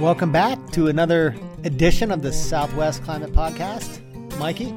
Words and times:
Welcome 0.00 0.32
back 0.32 0.58
to 0.70 0.86
another 0.88 1.36
edition 1.64 2.10
of 2.10 2.22
the 2.22 2.32
Southwest 2.32 3.04
Climate 3.04 3.32
Podcast. 3.32 4.00
Mikey, 4.38 4.74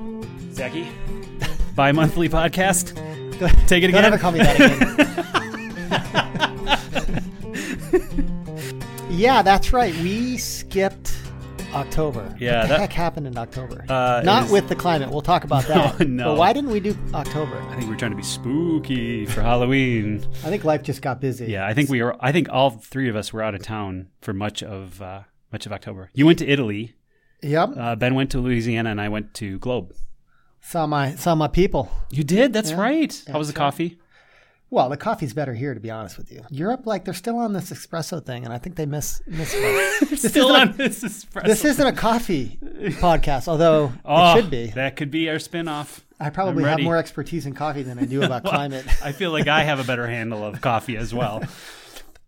Zachy, 0.54 0.86
bi-monthly 1.76 2.28
podcast. 2.28 2.94
go, 3.40 3.48
Take 3.66 3.84
it 3.84 3.90
again. 3.90 4.04
don't 4.04 4.14
ever 4.14 4.18
call 4.18 4.34
me 4.34 4.40
that 4.40 4.60
again. 8.02 9.08
yeah, 9.18 9.42
that's 9.42 9.72
right. 9.72 9.96
We 9.96 10.38
skipped 10.38 11.14
October. 11.74 12.36
Yeah, 12.40 12.60
what 12.60 12.62
the 12.64 12.68
that- 12.70 12.80
heck 12.82 12.94
happened 12.94 13.28
in 13.28 13.38
October? 13.38 13.86
Uh, 13.90 14.22
Not 14.24 14.44
was- 14.44 14.52
with 14.52 14.70
the 14.70 14.76
climate. 14.76 15.10
We'll 15.10 15.22
talk 15.22 15.44
about 15.44 15.66
that. 15.66 16.00
No, 16.00 16.06
no. 16.06 16.24
But 16.32 16.38
why 16.38 16.54
didn't 16.54 16.72
we 16.72 16.80
do 16.80 16.96
October? 17.14 17.58
I 17.70 17.76
think 17.76 17.90
we're 17.90 17.96
trying 17.98 18.12
to 18.12 18.18
be 18.18 18.24
spooky 18.24 19.26
for 19.26 19.42
Halloween. 19.42 20.26
I 20.44 20.50
think 20.50 20.64
life 20.64 20.84
just 20.84 21.02
got 21.02 21.20
busy. 21.20 21.46
Yeah, 21.48 21.66
I 21.68 21.74
think 21.74 21.90
we 21.90 22.02
were. 22.02 22.16
I 22.20 22.32
think 22.32 22.48
all 22.52 22.70
three 22.72 23.10
of 23.10 23.16
us 23.16 23.34
were 23.34 23.42
out 23.42 23.56
of 23.56 23.62
town 23.62 24.08
for 24.22 24.34
much 24.34 24.62
of 24.64 25.02
uh, 25.02 25.22
much 25.52 25.66
of 25.66 25.72
October. 25.72 26.10
You 26.14 26.26
went 26.26 26.40
to 26.40 26.48
Italy. 26.48 26.96
Yep. 27.42 27.72
Uh, 27.78 27.96
ben 27.96 28.16
went 28.16 28.32
to 28.32 28.40
Louisiana, 28.40 28.90
and 28.92 29.02
I 29.02 29.10
went 29.10 29.34
to 29.36 29.60
Globe. 29.60 29.94
Saw 30.62 30.88
my 30.88 31.16
saw 31.16 31.36
my 31.36 31.48
people. 31.48 31.90
You 32.10 32.24
did. 32.24 32.54
That's 32.54 32.72
Yeah, 32.72 32.80
right. 32.82 33.24
How 33.32 33.38
was 33.38 33.48
the 33.48 33.54
coffee? 33.54 34.00
Well, 34.74 34.90
the 34.90 34.98
coffee's 34.98 35.34
better 35.36 35.54
here, 35.54 35.76
to 35.76 35.80
be 35.80 35.92
honest 35.92 36.18
with 36.18 36.32
you. 36.32 36.42
Europe, 36.50 36.88
like 36.88 37.06
they're 37.06 37.14
still 37.14 37.38
on 37.38 37.54
this 37.54 37.70
espresso 37.72 38.26
thing, 38.26 38.44
and 38.44 38.52
I 38.52 38.58
think 38.58 38.76
they 38.76 38.88
miss 38.88 39.22
miss. 39.28 39.54
it. 39.56 40.18
Still 40.18 40.50
isn't 40.50 40.56
a- 40.56 40.72
on 40.72 40.78
this 40.78 41.04
espresso. 41.04 41.46
this 41.46 41.64
isn't 41.64 41.86
a 41.86 41.92
coffee 41.94 42.58
podcast, 43.00 43.48
although 43.48 43.92
Oh, 44.06 44.34
it 44.34 44.42
should 44.42 44.50
be. 44.50 44.68
That 44.72 44.96
could 44.96 45.12
be 45.12 45.30
our 45.30 45.38
spin-off. 45.38 46.04
I 46.20 46.32
probably 46.32 46.64
have 46.64 46.80
more 46.82 46.98
expertise 46.98 47.46
in 47.46 47.54
coffee 47.54 47.84
than 47.84 48.00
I 48.00 48.06
do 48.06 48.24
about 48.30 48.46
climate. 48.46 48.86
I 49.04 49.12
feel 49.12 49.30
like 49.32 49.48
I 49.48 49.64
have 49.64 49.80
a 49.80 49.84
better 49.84 50.08
handle 50.08 50.44
of 50.44 50.60
coffee 50.60 50.98
as 50.98 51.14
well. 51.14 51.44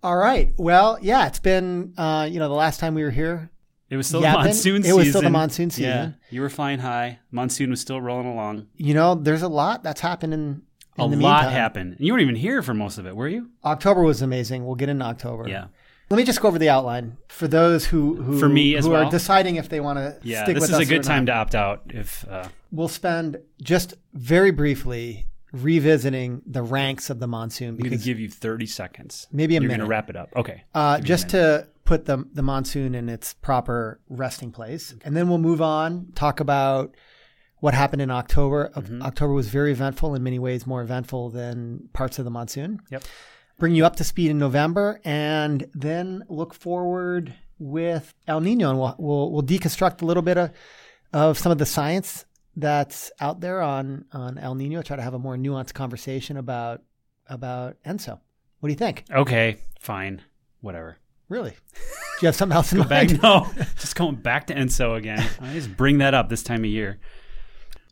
All 0.03 0.15
right. 0.17 0.53
Well, 0.57 0.99
yeah, 1.01 1.25
it's 1.25 1.39
been 1.39 1.93
uh, 1.97 2.27
you 2.29 2.37
know 2.37 2.47
the 2.47 2.53
last 2.53 2.79
time 2.79 2.93
we 2.93 3.03
were 3.03 3.09
here. 3.11 3.49
It 3.89 3.97
was 3.97 4.07
still 4.07 4.21
Yapping. 4.21 4.41
the 4.41 4.47
monsoon 4.49 4.75
It 4.81 4.83
season. 4.83 4.97
was 4.97 5.09
still 5.09 5.21
the 5.21 5.29
monsoon 5.29 5.69
season. 5.71 5.89
Yeah, 5.91 6.11
you 6.29 6.41
were 6.41 6.49
flying 6.49 6.79
high. 6.79 7.19
Monsoon 7.31 7.69
was 7.71 7.81
still 7.81 8.01
rolling 8.01 8.27
along. 8.27 8.67
You 8.75 8.93
know, 8.93 9.15
there's 9.15 9.41
a 9.43 9.47
lot 9.47 9.83
that's 9.83 10.01
happened 10.01 10.33
in, 10.33 10.61
in 10.97 11.03
a 11.03 11.07
lot 11.07 11.43
meantime. 11.43 11.51
happened. 11.51 11.95
You 11.99 12.13
weren't 12.13 12.21
even 12.23 12.35
here 12.35 12.61
for 12.61 12.73
most 12.73 12.97
of 12.97 13.05
it, 13.05 13.15
were 13.15 13.27
you? 13.27 13.49
October 13.63 14.01
was 14.03 14.21
amazing. 14.21 14.65
We'll 14.65 14.75
get 14.75 14.89
into 14.89 15.05
October. 15.05 15.47
Yeah. 15.49 15.65
Let 16.09 16.17
me 16.17 16.23
just 16.23 16.39
go 16.39 16.47
over 16.47 16.59
the 16.59 16.69
outline 16.69 17.17
for 17.29 17.47
those 17.47 17.85
who 17.87 18.21
who 18.21 18.37
For 18.39 18.47
me 18.47 18.75
as 18.75 18.85
who 18.85 18.91
well. 18.91 19.07
are 19.07 19.11
deciding 19.11 19.55
if 19.55 19.69
they 19.69 19.79
want 19.79 19.97
to 19.97 20.17
Yeah, 20.21 20.43
stick 20.43 20.53
with 20.55 20.63
us. 20.63 20.69
this 20.69 20.79
is 20.81 20.87
a 20.87 20.93
good 20.93 21.03
time 21.03 21.25
to 21.25 21.33
opt 21.33 21.55
out. 21.55 21.81
If 21.89 22.27
uh, 22.29 22.47
We'll 22.71 22.87
spend 22.87 23.37
just 23.61 23.95
very 24.13 24.51
briefly 24.51 25.25
revisiting 25.51 26.41
the 26.45 26.61
ranks 26.61 27.09
of 27.09 27.19
the 27.19 27.27
monsoon 27.27 27.69
I'm 27.69 27.77
going 27.77 27.97
to 27.97 27.97
give 28.03 28.19
you 28.19 28.29
30 28.29 28.65
seconds, 28.67 29.27
maybe 29.31 29.55
a 29.55 29.59
you're 29.61 29.67
minute. 29.67 29.77
going 29.77 29.87
to 29.87 29.89
wrap 29.89 30.09
it 30.09 30.15
up. 30.15 30.29
Okay. 30.35 30.63
Uh, 30.75 30.97
Give 30.97 31.03
me 31.03 31.05
a 31.05 31.07
just 31.07 31.29
to 31.29 31.67
put 31.85 32.05
the 32.05 32.23
the 32.33 32.41
monsoon 32.43 32.93
in 32.95 33.09
its 33.09 33.33
proper 33.33 33.99
resting 34.09 34.51
place, 34.51 34.93
and 35.03 35.15
then 35.15 35.27
we'll 35.29 35.37
move 35.39 35.61
on. 35.61 36.07
Talk 36.15 36.39
about 36.39 36.95
what 37.59 37.73
happened 37.73 38.01
in 38.01 38.11
October. 38.11 38.71
Mm-hmm. 38.75 39.01
October 39.01 39.33
was 39.33 39.47
very 39.47 39.71
eventful 39.71 40.15
in 40.15 40.23
many 40.23 40.39
ways, 40.39 40.67
more 40.67 40.81
eventful 40.81 41.29
than 41.29 41.89
parts 41.93 42.19
of 42.19 42.25
the 42.25 42.31
monsoon. 42.31 42.79
Yep. 42.89 43.03
Bring 43.57 43.75
you 43.75 43.85
up 43.85 43.95
to 43.97 44.03
speed 44.03 44.31
in 44.31 44.37
November, 44.37 44.99
and 45.05 45.65
then 45.73 46.23
look 46.27 46.53
forward 46.53 47.33
with 47.57 48.13
El 48.27 48.41
Nino, 48.41 48.69
and 48.69 48.79
we'll 48.79 48.95
we'll, 48.97 49.31
we'll 49.31 49.43
deconstruct 49.43 50.01
a 50.01 50.05
little 50.05 50.23
bit 50.23 50.37
of 50.37 50.51
of 51.13 51.37
some 51.37 51.51
of 51.51 51.57
the 51.57 51.65
science 51.65 52.25
that's 52.57 53.11
out 53.19 53.39
there 53.39 53.61
on 53.61 54.05
on 54.11 54.37
El 54.37 54.55
Nino. 54.55 54.81
Try 54.81 54.97
to 54.97 55.01
have 55.01 55.13
a 55.13 55.19
more 55.19 55.37
nuanced 55.37 55.73
conversation 55.73 56.35
about 56.35 56.81
about 57.27 57.77
Enso. 57.85 58.19
What 58.59 58.67
do 58.67 58.73
you 58.73 58.77
think? 58.77 59.05
Okay, 59.11 59.57
fine. 59.79 60.21
Whatever. 60.61 60.97
Really? 61.29 61.51
Do 61.51 62.21
you 62.21 62.27
have 62.27 62.35
something 62.35 62.55
else 62.55 62.71
in 62.71 62.77
the 62.79 62.85
Back, 62.85 63.21
no, 63.21 63.47
just 63.79 63.95
going 63.95 64.15
back 64.15 64.47
to 64.47 64.55
Enso 64.55 64.95
again. 64.97 65.25
I 65.41 65.53
just 65.53 65.75
bring 65.75 65.99
that 65.99 66.13
up 66.13 66.29
this 66.29 66.43
time 66.43 66.63
of 66.63 66.69
year. 66.69 66.99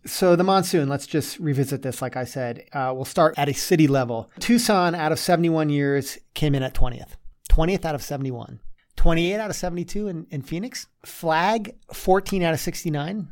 So 0.06 0.36
the 0.36 0.44
monsoon, 0.44 0.90
let's 0.90 1.08
just 1.08 1.40
revisit 1.40 1.82
this. 1.82 2.02
Like 2.02 2.18
I 2.18 2.26
said, 2.26 2.66
uh, 2.74 2.92
we'll 2.94 3.06
start 3.06 3.36
at 3.38 3.48
a 3.48 3.54
city 3.54 3.88
level. 3.88 4.30
Tucson, 4.40 4.96
out 4.96 5.12
of 5.12 5.20
71 5.20 5.70
years, 5.70 6.18
came 6.34 6.56
in 6.56 6.64
at 6.64 6.74
20th. 6.74 7.12
20th 7.50 7.86
out 7.86 7.96
of 7.96 8.04
71. 8.04 8.60
28 8.96 9.36
out 9.40 9.50
of 9.50 9.56
72 9.56 10.08
in, 10.08 10.28
in 10.30 10.42
Phoenix. 10.42 10.88
Flag, 11.06 11.76
14 11.94 12.44
out 12.44 12.54
of 12.54 12.60
69. 12.60 13.30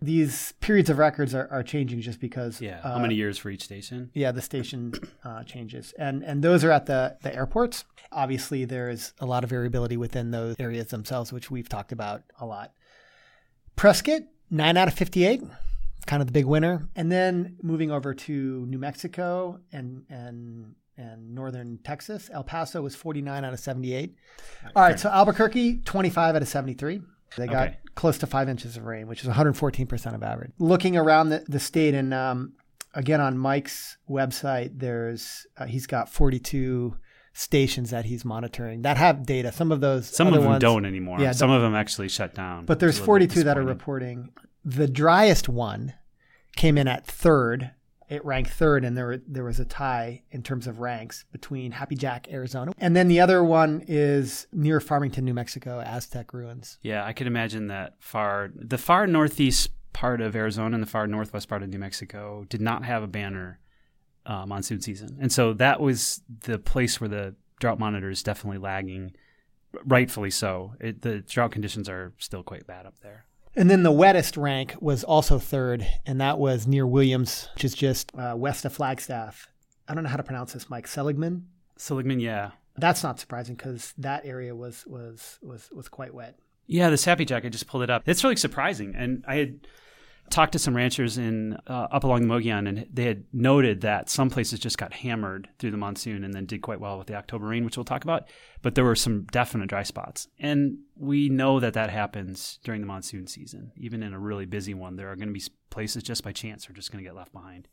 These 0.00 0.52
periods 0.60 0.90
of 0.90 0.98
records 0.98 1.32
are, 1.34 1.46
are 1.50 1.62
changing 1.62 2.00
just 2.00 2.18
because 2.20 2.60
Yeah. 2.60 2.80
uh, 2.82 2.94
How 2.94 2.98
many 2.98 3.14
years 3.14 3.38
for 3.38 3.50
each 3.50 3.62
station? 3.62 4.10
yeah 4.14 4.32
the 4.32 4.42
station 4.42 4.92
uh, 5.24 5.44
changes 5.44 5.94
and 5.96 6.24
and 6.24 6.42
those 6.42 6.64
are 6.64 6.72
at 6.72 6.86
the 6.86 7.16
the 7.22 7.32
airports 7.32 7.84
obviously 8.10 8.64
there's 8.64 9.12
a 9.20 9.26
lot 9.26 9.44
of 9.44 9.50
variability 9.50 9.96
within 9.96 10.32
those 10.32 10.56
areas 10.58 10.88
themselves 10.88 11.32
which 11.32 11.52
we've 11.52 11.68
talked 11.68 11.92
about 11.92 12.24
a 12.40 12.44
lot 12.46 12.72
prescott 13.76 14.22
9 14.50 14.76
out 14.76 14.88
of 14.88 14.94
58 14.94 15.44
kind 16.06 16.20
of 16.22 16.26
the 16.26 16.32
big 16.32 16.44
winner 16.46 16.88
and 16.96 17.10
then 17.12 17.56
moving 17.62 17.90
over 17.90 18.12
to 18.14 18.66
new 18.66 18.78
mexico 18.78 19.58
and 19.72 20.04
and 20.10 20.74
and 20.96 21.34
northern 21.34 21.78
texas 21.84 22.28
el 22.32 22.42
paso 22.44 22.82
was 22.82 22.94
49 22.94 23.44
out 23.44 23.52
of 23.52 23.60
78 23.60 24.14
all 24.76 24.82
right 24.82 24.98
so 25.00 25.08
albuquerque 25.10 25.78
25 25.84 26.36
out 26.36 26.42
of 26.42 26.48
73 26.48 27.00
they 27.38 27.46
got 27.46 27.68
Okay. 27.68 27.76
close 27.94 28.18
to 28.18 28.26
five 28.26 28.50
inches 28.50 28.76
of 28.76 28.84
rain, 28.84 29.06
which 29.06 29.22
is 29.22 29.28
114% 29.30 30.14
of 30.14 30.22
average. 30.22 30.50
Looking 30.58 30.98
around 30.98 31.30
the, 31.30 31.42
the 31.48 31.58
state, 31.60 31.94
and 31.94 32.12
um, 32.12 32.52
again 32.94 33.22
on 33.22 33.38
Mike's 33.38 33.96
website, 34.06 34.72
there's 34.78 35.46
uh, 35.56 35.64
he's 35.64 35.86
got 35.86 36.10
42 36.10 36.94
stations 37.32 37.88
that 37.88 38.04
he's 38.04 38.22
monitoring 38.26 38.82
that 38.82 38.98
have 38.98 39.24
data. 39.24 39.50
Some 39.50 39.72
of 39.72 39.80
those, 39.80 40.08
Some 40.14 40.26
of 40.28 40.34
them 40.34 40.44
ones, 40.44 40.60
don't 40.60 40.84
anymore. 40.84 41.20
Yeah, 41.20 41.32
Some 41.32 41.50
of 41.50 41.62
them 41.62 41.74
actually 41.74 42.10
shut 42.10 42.34
down. 42.34 42.66
but 42.66 42.78
there's 42.80 42.98
It's 42.98 43.06
a 43.06 43.10
little 43.10 43.26
bit 43.26 43.32
42 43.32 43.44
that 43.44 43.56
are 43.56 43.62
reporting. 43.64 44.28
The 44.64 44.88
driest 44.88 45.48
one 45.48 45.94
came 46.56 46.78
in 46.78 46.88
at 46.88 47.06
third. 47.06 47.72
It 48.08 48.24
ranked 48.24 48.50
third, 48.50 48.84
and 48.84 48.96
there 48.96 49.22
there 49.26 49.44
was 49.44 49.58
a 49.58 49.64
tie 49.64 50.22
in 50.30 50.42
terms 50.42 50.66
of 50.66 50.80
ranks 50.80 51.24
between 51.32 51.72
Happy 51.72 51.96
Jack, 51.96 52.28
Arizona, 52.30 52.72
and 52.78 52.94
then 52.94 53.08
the 53.08 53.20
other 53.20 53.42
one 53.42 53.82
is 53.88 54.46
near 54.52 54.80
Farmington, 54.80 55.24
New 55.24 55.32
Mexico, 55.32 55.80
Aztec 55.80 56.34
ruins. 56.34 56.78
Yeah, 56.82 57.04
I 57.04 57.14
could 57.14 57.26
imagine 57.26 57.68
that 57.68 57.94
far 58.00 58.50
the 58.54 58.76
far 58.76 59.06
northeast 59.06 59.70
part 59.94 60.20
of 60.20 60.36
Arizona 60.36 60.74
and 60.74 60.82
the 60.82 60.90
far 60.90 61.06
northwest 61.06 61.48
part 61.48 61.62
of 61.62 61.70
New 61.70 61.78
Mexico 61.78 62.44
did 62.50 62.60
not 62.60 62.84
have 62.84 63.02
a 63.02 63.06
banner 63.06 63.60
uh, 64.26 64.44
monsoon 64.44 64.82
season, 64.82 65.16
and 65.18 65.32
so 65.32 65.54
that 65.54 65.80
was 65.80 66.20
the 66.42 66.58
place 66.58 67.00
where 67.00 67.08
the 67.08 67.34
drought 67.60 67.78
monitor 67.78 68.10
is 68.10 68.22
definitely 68.22 68.58
lagging, 68.58 69.12
rightfully 69.86 70.30
so. 70.30 70.74
It, 70.80 71.00
the 71.00 71.20
drought 71.20 71.52
conditions 71.52 71.88
are 71.88 72.12
still 72.18 72.42
quite 72.42 72.66
bad 72.66 72.84
up 72.84 72.98
there. 73.00 73.24
And 73.54 73.68
then 73.68 73.82
the 73.82 73.92
wettest 73.92 74.40
rank 74.40 74.74
was 74.80 75.04
also 75.04 75.38
third, 75.38 75.86
and 76.06 76.20
that 76.20 76.38
was 76.38 76.66
near 76.66 76.86
Williams, 76.86 77.48
which 77.54 77.64
is 77.64 77.74
just 77.74 78.10
uh, 78.16 78.34
west 78.36 78.64
of 78.64 78.72
Flagstaff. 78.72 79.48
I 79.86 79.94
don't 79.94 80.04
know 80.04 80.10
how 80.10 80.16
to 80.16 80.22
pronounce 80.22 80.54
this, 80.54 80.70
Mike 80.70 80.86
Seligman. 80.86 81.48
Seligman, 81.76 82.20
yeah, 82.20 82.52
That's 82.76 83.02
not 83.02 83.18
surprising 83.20 83.54
because 83.56 83.92
that 83.98 84.24
area 84.24 84.54
was 84.54 84.86
was 84.86 85.38
was 85.42 85.68
was 85.72 85.88
quite 85.88 86.14
wet. 86.14 86.38
Yeah, 86.66 86.88
the 86.88 86.96
Sappy 86.96 87.24
Jack. 87.26 87.44
I 87.44 87.50
just 87.50 87.66
pulled 87.66 87.82
it 87.82 87.90
up. 87.90 88.04
It's 88.06 88.24
really 88.24 88.36
surprising, 88.36 88.94
and 88.96 89.24
I 89.28 89.34
had 89.36 89.60
talked 90.32 90.52
to 90.52 90.58
some 90.58 90.74
ranchers 90.74 91.18
in 91.18 91.58
uh, 91.68 91.88
up 91.90 92.04
along 92.04 92.22
the 92.22 92.26
Mogollon, 92.26 92.66
and 92.66 92.86
they 92.92 93.04
had 93.04 93.24
noted 93.32 93.82
that 93.82 94.08
some 94.08 94.30
places 94.30 94.58
just 94.58 94.78
got 94.78 94.92
hammered 94.92 95.48
through 95.58 95.70
the 95.70 95.76
monsoon 95.76 96.24
and 96.24 96.34
then 96.34 96.46
did 96.46 96.62
quite 96.62 96.80
well 96.80 96.98
with 96.98 97.06
the 97.06 97.14
October 97.14 97.46
rain, 97.46 97.64
which 97.64 97.76
we'll 97.76 97.84
talk 97.84 98.02
about. 98.02 98.26
But 98.62 98.74
there 98.74 98.84
were 98.84 98.96
some 98.96 99.24
definite 99.24 99.68
dry 99.68 99.82
spots, 99.82 100.28
and 100.38 100.78
we 100.96 101.28
know 101.28 101.60
that 101.60 101.74
that 101.74 101.90
happens 101.90 102.58
during 102.64 102.80
the 102.80 102.86
monsoon 102.86 103.26
season. 103.26 103.72
Even 103.76 104.02
in 104.02 104.14
a 104.14 104.18
really 104.18 104.46
busy 104.46 104.74
one, 104.74 104.96
there 104.96 105.10
are 105.12 105.16
going 105.16 105.28
to 105.28 105.34
be 105.34 105.44
places 105.70 106.02
just 106.02 106.24
by 106.24 106.32
chance 106.32 106.68
are 106.68 106.72
just 106.72 106.90
going 106.90 107.04
to 107.04 107.08
get 107.08 107.16
left 107.16 107.32
behind. 107.32 107.68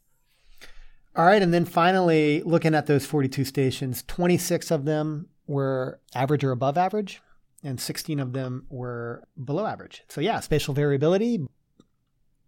All 1.15 1.25
right, 1.25 1.41
and 1.41 1.53
then 1.53 1.65
finally, 1.65 2.43
looking 2.43 2.75
at 2.75 2.85
those 2.85 3.05
42 3.05 3.45
stations, 3.45 4.03
26 4.07 4.69
of 4.69 4.85
them 4.85 5.27
were 5.47 5.99
average 6.13 6.43
or 6.43 6.51
above 6.51 6.77
average, 6.77 7.21
and 7.63 7.79
16 7.79 8.19
of 8.19 8.33
them 8.33 8.65
were 8.69 9.23
below 9.43 9.65
average. 9.65 10.03
So 10.07 10.21
yeah, 10.21 10.39
spatial 10.39 10.73
variability, 10.73 11.39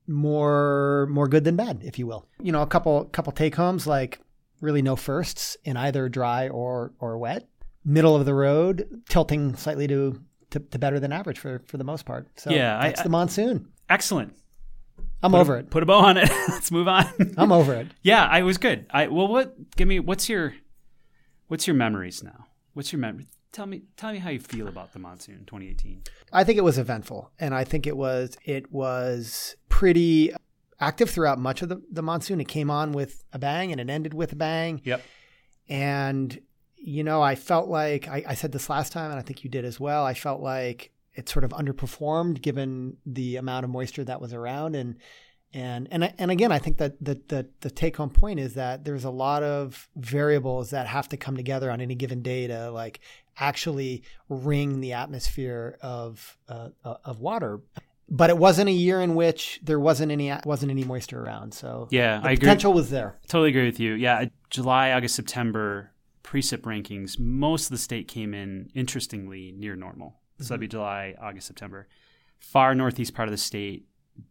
more 0.08 1.08
more 1.10 1.28
good 1.28 1.44
than 1.44 1.56
bad, 1.56 1.82
if 1.84 1.98
you 2.00 2.08
will. 2.08 2.28
You 2.42 2.52
know, 2.52 2.62
a 2.62 2.68
couple 2.68 3.06
couple 3.06 3.32
take 3.34 3.56
homes 3.56 3.88
like 3.88 4.20
really 4.62 4.82
no 4.82 4.96
firsts 4.96 5.58
in 5.64 5.78
either 5.78 6.10
dry 6.10 6.50
or 6.50 6.94
or 7.00 7.18
wet. 7.18 7.48
Middle 7.84 8.16
of 8.16 8.26
the 8.26 8.34
road, 8.34 9.02
tilting 9.10 9.56
slightly 9.56 9.88
to 9.88 10.22
to, 10.52 10.60
to 10.60 10.80
better 10.80 11.00
than 11.00 11.12
average 11.12 11.40
for 11.40 11.62
for 11.68 11.78
the 11.78 11.84
most 11.84 12.06
part. 12.06 12.28
So 12.40 12.52
Yeah, 12.52 12.78
I- 12.78 12.88
that's 12.88 13.04
the 13.04 13.10
monsoon. 13.10 13.68
Excellent. 13.90 14.36
I'm 15.24 15.32
Put 15.32 15.38
a- 15.38 15.42
over 15.42 15.58
it. 15.58 15.70
Put 15.70 15.84
a 15.84 15.86
bow 15.86 16.00
on 16.00 16.18
it. 16.18 16.30
Let's 16.50 16.72
move 16.72 16.88
on. 16.88 17.06
I'm 17.38 17.52
over 17.52 17.74
it. 17.76 17.88
Yeah, 18.02 18.26
I 18.26 18.42
was 18.44 18.58
good. 18.58 18.86
I 18.92 19.08
well, 19.08 19.28
what? 19.28 19.56
Give 19.76 19.88
me 19.88 20.00
what's 20.00 20.30
your 20.30 20.54
what's 21.48 21.68
your 21.68 21.76
memories 21.76 22.24
now? 22.24 22.46
What's 22.74 22.92
your 22.92 23.00
memory? 23.00 23.28
Tell 23.52 23.66
me, 23.66 23.84
tell 23.98 24.14
me 24.14 24.20
how 24.20 24.30
you 24.30 24.40
feel 24.40 24.70
about 24.70 24.94
the 24.94 25.00
monsoon 25.00 25.44
2018. 25.46 26.04
I 26.32 26.44
think 26.46 26.58
it 26.58 26.64
was 26.64 26.78
eventful, 26.78 27.32
and 27.38 27.54
I 27.54 27.66
think 27.66 27.86
it 27.86 27.98
was 27.98 28.38
it 28.46 28.72
was 28.72 29.58
pretty 29.68 30.32
active 30.80 31.10
throughout 31.10 31.38
much 31.38 31.62
of 31.62 31.70
the, 31.70 31.82
the 31.92 32.02
monsoon. 32.02 32.40
It 32.40 32.48
came 32.48 32.72
on 32.72 32.94
with 32.94 33.24
a 33.34 33.40
bang, 33.40 33.72
and 33.72 33.82
it 33.82 33.90
ended 33.90 34.14
with 34.14 34.32
a 34.32 34.38
bang. 34.38 34.82
Yep. 34.86 35.02
And 35.68 36.40
you 36.78 37.04
know, 37.04 37.22
I 37.22 37.36
felt 37.36 37.68
like 37.68 38.08
I, 38.08 38.24
I 38.26 38.34
said 38.36 38.54
this 38.54 38.70
last 38.70 38.94
time, 38.94 39.12
and 39.12 39.20
I 39.20 39.22
think 39.22 39.44
you 39.44 39.50
did 39.50 39.66
as 39.66 39.80
well. 39.80 40.06
I 40.06 40.14
felt 40.14 40.42
like 40.42 40.92
it 41.14 41.28
sort 41.28 41.44
of 41.44 41.52
underperformed 41.52 42.42
given 42.42 42.98
the 43.06 43.36
amount 43.36 43.66
of 43.66 43.70
moisture 43.70 44.06
that 44.06 44.22
was 44.22 44.34
around, 44.34 44.78
and 44.78 44.96
and 45.54 45.90
and 45.92 46.14
and 46.18 46.32
again, 46.32 46.52
I 46.52 46.60
think 46.60 46.78
that 46.78 47.04
the 47.04 47.22
the, 47.28 47.48
the 47.60 47.70
take 47.70 47.98
home 47.98 48.10
point 48.10 48.40
is 48.40 48.54
that 48.54 48.86
there's 48.86 49.04
a 49.04 49.10
lot 49.10 49.44
of 49.44 49.90
variables 49.98 50.70
that 50.70 50.88
have 50.88 51.10
to 51.10 51.18
come 51.18 51.36
together 51.36 51.70
on 51.70 51.82
any 51.82 51.96
given 51.96 52.22
day 52.22 52.48
to 52.48 52.72
like 52.72 53.02
actually 53.42 54.04
wring 54.30 54.80
the 54.80 54.94
atmosphere 54.94 55.78
of 55.82 56.38
uh, 56.48 56.70
of 56.84 57.20
water 57.20 57.60
but 58.14 58.30
it 58.30 58.38
wasn't 58.38 58.68
a 58.68 58.74
year 58.74 59.00
in 59.00 59.16
which 59.16 59.62
there 59.64 59.80
wasn't 59.80 60.12
any 60.12 60.32
wasn't 60.46 60.70
any 60.70 60.84
moisture 60.84 61.24
around. 61.24 61.54
So 61.54 61.88
yeah, 61.92 62.20
the 62.20 62.28
I 62.28 62.36
potential 62.36 62.72
agree. 62.72 62.82
was 62.82 62.90
there. 62.90 63.18
Totally 63.28 63.50
agree 63.50 63.66
with 63.66 63.80
you. 63.80 63.94
Yeah, 63.94 64.26
July, 64.50 64.92
August, 64.92 65.16
September 65.16 65.92
precip 66.22 66.60
rankings. 66.62 67.18
Most 67.18 67.66
of 67.66 67.72
the 67.72 67.78
state 67.78 68.10
came 68.10 68.34
in 68.34 68.70
interestingly 68.76 69.54
near 69.58 69.78
normal. 69.78 70.10
Mm-hmm. 70.10 70.44
So 70.44 70.48
that'd 70.50 70.60
be 70.60 70.68
mm-hmm. 70.68 70.72
July, 70.72 71.16
August, 71.22 71.48
September. 71.48 71.88
Far 72.38 72.76
northeast 72.76 73.14
part 73.14 73.30
of 73.30 73.32
the 73.32 73.38
state 73.38 73.86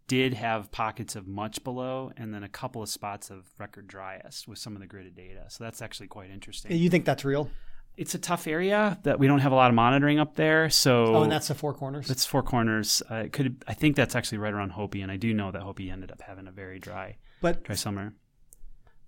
did 0.08 0.34
have 0.34 0.70
pockets 0.70 1.16
of 1.16 1.26
much 1.26 1.64
below, 1.64 2.12
and 2.18 2.34
then 2.34 2.42
a 2.42 2.48
couple 2.48 2.82
of 2.82 2.88
spots 2.88 3.30
of 3.30 3.46
record 3.58 3.86
driest 3.86 4.46
with 4.46 4.58
some 4.58 4.74
of 4.76 4.82
the 4.82 4.86
gridded 4.86 5.16
data. 5.16 5.44
So 5.48 5.64
that's 5.64 5.80
actually 5.80 6.08
quite 6.08 6.30
interesting. 6.30 6.76
You 6.76 6.90
think 6.90 7.06
that's 7.06 7.24
real? 7.24 7.50
It's 7.96 8.14
a 8.14 8.18
tough 8.18 8.46
area 8.46 8.98
that 9.02 9.18
we 9.18 9.26
don't 9.26 9.40
have 9.40 9.52
a 9.52 9.54
lot 9.54 9.70
of 9.70 9.74
monitoring 9.74 10.18
up 10.18 10.34
there. 10.34 10.70
So 10.70 11.16
oh, 11.16 11.22
and 11.22 11.32
that's 11.32 11.48
the 11.48 11.54
Four 11.54 11.74
Corners. 11.74 12.08
That's 12.08 12.24
Four 12.24 12.42
Corners. 12.42 13.02
Uh, 13.10 13.16
it 13.16 13.32
could 13.32 13.62
I 13.68 13.74
think 13.74 13.96
that's 13.96 14.14
actually 14.14 14.38
right 14.38 14.52
around 14.52 14.70
Hopi, 14.70 15.02
and 15.02 15.12
I 15.12 15.16
do 15.16 15.34
know 15.34 15.50
that 15.50 15.62
Hopi 15.62 15.90
ended 15.90 16.10
up 16.10 16.22
having 16.22 16.46
a 16.46 16.52
very 16.52 16.78
dry, 16.78 17.16
but 17.40 17.62
dry 17.62 17.76
summer. 17.76 18.14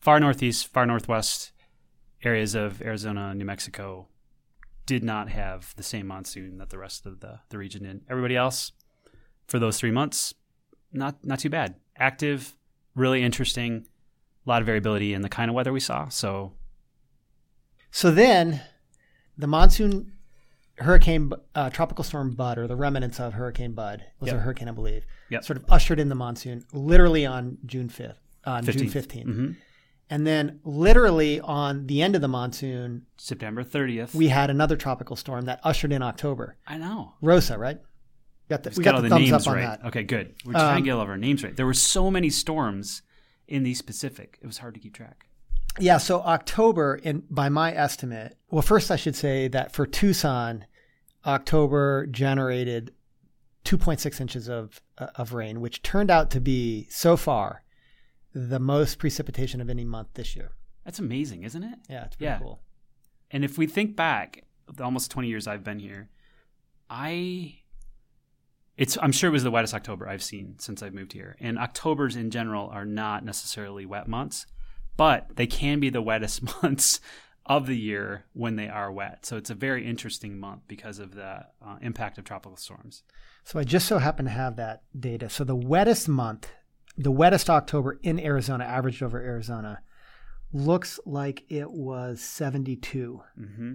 Far 0.01 0.21
northeast, 0.21 0.73
far 0.73 0.85
northwest 0.85 1.53
areas 2.25 2.55
of 2.55 2.83
Arizona, 2.83 3.35
New 3.35 3.45
Mexico 3.45 4.09
did 4.85 5.05
not 5.05 5.29
have 5.29 5.75
the 5.77 5.83
same 5.83 6.09
monsoon 6.09 6.59
that 6.59 6.71
the 6.71 6.79
rest 6.79 7.07
of 7.07 7.21
the 7.21 7.41
the 7.49 7.59
region 7.59 7.85
did. 7.85 8.03
Everybody 8.11 8.37
else, 8.37 8.73
for 9.47 9.59
those 9.59 9.79
three 9.79 9.91
months, 9.91 10.35
not 10.93 11.25
not 11.25 11.39
too 11.39 11.51
bad. 11.51 11.77
Active, 11.97 12.59
really 12.95 13.23
interesting. 13.23 13.87
A 14.45 14.51
lot 14.51 14.61
of 14.61 14.67
variability 14.67 15.15
in 15.15 15.23
the 15.23 15.29
kind 15.29 15.49
of 15.49 15.55
weather 15.55 15.73
we 15.73 15.81
saw. 15.81 16.09
So 16.09 16.53
so 17.91 18.11
then 18.11 18.63
the 19.39 19.47
monsoon 19.47 20.13
hurricane 20.79 21.31
uh, 21.55 21.71
tropical 21.71 22.05
storm 22.05 22.31
bud 22.31 22.59
or 22.59 22.67
the 22.67 22.77
remnants 22.77 23.21
of 23.21 23.35
hurricane 23.35 23.73
bud 23.73 24.05
was 24.21 24.29
yep. 24.29 24.37
a 24.37 24.41
hurricane 24.41 24.69
i 24.69 24.73
believe 24.73 25.05
yep. 25.29 25.45
sort 25.45 25.57
of 25.57 25.65
ushered 25.69 26.01
in 26.01 26.09
the 26.09 26.15
monsoon 26.15 26.65
literally 26.73 27.27
on 27.27 27.59
june 27.67 27.89
5th 27.89 28.17
on 28.45 28.65
15th. 28.65 28.79
june 28.79 28.89
15th 28.89 29.25
mm-hmm. 29.27 29.53
and 30.11 30.27
then 30.27 30.61
literally 30.65 31.41
on 31.41 31.87
the 31.87 32.03
end 32.03 32.15
of 32.15 32.21
the 32.21 32.29
monsoon 32.29 33.05
september 33.17 33.63
30th 33.63 34.15
we 34.15 34.29
had 34.29 34.51
another 34.51 34.77
tropical 34.77 35.15
storm 35.15 35.45
that 35.45 35.61
ushered 35.63 35.93
in 35.93 36.03
october 36.03 36.57
i 36.67 36.77
know 36.79 37.15
rosa 37.21 37.59
right 37.59 37.79
got 38.49 38.63
the, 38.63 38.73
we 38.77 38.83
got, 38.83 38.93
got 38.93 39.03
the, 39.03 39.09
thumbs 39.11 39.31
names 39.31 39.47
up 39.47 39.55
right. 39.55 39.63
that 39.63 39.85
okay 39.87 40.03
good 40.03 40.35
we're 40.45 40.53
trying 40.53 40.77
um, 40.77 40.83
to 40.83 40.85
get 40.85 40.93
all 40.93 41.03
of 41.03 41.09
our 41.09 41.19
names 41.19 41.45
right 41.45 41.57
there 41.57 41.67
were 41.67 41.75
so 41.75 42.11
many 42.11 42.31
storms 42.31 43.03
in 43.47 43.63
the 43.63 43.75
pacific 43.87 44.39
it 44.41 44.47
was 44.47 44.59
hard 44.59 44.73
to 44.73 44.81
keep 44.81 44.95
track 44.95 45.27
yeah, 45.79 45.99
so 45.99 46.21
October, 46.23 47.01
in 47.03 47.23
by 47.31 47.49
my 47.49 47.73
estimate, 47.75 48.37
well, 48.51 48.63
first 48.63 48.91
I 48.91 48.97
should 48.97 49.17
say 49.17 49.49
that 49.49 49.73
for 49.73 49.87
Tucson, 49.87 50.67
October 51.25 52.07
generated 52.07 52.93
2.6 53.65 54.21
inches 54.21 54.49
of 54.49 54.81
uh, 54.99 55.09
of 55.17 55.33
rain, 55.33 55.61
which 55.61 55.83
turned 55.83 56.11
out 56.11 56.31
to 56.31 56.41
be 56.41 56.87
so 56.91 57.17
far 57.17 57.63
the 58.35 58.59
most 58.59 58.99
precipitation 58.99 59.61
of 59.61 59.71
any 59.71 59.85
month 59.85 60.09
this 60.15 60.37
year. 60.37 60.53
That's 60.85 60.99
amazing, 60.99 61.45
isn't 61.45 61.63
it? 61.63 61.79
Yeah, 61.89 62.05
it's 62.05 62.17
pretty 62.17 62.31
yeah. 62.31 62.39
cool. 62.39 62.61
And 63.31 63.45
if 63.45 63.57
we 63.57 63.67
think 63.67 63.97
back, 63.97 64.45
the 64.73 64.85
almost 64.85 65.11
20 65.11 65.29
years 65.29 65.47
I've 65.47 65.65
been 65.65 65.79
here, 65.79 66.11
I 66.91 67.59
it's 68.77 68.99
I'm 69.01 69.13
sure 69.13 69.29
it 69.29 69.33
was 69.33 69.43
the 69.43 69.51
wettest 69.51 69.75
October 69.75 70.09
I've 70.09 70.23
seen 70.23 70.57
since 70.59 70.83
I've 70.83 70.95
moved 70.95 71.13
here. 71.13 71.37
And 71.41 71.59
Octobers 71.59 72.17
in 72.17 72.31
general 72.31 72.69
are 72.69 72.85
not 72.85 73.25
necessarily 73.25 73.87
wet 73.87 74.09
months 74.09 74.47
but 74.97 75.37
they 75.37 75.47
can 75.47 75.81
be 75.81 75.91
the 75.91 76.03
wettest 76.03 76.43
months 76.63 77.01
of 77.47 77.67
the 77.67 77.77
year 77.77 78.25
when 78.33 78.57
they 78.57 78.69
are 78.69 78.93
wet. 78.93 79.27
So 79.27 79.37
it's 79.37 79.51
a 79.51 79.55
very 79.55 79.87
interesting 79.87 80.39
month 80.39 80.63
because 80.69 80.99
of 80.99 81.15
the 81.15 81.47
uh, 81.65 81.77
impact 81.81 82.19
of 82.19 82.25
tropical 82.25 82.57
storms. 82.57 83.03
So 83.45 83.59
I 83.59 83.65
just 83.65 83.89
so 83.89 83.99
happen 83.99 84.25
to 84.27 84.31
have 84.31 84.57
that 84.57 84.83
data. 84.99 85.29
So 85.29 85.43
the 85.43 85.57
wettest 85.57 86.09
month, 86.09 86.49
the 86.97 87.11
wettest 87.11 87.51
October 87.51 87.99
in 88.03 88.21
Arizona, 88.21 88.65
averaged 88.65 89.03
over 89.03 89.21
Arizona, 89.21 89.81
looks 90.53 91.01
like 91.05 91.45
it 91.49 91.71
was 91.71 92.21
72, 92.21 93.23
mm-hmm. 93.39 93.75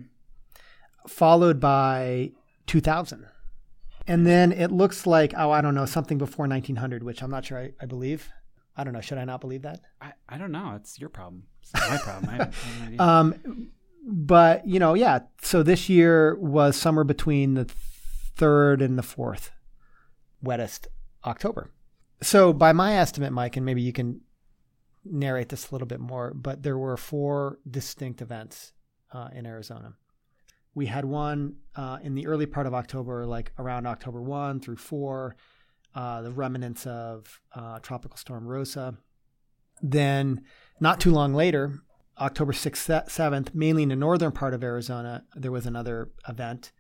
followed 1.08 1.60
by 1.60 2.32
2000. 2.68 3.26
And 4.10 4.26
then 4.26 4.54
it 4.54 4.72
looks 4.72 5.06
like, 5.06 5.34
oh, 5.36 5.52
I 5.52 5.60
don't 5.60 5.76
know, 5.76 5.86
something 5.86 6.18
before 6.18 6.48
1900, 6.48 7.04
which 7.04 7.22
I'm 7.22 7.32
not 7.32 7.46
sure 7.46 7.60
I, 7.60 7.72
I 7.82 7.86
believe. 7.86 8.30
I 8.78 8.84
don't 8.84 8.94
know. 8.94 9.02
Should 9.02 9.18
I 9.18 9.26
not 9.26 9.42
believe 9.42 9.64
that? 9.64 9.82
I, 10.00 10.14
I 10.30 10.38
don't 10.38 10.52
know. 10.52 10.74
It's 10.76 11.00
your 11.00 11.10
problem. 11.10 11.44
It's 11.64 11.74
not 11.74 11.90
my 11.90 11.98
problem. 11.98 12.30
I 12.30 12.36
have, 12.36 12.92
no 12.92 13.04
um, 13.04 13.70
but 14.06 14.68
you 14.68 14.80
know, 14.80 14.94
yeah. 14.94 15.20
So 15.42 15.64
this 15.64 15.90
year 15.90 16.36
was 16.36 16.78
somewhere 16.78 17.04
between 17.04 17.56
the 17.56 17.66
third 17.66 18.82
and 18.82 18.98
the 18.98 19.04
fourth 19.04 19.52
wettest 20.42 20.88
October. 21.26 21.72
So 22.22 22.54
by 22.54 22.72
my 22.72 22.94
estimate, 22.94 23.34
Mike, 23.34 23.58
and 23.58 23.66
maybe 23.66 23.82
you 23.82 23.92
can 23.92 24.22
narrate 25.04 25.50
this 25.50 25.70
a 25.70 25.74
little 25.74 25.88
bit 25.88 26.00
more, 26.00 26.34
but 26.34 26.64
there 26.64 26.78
were 26.78 26.98
four 26.98 27.60
distinct 27.70 28.22
events 28.22 28.74
uh, 29.12 29.30
in 29.34 29.46
Arizona. 29.46 29.94
We 30.76 30.86
had 30.86 31.06
one 31.06 31.56
uh, 31.76 31.98
in 32.04 32.14
the 32.14 32.28
early 32.28 32.46
part 32.46 32.68
of 32.68 32.74
October, 32.74 33.26
like 33.26 33.52
around 33.58 33.88
October 33.88 34.22
1 34.22 34.60
through 34.60 34.78
4 34.78 35.36
uh, 35.96 36.22
the 36.22 36.32
remnants 36.32 36.86
of 36.86 37.42
uh, 37.56 37.80
Tropical 37.80 38.18
Storm 38.18 38.48
Rosa. 38.48 38.98
Then, 39.82 40.44
not 40.80 41.00
too 41.00 41.12
long 41.12 41.34
later, 41.34 41.82
October 42.20 42.52
6th, 42.52 43.10
7th, 43.10 43.54
mainly 43.54 43.84
in 43.84 43.90
the 43.90 43.96
northern 43.96 44.32
part 44.32 44.54
of 44.54 44.64
Arizona, 44.64 45.24
there 45.36 45.52
was 45.52 45.66
another 45.66 46.12
event. 46.28 46.72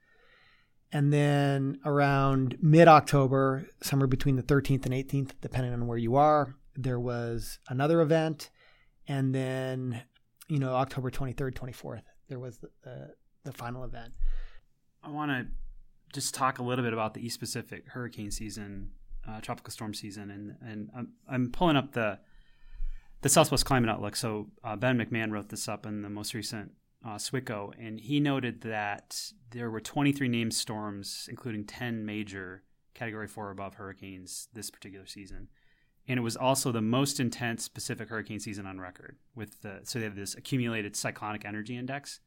And 0.91 1.11
then 1.11 1.79
around 1.85 2.57
mid 2.61 2.87
October, 2.87 3.67
somewhere 3.81 4.07
between 4.07 4.35
the 4.35 4.43
13th 4.43 4.85
and 4.85 4.93
18th, 4.93 5.31
depending 5.41 5.73
on 5.73 5.85
where 5.85 5.97
you 5.97 6.15
are, 6.15 6.55
there 6.75 6.99
was 6.99 7.59
another 7.69 8.01
event. 8.01 8.49
And 9.07 9.33
then, 9.35 10.03
you 10.47 10.59
know, 10.59 10.73
October 10.73 11.11
23rd, 11.11 11.53
24th, 11.53 12.03
there 12.29 12.39
was 12.39 12.59
the, 12.59 12.69
the, 12.83 13.13
the 13.43 13.51
final 13.51 13.83
event. 13.83 14.13
I 15.03 15.09
want 15.09 15.31
to 15.31 15.47
just 16.13 16.33
talk 16.33 16.59
a 16.59 16.63
little 16.63 16.83
bit 16.83 16.93
about 16.93 17.13
the 17.13 17.25
East 17.25 17.39
Pacific 17.39 17.83
hurricane 17.89 18.31
season 18.31 18.91
uh, 19.27 19.41
tropical 19.41 19.71
storm 19.71 19.93
season, 19.93 20.31
and 20.31 20.55
and 20.61 20.89
I'm, 20.95 21.09
I'm, 21.29 21.51
pulling 21.51 21.75
up 21.75 21.93
the 21.93 22.19
the 23.21 23.29
Southwest 23.29 23.65
Climate 23.65 23.89
Outlook. 23.89 24.15
So 24.15 24.47
uh, 24.63 24.75
Ben 24.75 24.97
McMahan 24.97 25.31
wrote 25.31 25.49
this 25.49 25.67
up 25.67 25.85
in 25.85 26.01
the 26.01 26.09
most 26.09 26.33
recent 26.33 26.71
uh, 27.05 27.17
SWICO, 27.17 27.73
and 27.79 27.99
he 27.99 28.19
noted 28.19 28.61
that 28.61 29.31
there 29.51 29.69
were 29.69 29.81
23 29.81 30.27
named 30.27 30.53
storms, 30.53 31.27
including 31.29 31.65
10 31.65 32.05
major 32.05 32.63
Category 32.93 33.27
4 33.27 33.51
above 33.51 33.75
hurricanes 33.75 34.47
this 34.53 34.69
particular 34.69 35.05
season. 35.05 35.49
And 36.07 36.17
it 36.17 36.23
was 36.23 36.37
also 36.37 36.71
the 36.71 36.81
most 36.81 37.19
intense 37.19 37.67
Pacific 37.67 38.09
hurricane 38.09 38.39
season 38.39 38.65
on 38.65 38.79
record. 38.79 39.17
With 39.35 39.61
the, 39.61 39.81
so 39.83 39.99
they 39.99 40.05
have 40.05 40.15
this 40.15 40.35
accumulated 40.35 40.95
cyclonic 40.95 41.45
energy 41.45 41.77
index 41.77 42.21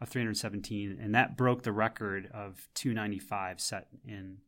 of 0.00 0.08
317, 0.08 0.98
and 1.00 1.14
that 1.14 1.36
broke 1.36 1.62
the 1.62 1.72
record 1.72 2.28
of 2.34 2.68
295 2.74 3.60
set 3.60 3.86
in 4.04 4.38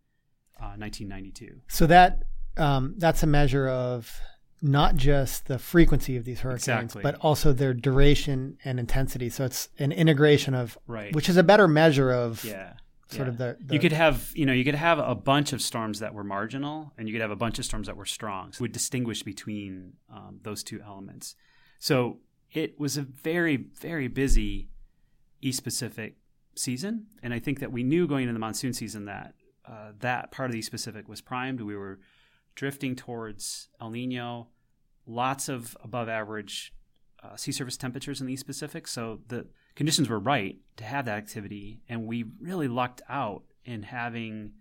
1992. 0.58 1.46
Uh, 1.46 1.58
so 1.68 1.86
that 1.86 2.22
um, 2.56 2.94
that's 2.98 3.22
a 3.22 3.26
measure 3.26 3.68
of 3.68 4.20
not 4.62 4.94
just 4.94 5.46
the 5.46 5.58
frequency 5.58 6.16
of 6.16 6.24
these 6.24 6.40
hurricanes, 6.40 6.94
exactly. 6.94 7.02
but 7.02 7.16
also 7.16 7.52
their 7.52 7.74
duration 7.74 8.56
and 8.64 8.78
intensity. 8.78 9.28
So 9.28 9.44
it's 9.44 9.68
an 9.78 9.90
integration 9.90 10.54
of, 10.54 10.78
right. 10.86 11.12
which 11.14 11.28
is 11.28 11.36
a 11.36 11.42
better 11.42 11.66
measure 11.66 12.12
of, 12.12 12.44
yeah, 12.44 12.74
sort 13.08 13.26
yeah. 13.26 13.32
of 13.32 13.38
the, 13.38 13.56
the, 13.60 13.74
You 13.74 13.80
could 13.80 13.92
have, 13.92 14.30
you 14.34 14.46
know, 14.46 14.52
you 14.52 14.64
could 14.64 14.76
have 14.76 15.00
a 15.00 15.16
bunch 15.16 15.52
of 15.52 15.60
storms 15.60 15.98
that 15.98 16.14
were 16.14 16.22
marginal, 16.22 16.92
and 16.96 17.08
you 17.08 17.14
could 17.14 17.20
have 17.20 17.32
a 17.32 17.36
bunch 17.36 17.58
of 17.58 17.64
storms 17.64 17.88
that 17.88 17.96
were 17.96 18.06
strong. 18.06 18.52
So 18.52 18.58
it 18.58 18.62
would 18.62 18.72
distinguish 18.72 19.24
between 19.24 19.94
um, 20.08 20.38
those 20.42 20.62
two 20.62 20.80
elements. 20.80 21.34
So 21.80 22.18
it 22.52 22.78
was 22.78 22.96
a 22.96 23.02
very, 23.02 23.56
very 23.56 24.06
busy 24.06 24.68
East 25.40 25.64
Pacific 25.64 26.18
season, 26.54 27.06
and 27.20 27.34
I 27.34 27.40
think 27.40 27.58
that 27.58 27.72
we 27.72 27.82
knew 27.82 28.06
going 28.06 28.22
into 28.24 28.34
the 28.34 28.38
monsoon 28.38 28.72
season 28.72 29.06
that 29.06 29.34
uh, 29.66 29.92
that 30.00 30.30
part 30.30 30.50
of 30.50 30.52
the 30.52 30.58
East 30.58 30.70
Pacific 30.70 31.08
was 31.08 31.20
primed. 31.20 31.60
We 31.60 31.76
were 31.76 32.00
drifting 32.54 32.96
towards 32.96 33.68
El 33.80 33.90
Nino, 33.90 34.48
lots 35.06 35.48
of 35.48 35.76
above 35.82 36.08
average 36.08 36.72
uh, 37.22 37.36
sea 37.36 37.52
surface 37.52 37.76
temperatures 37.76 38.20
in 38.20 38.26
the 38.26 38.32
East 38.32 38.46
Pacific. 38.46 38.86
So 38.88 39.20
the 39.28 39.46
conditions 39.74 40.08
were 40.08 40.18
right 40.18 40.56
to 40.76 40.84
have 40.84 41.04
that 41.04 41.18
activity, 41.18 41.82
and 41.88 42.06
we 42.06 42.24
really 42.40 42.68
lucked 42.68 43.02
out 43.08 43.44
in 43.64 43.84
having 43.84 44.52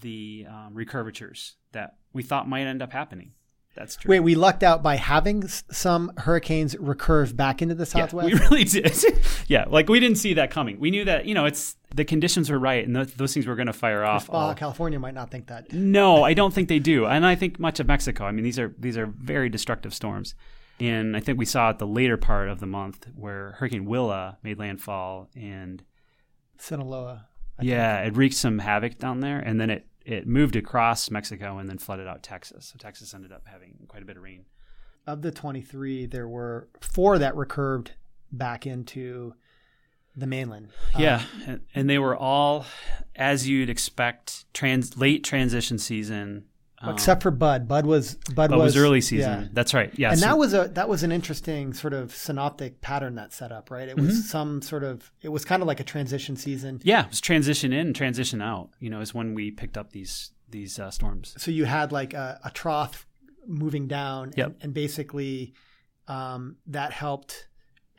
the 0.00 0.46
um, 0.48 0.74
recurvatures 0.74 1.52
that 1.72 1.96
we 2.12 2.22
thought 2.22 2.48
might 2.48 2.66
end 2.66 2.82
up 2.82 2.92
happening. 2.92 3.32
That's 3.76 3.96
true. 3.96 4.08
Wait, 4.08 4.20
we 4.20 4.34
lucked 4.34 4.62
out 4.62 4.82
by 4.82 4.96
having 4.96 5.46
some 5.46 6.10
hurricanes 6.16 6.74
recurve 6.76 7.36
back 7.36 7.60
into 7.60 7.74
the 7.74 7.82
Yeah, 7.84 8.06
southwest. 8.06 8.26
we 8.26 8.34
really 8.50 8.64
did. 8.64 8.92
yeah, 9.48 9.66
like 9.68 9.88
we 9.88 10.00
didn't 10.00 10.18
see 10.18 10.34
that 10.34 10.50
coming. 10.50 10.80
We 10.80 10.90
knew 10.90 11.04
that 11.04 11.26
you 11.26 11.34
know 11.34 11.44
it's 11.44 11.76
the 11.94 12.04
conditions 12.04 12.50
were 12.50 12.58
right, 12.58 12.84
and 12.86 12.96
th- 12.96 13.14
those 13.16 13.32
things 13.34 13.46
were 13.46 13.54
going 13.54 13.66
to 13.68 13.72
fire 13.72 14.02
off. 14.04 14.26
Baja 14.28 14.38
all- 14.48 14.54
California 14.54 14.98
might 14.98 15.14
not 15.14 15.30
think 15.30 15.46
that. 15.48 15.72
No, 15.72 16.22
I 16.24 16.32
don't 16.34 16.52
think 16.54 16.68
they 16.68 16.78
do, 16.78 17.06
and 17.06 17.24
I 17.26 17.34
think 17.34 17.58
much 17.60 17.78
of 17.78 17.86
Mexico. 17.86 18.24
I 18.24 18.32
mean, 18.32 18.44
these 18.44 18.58
are 18.58 18.74
these 18.78 18.96
are 18.96 19.06
very 19.06 19.48
destructive 19.48 19.92
storms, 19.94 20.34
and 20.80 21.16
I 21.16 21.20
think 21.20 21.38
we 21.38 21.44
saw 21.44 21.68
at 21.70 21.78
the 21.78 21.86
later 21.86 22.16
part 22.16 22.48
of 22.48 22.60
the 22.60 22.66
month 22.66 23.06
where 23.14 23.52
Hurricane 23.58 23.84
Willa 23.84 24.38
made 24.42 24.58
landfall, 24.58 25.28
and 25.36 25.82
Sinaloa. 26.58 27.26
I 27.58 27.62
yeah, 27.64 28.00
it 28.02 28.16
wreaked 28.16 28.34
some 28.36 28.58
havoc 28.58 28.98
down 28.98 29.20
there, 29.20 29.38
and 29.38 29.60
then 29.60 29.70
it 29.70 29.86
it 30.06 30.24
moved 30.26 30.54
across 30.54 31.10
Mexico 31.10 31.58
and 31.58 31.68
then 31.68 31.78
flooded 31.78 32.06
out 32.06 32.22
Texas. 32.22 32.66
So 32.66 32.76
Texas 32.78 33.12
ended 33.12 33.32
up 33.32 33.42
having 33.44 33.74
quite 33.88 34.02
a 34.02 34.06
bit 34.06 34.16
of 34.16 34.22
rain. 34.22 34.44
Of 35.04 35.20
the 35.22 35.32
23, 35.32 36.06
there 36.06 36.28
were 36.28 36.68
four 36.80 37.18
that 37.18 37.34
recurved 37.34 37.88
back 38.30 38.66
into 38.66 39.34
the 40.16 40.28
mainland. 40.28 40.68
Yeah, 40.96 41.16
Um, 41.34 41.42
and, 41.46 41.60
and 41.74 41.90
they 41.90 41.98
were 41.98 42.16
all, 42.16 42.66
as 43.16 43.48
you'd 43.48 43.68
expect, 43.68 44.44
trans 44.54 44.96
late 44.96 45.24
transition 45.24 45.76
season. 45.78 46.44
Um, 46.88 46.94
except 46.94 47.22
for 47.22 47.30
Bud. 47.30 47.66
Bud 47.68 47.86
was 47.86 48.14
Bud, 48.34 48.50
but 48.50 48.52
it 48.52 48.62
was 48.62 48.76
early 48.76 48.98
yeah. 48.98 49.00
season. 49.02 49.50
That's 49.52 49.74
right. 49.74 49.90
Yeah, 49.98 50.10
and 50.10 50.18
so- 50.20 50.26
that 50.26 50.38
was 50.38 50.54
a 50.54 50.68
that 50.74 50.88
was 50.88 51.02
an 51.02 51.12
interesting 51.12 51.72
sort 51.72 51.92
of 51.92 52.14
synoptic 52.14 52.80
pattern 52.80 53.14
that 53.16 53.32
set 53.32 53.52
up, 53.52 53.70
right? 53.70 53.88
It 53.88 53.96
was 53.96 54.06
Mm-hmm. 54.14 54.20
some 54.22 54.62
sort 54.62 54.84
of 54.84 55.10
it 55.22 55.28
was 55.30 55.44
kind 55.44 55.62
of 55.62 55.68
like 55.68 55.80
a 55.80 55.84
transition 55.84 56.36
season. 56.36 56.80
yeah, 56.84 57.04
it 57.04 57.10
was 57.10 57.20
transition 57.20 57.72
in, 57.72 57.92
transition 57.94 58.40
out. 58.42 58.70
You 58.80 58.90
know, 58.90 59.00
is 59.00 59.14
when 59.14 59.34
we 59.34 59.50
picked 59.50 59.76
up 59.76 59.92
these 59.92 60.30
these 60.48 60.78
uh, 60.78 60.90
storms. 60.90 61.34
So 61.38 61.50
you 61.50 61.64
had 61.64 61.90
like 61.92 62.14
a, 62.14 62.40
a 62.44 62.50
trough 62.50 63.06
moving 63.48 63.86
down, 63.88 64.32
Yep. 64.36 64.46
and, 64.46 64.56
and 64.60 64.74
basically 64.74 65.54
um, 66.08 66.56
that 66.66 66.92
helped 66.92 67.48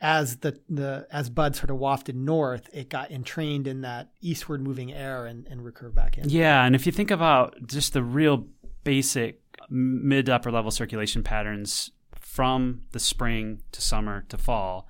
as 0.00 0.36
the 0.38 0.58
the 0.68 1.06
as 1.10 1.28
Bud 1.28 1.56
sort 1.56 1.70
of 1.70 1.76
wafted 1.76 2.14
north, 2.16 2.68
it 2.72 2.88
got 2.88 3.10
entrained 3.10 3.66
in 3.66 3.80
that 3.80 4.10
eastward 4.20 4.62
moving 4.62 4.92
air 4.92 5.26
and, 5.26 5.46
and 5.48 5.60
recurved 5.62 5.94
back 5.96 6.16
in. 6.16 6.28
Yeah, 6.28 6.64
and 6.64 6.74
if 6.76 6.86
you 6.86 6.92
think 6.92 7.10
about 7.10 7.56
just 7.66 7.92
the 7.94 8.02
real 8.02 8.46
basic 8.84 9.40
mid 9.68 10.26
to 10.26 10.34
upper 10.34 10.50
level 10.50 10.70
circulation 10.70 11.22
patterns 11.22 11.90
from 12.18 12.82
the 12.92 13.00
spring 13.00 13.62
to 13.72 13.80
summer 13.80 14.24
to 14.28 14.38
fall, 14.38 14.88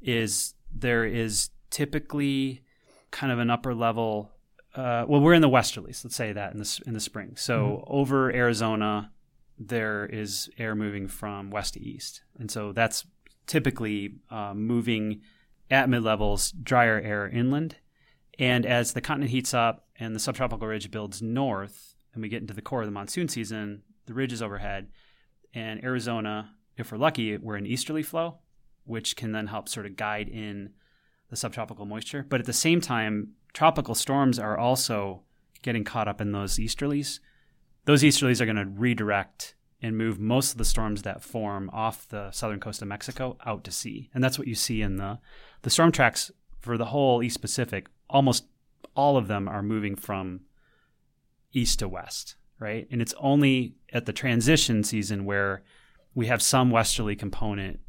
is 0.00 0.54
there 0.72 1.04
is 1.04 1.50
typically 1.70 2.62
kind 3.10 3.32
of 3.32 3.38
an 3.38 3.50
upper 3.50 3.74
level. 3.74 4.32
Uh, 4.74 5.04
well, 5.08 5.20
we're 5.20 5.34
in 5.34 5.42
the 5.42 5.48
westerlies. 5.48 6.04
Let's 6.04 6.16
say 6.16 6.32
that 6.32 6.52
in 6.52 6.58
the 6.58 6.80
in 6.86 6.94
the 6.94 7.00
spring. 7.00 7.34
So 7.36 7.84
over 7.86 8.32
Arizona, 8.32 9.10
there 9.58 10.06
is 10.06 10.48
air 10.58 10.74
moving 10.74 11.08
from 11.08 11.50
west 11.50 11.74
to 11.74 11.80
east, 11.80 12.22
and 12.38 12.50
so 12.50 12.72
that's 12.72 13.04
typically 13.46 14.16
uh, 14.30 14.54
moving 14.54 15.22
at 15.70 15.88
mid 15.88 16.02
levels, 16.02 16.52
drier 16.52 17.00
air 17.00 17.28
inland. 17.28 17.76
And 18.38 18.64
as 18.64 18.92
the 18.92 19.00
continent 19.00 19.32
heats 19.32 19.52
up 19.52 19.86
and 19.98 20.14
the 20.14 20.20
subtropical 20.20 20.68
ridge 20.68 20.90
builds 20.90 21.20
north, 21.20 21.87
and 22.14 22.22
we 22.22 22.28
get 22.28 22.40
into 22.40 22.54
the 22.54 22.62
core 22.62 22.80
of 22.80 22.86
the 22.86 22.92
monsoon 22.92 23.28
season, 23.28 23.82
the 24.06 24.14
ridge 24.14 24.32
is 24.32 24.42
overhead. 24.42 24.88
And 25.54 25.82
Arizona, 25.82 26.54
if 26.76 26.90
we're 26.92 26.98
lucky, 26.98 27.36
we're 27.36 27.56
in 27.56 27.66
easterly 27.66 28.02
flow, 28.02 28.38
which 28.84 29.16
can 29.16 29.32
then 29.32 29.46
help 29.46 29.68
sort 29.68 29.86
of 29.86 29.96
guide 29.96 30.28
in 30.28 30.70
the 31.30 31.36
subtropical 31.36 31.86
moisture. 31.86 32.24
But 32.28 32.40
at 32.40 32.46
the 32.46 32.52
same 32.52 32.80
time, 32.80 33.32
tropical 33.52 33.94
storms 33.94 34.38
are 34.38 34.56
also 34.56 35.22
getting 35.62 35.84
caught 35.84 36.08
up 36.08 36.20
in 36.20 36.32
those 36.32 36.56
easterlies. 36.56 37.20
Those 37.84 38.02
easterlies 38.02 38.40
are 38.40 38.46
going 38.46 38.56
to 38.56 38.66
redirect 38.66 39.54
and 39.80 39.96
move 39.96 40.18
most 40.18 40.52
of 40.52 40.58
the 40.58 40.64
storms 40.64 41.02
that 41.02 41.22
form 41.22 41.70
off 41.72 42.08
the 42.08 42.30
southern 42.32 42.60
coast 42.60 42.82
of 42.82 42.88
Mexico 42.88 43.36
out 43.46 43.64
to 43.64 43.70
sea. 43.70 44.10
And 44.12 44.22
that's 44.22 44.38
what 44.38 44.48
you 44.48 44.54
see 44.54 44.82
in 44.82 44.96
the 44.96 45.18
the 45.62 45.70
storm 45.70 45.92
tracks 45.92 46.30
for 46.58 46.76
the 46.76 46.86
whole 46.86 47.22
East 47.22 47.40
Pacific. 47.40 47.88
Almost 48.10 48.46
all 48.94 49.16
of 49.16 49.28
them 49.28 49.48
are 49.48 49.62
moving 49.62 49.94
from 49.94 50.40
east 51.52 51.80
to 51.80 51.88
west, 51.88 52.36
right? 52.58 52.86
And 52.90 53.00
it's 53.00 53.14
only 53.18 53.74
at 53.92 54.06
the 54.06 54.12
transition 54.12 54.84
season 54.84 55.24
where 55.24 55.62
we 56.14 56.26
have 56.26 56.42
some 56.42 56.70
westerly 56.70 57.16
component 57.16 57.80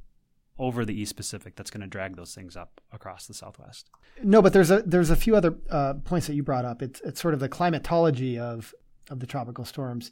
over 0.60 0.84
the 0.84 0.94
East 0.94 1.16
Pacific 1.16 1.56
that's 1.56 1.72
going 1.72 1.82
to 1.82 1.88
drag 1.88 2.18
those 2.18 2.36
things 2.36 2.58
up 2.58 2.82
across 2.92 3.26
the 3.26 3.34
Southwest. 3.34 3.90
No, 4.22 4.42
but 4.42 4.52
there's 4.52 4.70
a 4.70 4.82
there's 4.82 5.10
a 5.10 5.16
few 5.16 5.36
other 5.36 5.56
uh, 5.70 5.94
points 6.04 6.28
that 6.28 6.36
you 6.36 6.44
brought 6.44 6.66
up. 6.66 6.82
It's 6.82 7.00
it's 7.02 7.22
sort 7.22 7.34
of 7.34 7.40
the 7.40 7.48
climatology 7.48 8.38
of 8.38 8.74
of 9.10 9.22
the 9.22 9.26
tropical 9.26 9.64
storms, 9.66 10.12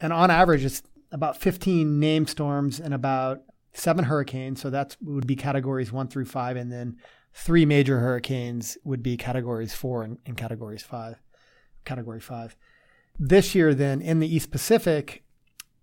and 0.00 0.12
on 0.12 0.30
average, 0.30 0.64
it's 0.64 0.82
about 1.12 1.36
15 1.36 2.00
named 2.00 2.28
storms 2.28 2.80
and 2.80 2.92
about 2.92 3.42
seven 3.72 4.04
hurricanes. 4.04 4.60
So 4.60 4.70
that 4.70 4.96
would 5.00 5.26
be 5.26 5.36
categories 5.36 5.92
one 5.92 6.08
through 6.08 6.24
five, 6.26 6.56
and 6.56 6.72
then 6.72 6.96
three 7.32 7.64
major 7.64 8.00
hurricanes 8.00 8.76
would 8.84 9.02
be 9.02 9.16
categories 9.16 9.72
four 9.72 10.02
and, 10.02 10.18
and 10.26 10.36
categories 10.36 10.82
five, 10.82 11.22
category 11.84 12.20
five. 12.20 12.56
This 13.18 13.54
year, 13.54 13.74
then 13.74 14.00
in 14.00 14.20
the 14.20 14.34
East 14.34 14.50
Pacific, 14.50 15.24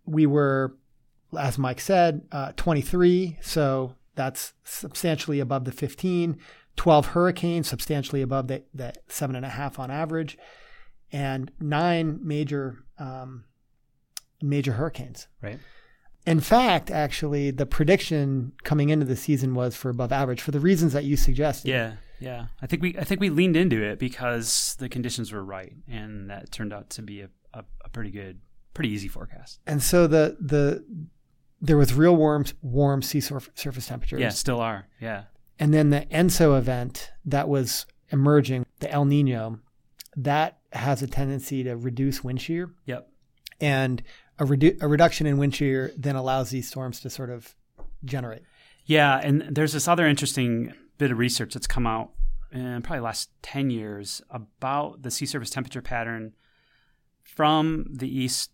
we 0.06 0.26
were, 0.26 0.76
as 1.38 1.58
Mike 1.58 1.80
said, 1.80 2.22
uh, 2.32 2.52
23. 2.56 3.38
So 3.42 3.96
that's 4.16 4.54
substantially 4.64 5.40
above 5.40 5.66
the 5.66 5.72
15. 5.72 6.38
12 6.76 7.08
hurricanes, 7.08 7.68
substantially 7.68 8.22
above 8.22 8.48
that, 8.48 8.66
that 8.74 8.98
seven 9.08 9.36
and 9.36 9.46
a 9.46 9.50
half 9.50 9.78
on 9.78 9.92
average, 9.92 10.38
and 11.12 11.52
nine 11.60 12.20
major 12.22 12.80
um, 12.98 13.44
major 14.42 14.74
hurricanes. 14.74 15.28
Right. 15.42 15.60
In 16.26 16.40
fact, 16.40 16.90
actually, 16.90 17.52
the 17.52 17.66
prediction 17.66 18.54
coming 18.64 18.90
into 18.90 19.06
the 19.06 19.16
season 19.16 19.54
was 19.54 19.76
for 19.76 19.90
above 19.90 20.12
average 20.12 20.42
for 20.42 20.52
the 20.52 20.60
reasons 20.60 20.94
that 20.94 21.04
you 21.04 21.18
suggested. 21.18 21.70
Yeah, 21.70 21.94
yeah. 22.24 22.46
I 22.62 22.68
think 22.68 22.82
we 22.82 22.98
I 22.98 23.04
think 23.04 23.22
we 23.22 23.30
leaned 23.30 23.56
into 23.56 23.84
it 23.84 24.00
because 24.00 24.76
the 24.80 24.90
conditions 24.90 25.32
were 25.32 25.44
right, 25.44 25.74
and 25.88 26.30
that 26.30 26.52
turned 26.52 26.74
out 26.74 26.90
to 26.92 27.02
be 27.02 27.22
a, 27.22 27.30
a, 27.54 27.64
a 27.84 27.90
pretty 27.90 28.12
good, 28.12 28.40
pretty 28.74 28.90
easy 28.90 29.08
forecast. 29.08 29.60
And 29.68 29.84
so 29.84 30.08
the 30.08 30.38
the 30.40 30.84
there 31.62 31.78
was 31.78 31.94
real 31.94 32.16
warm 32.16 32.46
warm 32.62 33.02
sea 33.02 33.20
surf, 33.20 33.50
surface 33.56 33.88
temperatures. 33.88 34.22
Yeah, 34.22 34.30
still 34.30 34.60
are. 34.60 34.88
Yeah. 35.00 35.24
And 35.60 35.74
then 35.74 35.92
the 35.92 36.02
ENSO 36.12 36.58
event 36.58 37.12
that 37.26 37.48
was 37.48 37.86
emerging, 38.10 38.66
the 38.80 38.92
El 38.92 39.06
Nino, 39.06 39.60
that 40.18 40.60
has 40.74 41.02
a 41.02 41.08
tendency 41.08 41.64
to 41.64 41.76
reduce 41.76 42.24
wind 42.24 42.42
shear. 42.42 42.72
Yep. 42.86 43.08
And 43.62 44.04
a, 44.40 44.46
redu- 44.46 44.82
a 44.82 44.88
reduction 44.88 45.28
in 45.28 45.38
wind 45.38 45.56
shear 45.56 45.92
then 45.96 46.16
allows 46.16 46.50
these 46.50 46.68
storms 46.68 47.00
to 47.02 47.10
sort 47.10 47.30
of 47.30 47.56
generate. 48.04 48.42
Yeah, 48.86 49.18
and 49.24 49.44
there's 49.50 49.74
this 49.74 49.88
other 49.88 50.08
interesting 50.08 50.74
bit 50.98 51.12
of 51.12 51.18
research 51.18 51.54
that's 51.54 51.68
come 51.68 51.88
out 51.88 52.12
in 52.52 52.82
probably 52.82 53.00
the 53.00 53.06
last 53.06 53.30
10 53.42 53.70
years 53.70 54.22
about 54.30 55.02
the 55.02 55.12
sea 55.12 55.26
surface 55.26 55.50
temperature 55.50 55.82
pattern 55.82 56.34
from 57.24 57.86
the 57.90 58.08
East 58.08 58.52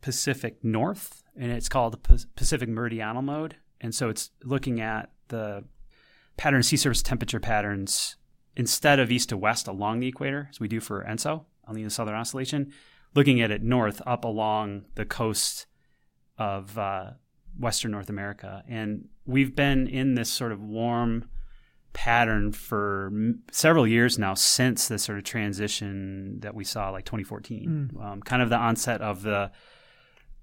Pacific 0.00 0.62
North, 0.62 1.22
and 1.36 1.50
it's 1.50 1.68
called 1.68 1.94
the 1.94 2.26
Pacific 2.36 2.68
Meridional 2.68 3.22
Mode. 3.22 3.56
And 3.80 3.94
so 3.94 4.08
it's 4.08 4.30
looking 4.44 4.80
at 4.80 5.10
the 5.28 5.64
pattern 6.36 6.62
sea 6.62 6.76
surface 6.76 7.02
temperature 7.02 7.40
patterns 7.40 8.16
instead 8.56 9.00
of 9.00 9.10
east 9.10 9.30
to 9.30 9.36
west 9.36 9.66
along 9.66 10.00
the 10.00 10.08
equator, 10.08 10.48
as 10.50 10.60
we 10.60 10.68
do 10.68 10.80
for 10.80 11.04
ENSO, 11.04 11.44
on 11.66 11.74
the 11.74 11.88
Southern 11.88 12.14
Oscillation, 12.14 12.72
looking 13.14 13.40
at 13.40 13.50
it 13.50 13.62
north 13.62 14.02
up 14.06 14.24
along 14.24 14.84
the 14.94 15.04
coast 15.04 15.66
of 16.38 16.76
uh, 16.76 17.12
Western 17.58 17.90
North 17.90 18.10
America. 18.10 18.62
And 18.68 19.08
we've 19.24 19.54
been 19.54 19.86
in 19.86 20.14
this 20.14 20.30
sort 20.30 20.52
of 20.52 20.62
warm 20.62 21.28
pattern 21.92 22.52
for 22.52 23.10
m- 23.12 23.42
several 23.50 23.86
years 23.86 24.18
now 24.18 24.34
since 24.34 24.88
the 24.88 24.98
sort 24.98 25.18
of 25.18 25.24
transition 25.24 26.40
that 26.40 26.54
we 26.54 26.64
saw 26.64 26.90
like 26.90 27.04
2014 27.04 27.90
um, 28.02 28.20
kind 28.22 28.42
of 28.42 28.48
the 28.48 28.56
onset 28.56 29.00
of 29.00 29.22
the 29.22 29.50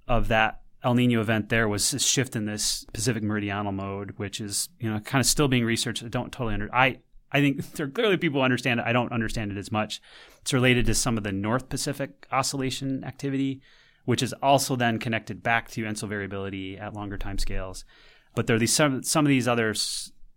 of 0.07 0.27
that 0.27 0.61
El 0.83 0.95
Nino 0.95 1.19
event 1.19 1.49
there 1.49 1.67
was 1.67 1.93
a 1.93 1.99
shift 1.99 2.35
in 2.35 2.45
this 2.45 2.85
Pacific 2.93 3.23
meridional 3.23 3.71
mode 3.71 4.13
which 4.17 4.39
is 4.39 4.69
you 4.79 4.89
know 4.89 4.99
kind 4.99 5.19
of 5.19 5.25
still 5.25 5.47
being 5.47 5.65
researched. 5.65 6.03
I 6.03 6.07
don't 6.07 6.31
totally 6.31 6.53
under 6.53 6.73
I 6.73 6.99
I 7.31 7.41
think 7.41 7.71
there 7.73 7.85
are 7.85 7.89
clearly 7.89 8.17
people 8.17 8.41
understand 8.41 8.79
it. 8.79 8.85
I 8.85 8.93
don't 8.93 9.11
understand 9.11 9.51
it 9.51 9.57
as 9.57 9.71
much. 9.71 10.01
It's 10.41 10.53
related 10.53 10.85
to 10.85 10.95
some 10.95 11.17
of 11.17 11.23
the 11.23 11.31
North 11.31 11.69
Pacific 11.69 12.27
oscillation 12.31 13.03
activity 13.03 13.61
which 14.05 14.23
is 14.23 14.33
also 14.41 14.75
then 14.75 14.97
connected 14.97 15.43
back 15.43 15.69
to 15.69 15.83
ENSO 15.83 16.07
variability 16.07 16.77
at 16.77 16.95
longer 16.95 17.17
time 17.17 17.37
scales 17.37 17.85
but 18.33 18.47
there 18.47 18.55
are 18.55 18.59
these 18.59 18.73
some 18.73 19.03
some 19.03 19.25
of 19.25 19.29
these 19.29 19.47
other 19.47 19.73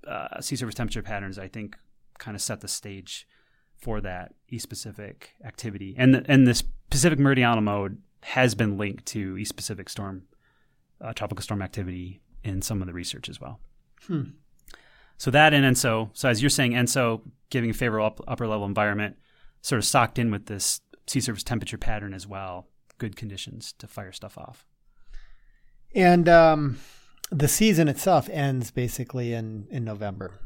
uh, 0.07 0.41
sea 0.41 0.57
surface 0.57 0.75
temperature 0.75 1.03
patterns, 1.03 1.39
I 1.39 1.49
think, 1.49 1.77
kind 2.19 2.35
of 2.35 2.41
set 2.41 2.61
the 2.61 2.69
stage 2.69 3.27
for 3.77 4.01
that 4.01 4.35
East 4.49 4.69
Pacific 4.69 5.35
activity. 5.45 5.95
And 5.99 6.25
and 6.29 6.47
this 6.47 6.63
Pacific 6.91 7.19
meridional 7.19 7.61
mode 7.61 8.01
has 8.23 8.55
been 8.55 8.79
linked 8.79 9.07
to 9.07 9.37
East 9.37 9.57
Pacific 9.57 9.89
storm, 9.89 10.23
uh, 11.01 11.13
tropical 11.13 11.43
storm 11.43 11.63
activity 11.63 12.21
in 12.45 12.63
some 12.63 12.81
of 12.81 12.87
the 12.87 12.93
research 12.93 13.29
as 13.29 13.41
well. 13.41 13.61
Hmm. 14.07 14.23
So 15.19 15.31
that 15.31 15.55
and 15.55 15.65
ENSO. 15.65 16.11
So 16.13 16.29
as 16.29 16.43
you're 16.43 16.51
saying, 16.51 16.73
ENSO 16.73 17.23
giving 17.51 17.71
a 17.71 17.75
favorable 17.75 18.07
up, 18.07 18.21
upper 18.27 18.47
level 18.47 18.67
environment, 18.67 19.17
sort 19.61 19.79
of 19.79 19.85
socked 19.85 20.19
in 20.19 20.31
with 20.31 20.47
this 20.47 20.81
sea 21.07 21.21
surface 21.21 21.45
temperature 21.45 21.79
pattern 21.79 22.15
as 22.15 22.27
well. 22.27 22.69
Good 22.99 23.17
conditions 23.17 23.73
to 23.79 23.87
fire 23.87 24.13
stuff 24.13 24.39
off. 24.39 24.67
And 25.95 26.29
um, 26.29 26.79
the 27.33 27.49
season 27.49 27.89
itself 27.89 28.29
ends 28.31 28.71
basically 28.71 29.33
in, 29.33 29.67
in 29.71 29.85
November. 29.85 30.39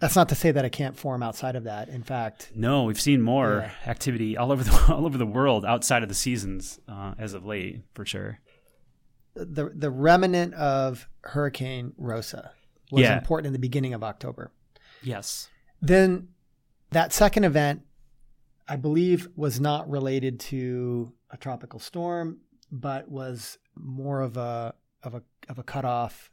That's 0.00 0.16
not 0.16 0.28
to 0.30 0.34
say 0.34 0.50
that 0.50 0.64
it 0.64 0.70
can't 0.70 0.96
form 0.96 1.22
outside 1.22 1.56
of 1.56 1.64
that. 1.64 1.88
In 1.88 2.02
fact, 2.02 2.52
No, 2.54 2.84
we've 2.84 3.00
seen 3.00 3.20
more 3.20 3.68
Yeah. 3.84 3.90
activity 3.90 4.36
all 4.36 4.50
over 4.52 4.62
the 4.64 4.72
all 4.94 5.04
over 5.06 5.18
the 5.18 5.26
world 5.26 5.64
outside 5.64 6.02
of 6.02 6.08
the 6.08 6.14
seasons 6.14 6.80
uh, 6.88 7.14
as 7.18 7.34
of 7.34 7.44
late, 7.44 7.82
for 7.94 8.04
sure. 8.06 8.40
the 9.34 9.70
the 9.74 9.90
remnant 9.90 10.54
of 10.54 11.08
Hurricane 11.24 11.92
Rosa 11.96 12.52
was 12.90 13.02
Yeah. 13.02 13.16
important 13.18 13.46
in 13.48 13.52
the 13.52 13.58
beginning 13.58 13.94
of 13.94 14.02
October. 14.02 14.52
Yes. 15.02 15.48
Then 15.82 16.28
that 16.90 17.12
second 17.12 17.44
event, 17.44 17.82
I 18.68 18.76
believe, 18.76 19.28
was 19.36 19.60
not 19.60 19.88
related 19.88 20.40
to 20.40 21.12
a 21.30 21.36
tropical 21.36 21.78
storm, 21.78 22.38
but 22.72 23.08
was 23.10 23.58
more 23.76 24.20
of 24.22 24.36
a 24.36 24.74
of 25.02 25.14
a 25.14 25.22
of 25.48 25.58
a 25.58 25.62
cutoff, 25.62 26.30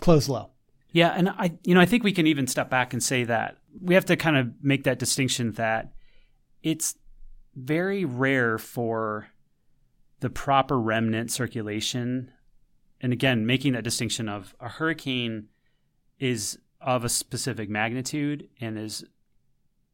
close 0.00 0.28
low. 0.28 0.50
Yeah, 0.92 1.10
and 1.10 1.28
I 1.28 1.58
you 1.64 1.74
know, 1.74 1.80
I 1.80 1.86
think 1.86 2.04
we 2.04 2.12
can 2.12 2.26
even 2.26 2.46
step 2.46 2.70
back 2.70 2.92
and 2.92 3.02
say 3.02 3.24
that 3.24 3.58
we 3.80 3.94
have 3.94 4.04
to 4.06 4.16
kind 4.16 4.36
of 4.36 4.52
make 4.62 4.84
that 4.84 4.98
distinction 4.98 5.52
that 5.52 5.92
it's 6.62 6.96
very 7.54 8.04
rare 8.04 8.58
for 8.58 9.28
the 10.20 10.30
proper 10.30 10.80
remnant 10.80 11.30
circulation. 11.30 12.30
And 13.00 13.12
again, 13.12 13.44
making 13.44 13.72
that 13.74 13.84
distinction 13.84 14.28
of 14.28 14.54
a 14.60 14.68
hurricane 14.68 15.48
is 16.18 16.58
of 16.80 17.04
a 17.04 17.08
specific 17.08 17.68
magnitude 17.68 18.48
and 18.60 18.78
is 18.78 19.04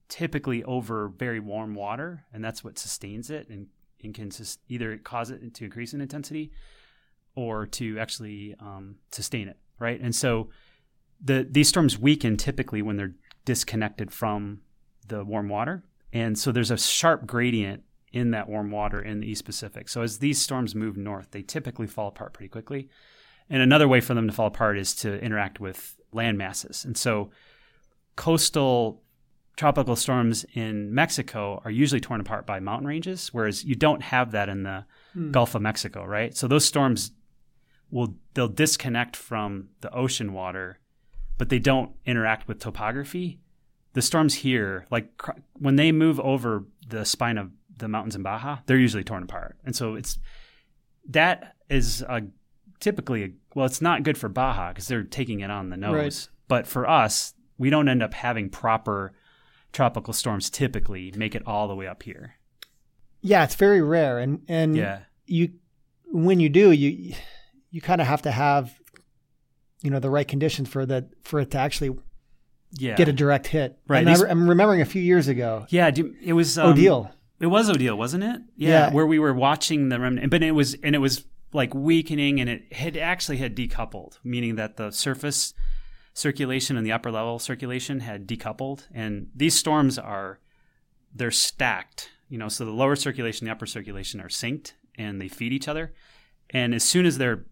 typically 0.09 0.62
over 0.65 1.09
very 1.09 1.41
warm 1.41 1.75
water, 1.75 2.25
and 2.33 2.45
that's 2.45 2.62
what 2.62 2.79
sustains 2.79 3.31
it 3.31 3.49
and, 3.49 3.69
and 4.03 4.15
can 4.15 4.31
sus- 4.31 4.59
either 4.69 4.97
cause 4.99 5.31
it 5.31 5.55
to 5.55 5.65
increase 5.65 5.95
in 5.95 6.00
intensity 6.00 6.50
or 7.34 7.66
to 7.66 7.99
actually 7.99 8.54
um, 8.60 8.96
sustain 9.12 9.49
it, 9.49 9.56
right? 9.78 10.00
And 10.00 10.14
so 10.14 10.50
the 11.22 11.46
these 11.49 11.68
storms 11.68 11.99
weaken 11.99 12.37
typically 12.37 12.82
when 12.82 12.96
they're 12.96 13.14
disconnected 13.44 14.12
from 14.12 14.60
the 15.06 15.25
warm 15.25 15.49
water, 15.49 15.84
and 16.12 16.38
so 16.38 16.52
there's 16.52 16.70
a 16.70 16.78
sharp 16.78 17.26
gradient 17.26 17.82
in 18.12 18.32
that 18.32 18.49
warm 18.49 18.70
water 18.70 19.00
in 19.00 19.20
the 19.20 19.26
East 19.26 19.44
Pacific. 19.44 19.88
So 19.88 20.02
as 20.02 20.18
these 20.18 20.40
storms 20.40 20.75
move 20.75 20.96
north, 20.96 21.30
they 21.30 21.42
typically 21.42 21.87
fall 21.87 22.08
apart 22.08 22.32
pretty 22.32 22.49
quickly. 22.49 22.88
And 23.49 23.62
another 23.62 23.88
way 23.88 24.00
for 24.00 24.14
them 24.14 24.26
to 24.26 24.32
fall 24.32 24.46
apart 24.46 24.78
is 24.78 24.94
to 24.96 25.20
interact 25.20 25.60
with 25.60 25.96
land 26.12 26.38
masses. 26.38 26.84
And 26.84 26.96
so 26.96 27.30
coastal 28.16 29.02
tropical 29.56 29.94
storms 29.94 30.44
in 30.54 30.94
Mexico 30.94 31.60
are 31.64 31.70
usually 31.70 32.00
torn 32.00 32.20
apart 32.20 32.46
by 32.46 32.60
mountain 32.60 32.87
ranges, 32.88 33.28
whereas 33.32 33.64
you 33.64 33.75
don't 33.75 34.02
have 34.02 34.32
that 34.32 34.49
in 34.49 34.62
the 34.62 34.84
Gulf 35.32 35.54
of 35.54 35.62
Mexico, 35.62 36.04
right? 36.04 36.37
So 36.37 36.49
those 36.49 36.64
storms 36.64 37.12
will 37.90 38.14
they'll 38.35 38.49
disconnect 38.49 39.16
from 39.16 39.68
the 39.80 39.92
ocean 39.92 40.32
water, 40.32 40.78
but 41.38 41.49
they 41.49 41.59
don't 41.59 41.92
interact 42.06 42.49
with 42.49 42.59
topography. 42.59 43.40
The 43.92 44.02
storms 44.02 44.35
here, 44.35 44.87
like 44.90 45.16
cr- 45.16 45.32
when 45.54 45.76
they 45.76 45.92
move 45.92 46.20
over 46.20 46.64
the 46.87 47.04
spine 47.04 47.38
of 47.38 47.50
the 47.76 47.88
mountains 47.88 48.14
in 48.14 48.23
Baja, 48.23 48.59
they're 48.66 48.78
usually 48.78 49.04
torn 49.04 49.23
apart, 49.23 49.56
and 49.64 49.75
so 49.75 49.94
it's 49.94 50.18
that 51.09 51.56
is 51.68 52.02
a, 52.02 52.23
typically 52.78 53.25
a, 53.25 53.28
well, 53.54 53.66
it's 53.66 53.80
not 53.80 54.02
good 54.02 54.18
for 54.18 54.28
Baja 54.28 54.68
because 54.68 54.87
they're 54.87 55.02
taking 55.02 55.40
it 55.40 55.50
on 55.50 55.70
the 55.70 55.76
nose. 55.76 55.94
Right. 55.94 56.28
But 56.49 56.66
for 56.66 56.88
us, 56.88 57.35
we 57.59 57.70
don't 57.70 57.88
end 57.88 58.02
up 58.02 58.14
having 58.14 58.50
proper 58.50 59.12
tropical 59.73 60.12
storms. 60.12 60.50
Typically, 60.50 61.12
make 61.16 61.35
it 61.35 61.42
all 61.47 61.68
the 61.68 61.75
way 61.75 61.87
up 61.87 62.02
here. 62.02 62.35
Yeah, 63.23 63.44
it's 63.44 63.54
very 63.54 63.82
rare, 63.82 64.18
and 64.18 64.42
and 64.49 64.76
Yeah, 64.76 65.00
you 65.26 65.52
when 66.12 66.40
you 66.40 66.49
do 66.49 66.73
you 66.73 67.14
you 67.71 67.81
kind 67.81 68.00
of 68.00 68.07
have 68.07 68.23
to 68.23 68.31
have 68.31 68.73
you 69.83 69.91
know 69.91 70.00
the 70.00 70.11
right 70.11 70.27
conditions 70.29 70.69
for 70.69 70.85
that 70.87 71.09
for 71.23 71.41
it 71.41 71.50
to 71.53 71.59
actually 71.59 71.97
yeah, 72.79 72.95
get 72.97 73.09
a 73.09 73.12
direct 73.12 73.47
hit. 73.49 73.79
Right, 73.89 73.99
And 74.00 74.09
I 74.09 74.12
these- 74.15 74.23
re- 74.23 74.31
I'm 74.31 74.49
remembering 74.49 74.81
a 74.81 74.85
few 74.85 75.03
years 75.03 75.27
ago, 75.29 75.67
yeah. 75.71 75.91
It 76.23 76.33
was 76.35 76.56
um, 76.59 76.71
Odile. 76.73 77.11
It 77.41 77.47
was 77.47 77.69
Odile, 77.71 77.97
wasn't 77.97 78.23
it? 78.25 78.43
Yeah, 78.56 78.69
Yeah. 78.69 78.93
where 78.93 79.06
we 79.06 79.19
were 79.19 79.33
watching 79.35 79.89
the 79.89 79.99
remnant, 79.99 80.30
but 80.30 80.43
it 80.43 80.52
was 80.52 80.75
and 80.83 80.95
it 80.95 80.99
was 80.99 81.25
like 81.52 81.75
weakening, 81.75 82.41
and 82.41 82.49
it 82.49 82.73
had 82.73 82.97
actually 82.97 83.39
had 83.39 83.56
decoupled, 83.56 84.19
meaning 84.23 84.54
that 84.56 84.76
the 84.76 84.91
surface 84.93 85.52
circulation 86.15 86.76
and 86.76 86.87
the 86.87 86.93
upper 86.93 87.11
level 87.11 87.39
circulation 87.39 88.00
had 88.00 88.26
decoupled, 88.28 88.87
and 88.95 89.28
these 89.35 89.54
storms 89.59 89.99
are 89.99 90.39
they're 91.15 91.30
stacked, 91.33 92.11
you 92.28 92.39
know, 92.39 92.49
so 92.49 92.65
the 92.65 92.71
lower 92.71 92.95
circulation, 92.95 93.47
the 93.47 93.50
upper 93.52 93.67
circulation 93.67 94.21
are 94.21 94.28
synced, 94.28 94.75
and 94.97 95.21
they 95.21 95.26
feed 95.28 95.52
each 95.52 95.67
other, 95.67 95.93
and 96.50 96.73
as 96.75 96.85
soon 96.85 97.04
as 97.04 97.19
they're 97.19 97.47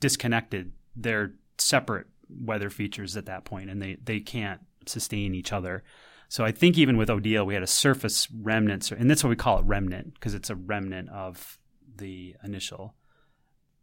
disconnected, 0.00 0.72
they're 0.96 1.32
separate 1.58 2.06
weather 2.28 2.70
features 2.70 3.16
at 3.16 3.26
that 3.26 3.44
point, 3.44 3.70
and 3.70 3.80
they 3.80 3.96
they 4.02 4.20
can't 4.20 4.60
sustain 4.86 5.34
each 5.34 5.52
other. 5.52 5.82
So 6.28 6.44
I 6.44 6.52
think 6.52 6.78
even 6.78 6.96
with 6.96 7.10
Odile, 7.10 7.46
we 7.46 7.54
had 7.54 7.62
a 7.62 7.68
surface 7.68 8.28
remnant, 8.30 8.90
and 8.90 9.10
that's 9.10 9.22
what 9.22 9.30
we 9.30 9.36
call 9.36 9.58
it 9.58 9.64
remnant 9.64 10.14
because 10.14 10.34
it's 10.34 10.50
a 10.50 10.56
remnant 10.56 11.08
of 11.10 11.58
the 11.96 12.34
initial 12.42 12.94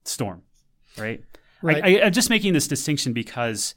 storm, 0.03 0.43
right? 0.97 1.23
Right. 1.61 1.83
I, 1.83 1.99
I, 1.99 2.05
I'm 2.05 2.13
just 2.13 2.29
making 2.29 2.53
this 2.53 2.67
distinction 2.67 3.13
because 3.13 3.75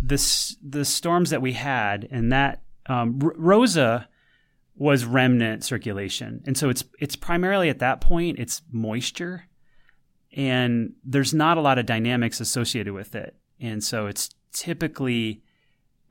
this 0.00 0.56
the 0.62 0.84
storms 0.84 1.30
that 1.30 1.42
we 1.42 1.52
had 1.52 2.08
and 2.10 2.32
that 2.32 2.62
um, 2.86 3.20
R- 3.22 3.34
Rosa 3.36 4.08
was 4.74 5.04
remnant 5.04 5.64
circulation, 5.64 6.42
and 6.46 6.56
so 6.56 6.68
it's 6.68 6.84
it's 6.98 7.16
primarily 7.16 7.68
at 7.68 7.80
that 7.80 8.00
point 8.00 8.38
it's 8.38 8.62
moisture, 8.70 9.44
and 10.32 10.94
there's 11.04 11.34
not 11.34 11.58
a 11.58 11.60
lot 11.60 11.78
of 11.78 11.86
dynamics 11.86 12.40
associated 12.40 12.92
with 12.92 13.14
it, 13.14 13.36
and 13.60 13.82
so 13.82 14.06
it's 14.06 14.30
typically 14.52 15.42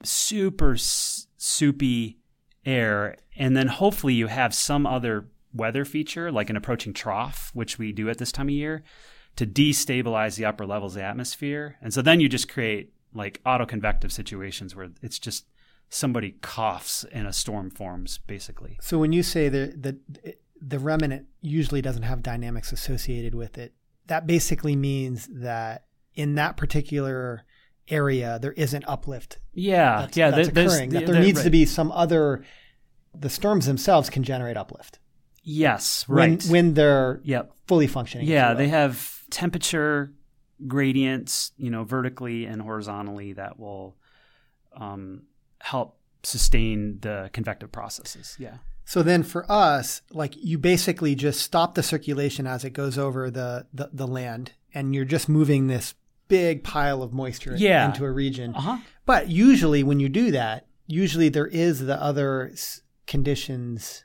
super 0.04 0.76
soupy 0.78 2.18
air, 2.66 3.16
and 3.36 3.56
then 3.56 3.68
hopefully 3.68 4.14
you 4.14 4.28
have 4.28 4.54
some 4.54 4.86
other 4.86 5.28
weather 5.54 5.86
feature 5.86 6.32
like 6.32 6.50
an 6.50 6.56
approaching 6.56 6.94
trough, 6.94 7.52
which 7.54 7.78
we 7.78 7.92
do 7.92 8.10
at 8.10 8.18
this 8.18 8.32
time 8.32 8.48
of 8.48 8.54
year, 8.54 8.84
to 9.36 9.46
destabilize 9.46 10.36
the 10.36 10.46
upper 10.46 10.66
levels 10.66 10.96
of 10.96 11.02
the 11.02 11.06
atmosphere, 11.06 11.78
and 11.82 11.94
so 11.94 12.02
then 12.02 12.20
you 12.20 12.30
just 12.30 12.48
create 12.48 12.94
like 13.14 13.42
autoconvective 13.46 14.12
situations 14.12 14.76
where 14.76 14.90
it's 15.02 15.20
just 15.20 15.46
somebody 15.90 16.32
coughs 16.42 17.04
and 17.12 17.28
a 17.28 17.34
storm 17.34 17.70
forms, 17.70 18.20
basically. 18.28 18.78
So 18.82 18.98
when 18.98 19.12
you 19.12 19.24
say 19.24 19.50
the 19.50 19.98
the 20.62 20.80
remnant 20.80 21.26
usually 21.42 21.82
doesn't 21.82 22.04
have 22.04 22.22
dynamics 22.22 22.72
associated 22.72 23.36
with 23.36 23.58
it, 23.58 23.74
that 24.12 24.28
basically 24.28 24.76
means 24.76 25.28
that 25.32 25.86
in 26.16 26.36
that 26.36 26.58
particular 26.58 27.46
area 27.88 28.38
there 28.42 28.52
isn't 28.52 28.84
uplift 28.86 29.40
Yeah, 29.54 30.02
that's, 30.02 30.18
yeah, 30.18 30.32
that's 30.32 30.50
there- 30.50 30.66
occurring. 30.66 30.90
That 30.90 31.06
there 31.06 31.16
there- 31.16 31.24
needs 31.24 31.44
to 31.44 31.50
be 31.50 31.66
some 31.66 31.92
other. 31.94 32.44
The 33.16 33.30
storms 33.30 33.66
themselves 33.66 34.10
can 34.10 34.24
generate 34.24 34.58
uplift 34.58 35.00
Yes, 35.44 36.08
when 36.10 36.32
right. 36.32 36.46
when 36.46 36.74
they're 36.74 37.22
yep. 37.24 37.54
fully 37.68 37.88
functioning. 37.88 38.28
Yeah, 38.28 38.54
they 38.54 38.68
have 38.68 39.22
temperature 39.30 40.12
gradients, 40.68 41.54
you 41.58 41.70
know, 41.72 41.86
vertically 41.86 42.46
and 42.46 42.62
horizontally 42.62 43.32
that 43.34 43.58
will 43.60 43.96
um, 44.76 45.24
help 45.60 45.98
sustain 46.24 47.00
the 47.00 47.30
convective 47.32 47.72
processes. 47.72 48.36
Yeah. 48.38 48.58
So 48.92 49.02
then 49.04 49.24
for 49.24 49.50
us, 49.50 50.02
like 50.12 50.34
you 50.36 50.58
basically 50.58 51.16
just 51.16 51.40
stop 51.40 51.76
the 51.76 51.82
circulation 51.82 52.46
as 52.46 52.66
it 52.66 52.72
goes 52.72 52.98
over 52.98 53.32
the, 53.32 53.66
the, 53.74 53.90
the 53.94 54.06
land 54.06 54.52
and 54.74 54.94
you're 54.94 55.06
just 55.06 55.30
moving 55.30 55.68
this 55.68 55.94
big 56.28 56.62
pile 56.62 57.02
of 57.02 57.14
moisture 57.14 57.56
Yeah. 57.56 57.86
into 57.88 58.04
a 58.04 58.12
region. 58.12 58.54
Uh 58.54 58.60
huh. 58.60 58.78
But 59.06 59.30
usually 59.30 59.82
when 59.82 60.02
you 60.02 60.10
do 60.10 60.32
that, 60.32 60.66
usually 60.88 61.30
there 61.30 61.48
is 61.48 61.80
the 61.86 62.04
other 62.04 62.52
conditions 63.08 64.04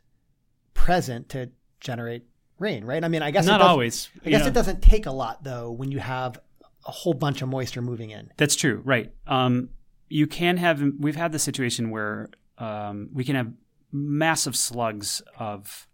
present 0.73 1.31
to 1.31 1.51
generate 1.81 2.23
rain, 2.61 2.85
right? 2.85 3.03
I 3.03 3.09
mean, 3.09 3.23
I 3.23 3.33
guess 3.33 3.45
it 3.45 3.49
Not 3.49 3.59
doesn't- 3.59 3.71
always. 3.73 4.09
I 4.25 4.31
guess 4.31 4.43
know. 4.43 4.47
it 4.47 4.55
doesn't 4.55 4.83
take 4.83 5.07
a 5.07 5.11
lot 5.13 5.43
though 5.43 5.73
when 5.73 5.91
you 5.91 5.99
have 5.99 6.39
a 6.87 6.93
whole 6.93 7.15
bunch 7.15 7.43
of 7.43 7.49
moisture 7.49 7.83
moving 7.83 8.11
in. 8.11 8.31
That's 8.37 8.55
true, 8.55 8.83
right? 8.85 9.13
Um, 9.27 9.71
you 10.09 10.29
can 10.29 10.59
have. 10.59 10.81
We've 11.01 11.17
had 11.17 11.33
the 11.33 11.41
situation 11.41 11.91
where 11.91 12.31
um, 12.59 13.09
we 13.13 13.25
can 13.25 13.35
have 13.35 13.53
massive 13.93 14.57
slugs 14.57 15.23
of 15.39 15.89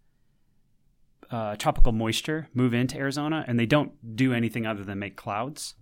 uh, 1.31 1.57
tropical 1.57 1.92
moisture 1.92 2.48
move 2.52 2.74
into 2.74 2.96
Arizona, 2.98 3.44
and 3.48 3.59
they 3.59 3.66
don't 3.66 3.92
do 4.16 4.33
anything 4.33 4.66
other 4.66 4.85
than 4.85 4.98
make 4.98 5.16
clouds. 5.16 5.74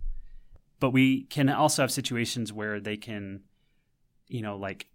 But 0.79 0.91
we 0.91 1.23
can 1.23 1.49
also 1.49 1.83
have 1.83 1.91
situations 1.91 2.51
where 2.51 2.79
they 2.79 2.97
can, 2.97 3.41
you 4.27 4.41
know, 4.41 4.57
like 4.57 4.87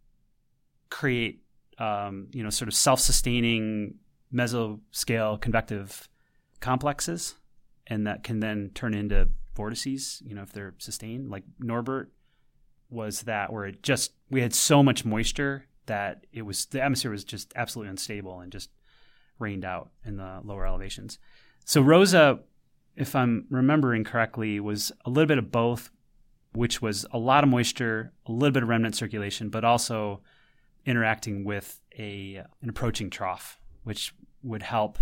create, 0.90 1.42
um, 1.78 2.28
you 2.32 2.42
know, 2.42 2.50
sort 2.50 2.68
of 2.68 2.74
self-sustaining 2.74 3.96
mesoscale 4.32 5.40
convective 5.40 6.08
complexes, 6.60 7.36
and 7.86 8.06
that 8.06 8.24
can 8.24 8.40
then 8.40 8.70
turn 8.74 8.94
into 8.94 9.28
vortices, 9.54 10.22
you 10.24 10.34
know, 10.34 10.42
if 10.42 10.52
they're 10.52 10.74
sustained. 10.78 11.30
Like 11.30 11.44
Norbert 11.60 12.12
was 12.88 13.22
that 13.22 13.52
where 13.52 13.66
it 13.66 13.82
just 13.82 14.12
we 14.30 14.40
had 14.40 14.54
so 14.54 14.82
much 14.82 15.04
moisture 15.04 15.66
that 15.86 16.26
it 16.32 16.42
was 16.42 16.66
the 16.66 16.82
atmosphere 16.82 17.10
was 17.10 17.24
just 17.24 17.52
absolutely 17.56 17.90
unstable 17.90 18.40
and 18.40 18.52
just 18.52 18.70
rained 19.38 19.64
out 19.64 19.90
in 20.04 20.16
the 20.16 20.40
lower 20.44 20.66
elevations. 20.66 21.18
So 21.64 21.80
Rosa 21.80 22.40
if 22.96 23.14
I'm 23.14 23.46
remembering 23.50 24.04
correctly, 24.04 24.58
was 24.58 24.90
a 25.04 25.10
little 25.10 25.26
bit 25.26 25.38
of 25.38 25.52
both, 25.52 25.90
which 26.52 26.80
was 26.80 27.06
a 27.12 27.18
lot 27.18 27.44
of 27.44 27.50
moisture, 27.50 28.12
a 28.24 28.32
little 28.32 28.52
bit 28.52 28.62
of 28.62 28.68
remnant 28.68 28.96
circulation, 28.96 29.50
but 29.50 29.64
also 29.64 30.22
interacting 30.86 31.44
with 31.44 31.80
a 31.98 32.42
an 32.62 32.68
approaching 32.68 33.10
trough, 33.10 33.60
which 33.84 34.14
would 34.42 34.62
help 34.62 34.98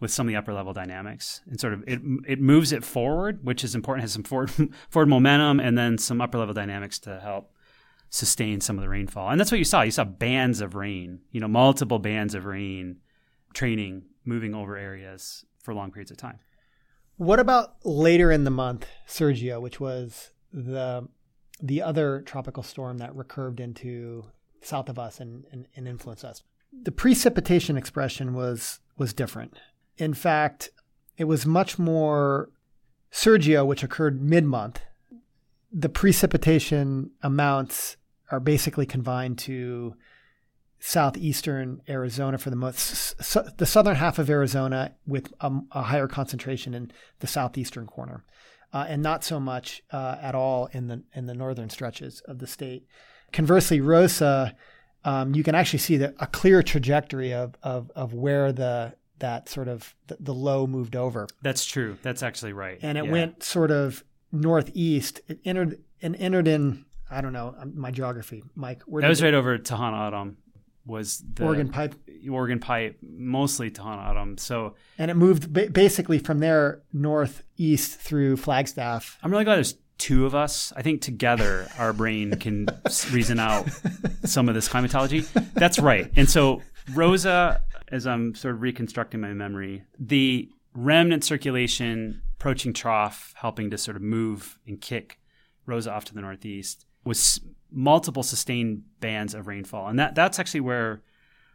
with 0.00 0.10
some 0.10 0.26
of 0.26 0.28
the 0.28 0.36
upper 0.36 0.52
level 0.52 0.72
dynamics 0.72 1.40
and 1.46 1.60
sort 1.60 1.72
of 1.72 1.84
it 1.86 2.00
it 2.26 2.40
moves 2.40 2.72
it 2.72 2.84
forward, 2.84 3.44
which 3.44 3.62
is 3.62 3.74
important. 3.74 4.02
Has 4.02 4.12
some 4.12 4.24
forward 4.24 4.50
forward 4.90 5.08
momentum 5.08 5.60
and 5.60 5.78
then 5.78 5.96
some 5.98 6.20
upper 6.20 6.38
level 6.38 6.54
dynamics 6.54 6.98
to 7.00 7.20
help 7.20 7.52
sustain 8.10 8.60
some 8.60 8.76
of 8.76 8.82
the 8.82 8.88
rainfall. 8.88 9.30
And 9.30 9.40
that's 9.40 9.50
what 9.50 9.58
you 9.58 9.64
saw. 9.64 9.82
You 9.82 9.90
saw 9.90 10.04
bands 10.04 10.60
of 10.60 10.74
rain, 10.74 11.20
you 11.30 11.40
know, 11.40 11.48
multiple 11.48 11.98
bands 11.98 12.34
of 12.34 12.44
rain 12.44 12.98
training 13.54 14.04
moving 14.24 14.54
over 14.54 14.76
areas 14.76 15.44
for 15.58 15.74
long 15.74 15.90
periods 15.90 16.10
of 16.10 16.16
time. 16.16 16.38
What 17.16 17.38
about 17.38 17.76
later 17.84 18.32
in 18.32 18.44
the 18.44 18.50
month, 18.50 18.86
Sergio, 19.08 19.60
which 19.60 19.78
was 19.80 20.30
the 20.52 21.08
the 21.60 21.80
other 21.80 22.20
tropical 22.22 22.62
storm 22.62 22.98
that 22.98 23.14
recurved 23.14 23.60
into 23.60 24.24
south 24.60 24.88
of 24.88 24.98
us 24.98 25.20
and, 25.20 25.44
and, 25.52 25.68
and 25.76 25.86
influenced 25.86 26.24
us? 26.24 26.42
The 26.82 26.90
precipitation 26.92 27.76
expression 27.76 28.34
was 28.34 28.80
was 28.98 29.12
different. 29.12 29.58
In 29.96 30.14
fact, 30.14 30.70
it 31.16 31.24
was 31.24 31.46
much 31.46 31.78
more 31.78 32.50
Sergio, 33.12 33.64
which 33.64 33.84
occurred 33.84 34.20
mid 34.20 34.44
month. 34.44 34.80
The 35.76 35.88
precipitation 35.88 37.10
amounts 37.20 37.96
are 38.30 38.38
basically 38.38 38.86
confined 38.86 39.38
to 39.38 39.96
southeastern 40.78 41.80
Arizona 41.88 42.38
for 42.38 42.50
the 42.50 42.56
most, 42.56 43.16
the 43.58 43.66
southern 43.66 43.96
half 43.96 44.18
of 44.18 44.30
Arizona 44.30 44.94
with 45.06 45.32
a, 45.40 45.50
a 45.72 45.82
higher 45.82 46.06
concentration 46.06 46.74
in 46.74 46.92
the 47.18 47.26
southeastern 47.26 47.86
corner, 47.86 48.22
uh, 48.72 48.86
and 48.88 49.02
not 49.02 49.24
so 49.24 49.40
much 49.40 49.82
uh, 49.90 50.16
at 50.20 50.34
all 50.34 50.66
in 50.72 50.86
the 50.86 51.02
in 51.14 51.26
the 51.26 51.34
northern 51.34 51.70
stretches 51.70 52.20
of 52.26 52.38
the 52.38 52.46
state. 52.46 52.86
Conversely, 53.32 53.80
Rosa, 53.80 54.54
um, 55.04 55.34
you 55.34 55.42
can 55.42 55.54
actually 55.54 55.80
see 55.80 55.96
the, 55.96 56.14
a 56.20 56.26
clear 56.28 56.62
trajectory 56.62 57.32
of, 57.32 57.56
of 57.62 57.90
of 57.96 58.14
where 58.14 58.52
the 58.52 58.94
that 59.18 59.48
sort 59.48 59.68
of 59.68 59.94
the, 60.06 60.18
the 60.20 60.34
low 60.34 60.66
moved 60.66 60.94
over. 60.94 61.26
That's 61.42 61.64
true. 61.64 61.98
That's 62.02 62.22
actually 62.22 62.52
right. 62.52 62.78
And 62.82 62.98
it 62.98 63.06
yeah. 63.06 63.10
went 63.10 63.42
sort 63.42 63.70
of 63.70 64.04
northeast. 64.34 65.20
It 65.28 65.40
entered 65.44 65.82
and 66.02 66.16
entered 66.16 66.48
in. 66.48 66.84
I 67.10 67.20
don't 67.20 67.32
know 67.32 67.54
um, 67.58 67.78
my 67.78 67.90
geography, 67.90 68.42
Mike. 68.54 68.82
Where 68.86 69.02
that 69.02 69.08
was 69.08 69.20
it, 69.20 69.24
right 69.24 69.34
over 69.34 69.58
Tohono 69.58 70.06
O'odham 70.06 70.36
was 70.86 71.22
the 71.34 71.44
Organ 71.44 71.68
Pipe. 71.68 71.94
Organ 72.30 72.58
Pipe, 72.58 72.98
mostly 73.02 73.70
Tohono 73.70 74.08
O'odham. 74.08 74.38
So 74.38 74.74
and 74.98 75.10
it 75.10 75.14
moved 75.14 75.52
ba- 75.52 75.70
basically 75.70 76.18
from 76.18 76.40
there 76.40 76.82
northeast 76.92 78.00
through 78.00 78.36
Flagstaff. 78.36 79.18
I'm 79.22 79.30
really 79.30 79.44
glad 79.44 79.56
there's 79.56 79.76
two 79.98 80.26
of 80.26 80.34
us. 80.34 80.72
I 80.76 80.82
think 80.82 81.00
together 81.02 81.68
our 81.78 81.92
brain 81.92 82.38
can 82.38 82.66
reason 83.12 83.38
out 83.38 83.68
some 84.24 84.48
of 84.48 84.54
this 84.54 84.68
climatology. 84.68 85.20
That's 85.54 85.78
right. 85.78 86.10
And 86.16 86.28
so 86.28 86.62
Rosa, 86.92 87.62
as 87.88 88.06
I'm 88.06 88.34
sort 88.34 88.54
of 88.54 88.62
reconstructing 88.62 89.20
my 89.20 89.32
memory, 89.32 89.84
the 89.98 90.50
remnant 90.74 91.24
circulation 91.24 92.22
approaching 92.44 92.74
trough, 92.74 93.32
helping 93.38 93.70
to 93.70 93.78
sort 93.78 93.96
of 93.96 94.02
move 94.02 94.58
and 94.66 94.78
kick 94.78 95.18
Rosa 95.64 95.90
off 95.90 96.04
to 96.04 96.14
the 96.14 96.20
northeast, 96.20 96.84
was 97.02 97.40
multiple 97.70 98.22
sustained 98.22 98.82
bands 99.00 99.32
of 99.32 99.46
rainfall. 99.46 99.88
And 99.88 99.98
that 99.98 100.14
that's 100.14 100.38
actually 100.38 100.60
where 100.60 101.00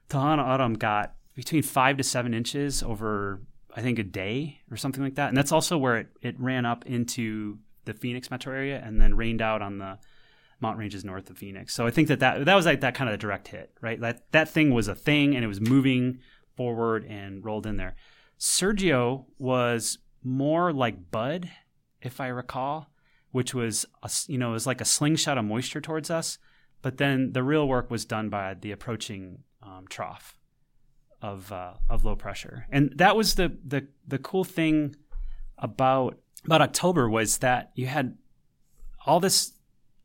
Tohono 0.09 0.39
O'odham 0.39 0.73
got 0.73 1.13
between 1.35 1.61
five 1.61 1.97
to 1.97 2.03
seven 2.03 2.33
inches 2.33 2.81
over, 2.81 3.39
I 3.75 3.83
think, 3.83 3.99
a 3.99 4.03
day 4.03 4.61
or 4.71 4.77
something 4.77 5.03
like 5.03 5.13
that. 5.13 5.27
And 5.27 5.37
that's 5.37 5.51
also 5.51 5.77
where 5.77 5.97
it, 5.97 6.07
it 6.23 6.39
ran 6.39 6.65
up 6.65 6.87
into 6.87 7.59
the 7.85 7.93
Phoenix 7.93 8.31
metro 8.31 8.51
area 8.51 8.81
and 8.83 8.99
then 8.99 9.15
rained 9.15 9.43
out 9.43 9.61
on 9.61 9.77
the 9.77 9.99
mountain 10.59 10.79
ranges 10.79 11.05
north 11.05 11.29
of 11.29 11.37
Phoenix. 11.37 11.75
So 11.75 11.85
I 11.85 11.91
think 11.91 12.07
that 12.07 12.19
that, 12.21 12.45
that 12.45 12.55
was 12.55 12.65
like 12.65 12.81
that 12.81 12.95
kind 12.95 13.11
of 13.11 13.13
a 13.13 13.17
direct 13.19 13.49
hit, 13.49 13.71
right? 13.79 14.01
That, 14.01 14.31
that 14.31 14.49
thing 14.49 14.73
was 14.73 14.87
a 14.87 14.95
thing 14.95 15.35
and 15.35 15.45
it 15.45 15.47
was 15.47 15.61
moving 15.61 16.17
forward 16.57 17.05
and 17.05 17.45
rolled 17.45 17.67
in 17.67 17.77
there. 17.77 17.95
Sergio 18.39 19.25
was 19.37 19.99
more 20.23 20.71
like 20.73 21.11
Bud, 21.11 21.49
if 22.01 22.19
I 22.19 22.27
recall 22.27 22.89
which 23.31 23.53
was 23.53 23.85
a, 24.03 24.09
you 24.27 24.37
know 24.37 24.49
it 24.49 24.53
was 24.53 24.67
like 24.67 24.81
a 24.81 24.85
slingshot 24.85 25.37
of 25.37 25.45
moisture 25.45 25.81
towards 25.81 26.09
us. 26.09 26.37
But 26.81 26.97
then 26.97 27.33
the 27.33 27.43
real 27.43 27.67
work 27.67 27.91
was 27.91 28.05
done 28.05 28.29
by 28.29 28.53
the 28.53 28.71
approaching 28.71 29.43
um, 29.61 29.85
trough 29.89 30.37
of 31.21 31.51
uh, 31.51 31.73
of 31.89 32.05
low 32.05 32.15
pressure, 32.15 32.65
and 32.71 32.93
that 32.95 33.15
was 33.15 33.35
the 33.35 33.57
the 33.65 33.87
the 34.07 34.17
cool 34.17 34.43
thing 34.43 34.95
about 35.57 36.17
about 36.45 36.61
October 36.61 37.09
was 37.09 37.39
that 37.39 37.71
you 37.75 37.87
had 37.87 38.17
all 39.05 39.19
this 39.19 39.53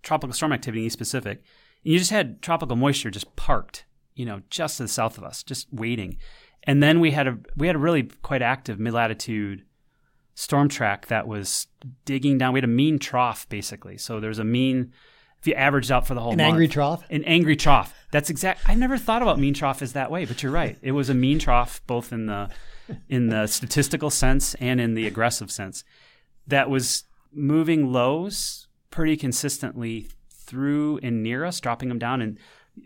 tropical 0.02 0.34
storm 0.34 0.52
activity 0.52 0.82
in 0.82 0.86
East 0.86 0.98
Pacific, 0.98 1.42
and 1.84 1.92
you 1.92 1.98
just 1.98 2.10
had 2.10 2.42
tropical 2.42 2.76
moisture 2.76 3.10
just 3.10 3.34
parked, 3.36 3.84
you 4.14 4.26
know, 4.26 4.42
just 4.50 4.78
to 4.78 4.82
the 4.82 4.88
south 4.88 5.16
of 5.16 5.24
us, 5.24 5.42
just 5.42 5.72
waiting. 5.72 6.16
And 6.64 6.82
then 6.82 6.98
we 6.98 7.12
had 7.12 7.28
a 7.28 7.38
we 7.56 7.68
had 7.68 7.76
a 7.76 7.80
really 7.80 8.04
quite 8.22 8.42
active 8.42 8.80
mid 8.80 8.94
latitude 8.94 9.64
storm 10.34 10.68
track 10.68 11.06
that 11.06 11.26
was 11.26 11.66
digging 12.04 12.38
down. 12.38 12.52
We 12.52 12.58
had 12.58 12.64
a 12.64 12.68
mean 12.68 12.98
trough 12.98 13.48
basically. 13.48 13.98
So 13.98 14.20
there's 14.20 14.38
a 14.38 14.44
mean 14.44 14.92
if 15.38 15.48
you 15.48 15.54
averaged 15.54 15.92
out 15.92 16.06
for 16.06 16.14
the 16.14 16.20
whole 16.20 16.32
an 16.32 16.38
month, 16.38 16.52
angry 16.52 16.68
trough. 16.68 17.04
An 17.10 17.22
angry 17.24 17.54
trough. 17.54 17.94
That's 18.10 18.30
exact. 18.30 18.66
I 18.66 18.74
never 18.74 18.96
thought 18.96 19.20
about 19.20 19.38
mean 19.38 19.52
trough 19.52 19.82
as 19.82 19.92
that 19.92 20.10
way, 20.10 20.24
but 20.24 20.42
you're 20.42 20.52
right. 20.52 20.78
It 20.80 20.92
was 20.92 21.10
a 21.10 21.14
mean 21.14 21.38
trough 21.38 21.82
both 21.86 22.12
in 22.12 22.26
the 22.26 22.48
in 23.08 23.28
the 23.28 23.46
statistical 23.46 24.10
sense 24.10 24.54
and 24.54 24.80
in 24.80 24.94
the 24.94 25.06
aggressive 25.06 25.50
sense. 25.50 25.84
That 26.46 26.70
was 26.70 27.04
moving 27.32 27.92
lows 27.92 28.68
pretty 28.90 29.16
consistently 29.16 30.08
through 30.30 30.98
and 31.02 31.22
near 31.22 31.44
us, 31.44 31.60
dropping 31.60 31.88
them 31.88 31.98
down 31.98 32.22
and 32.22 32.38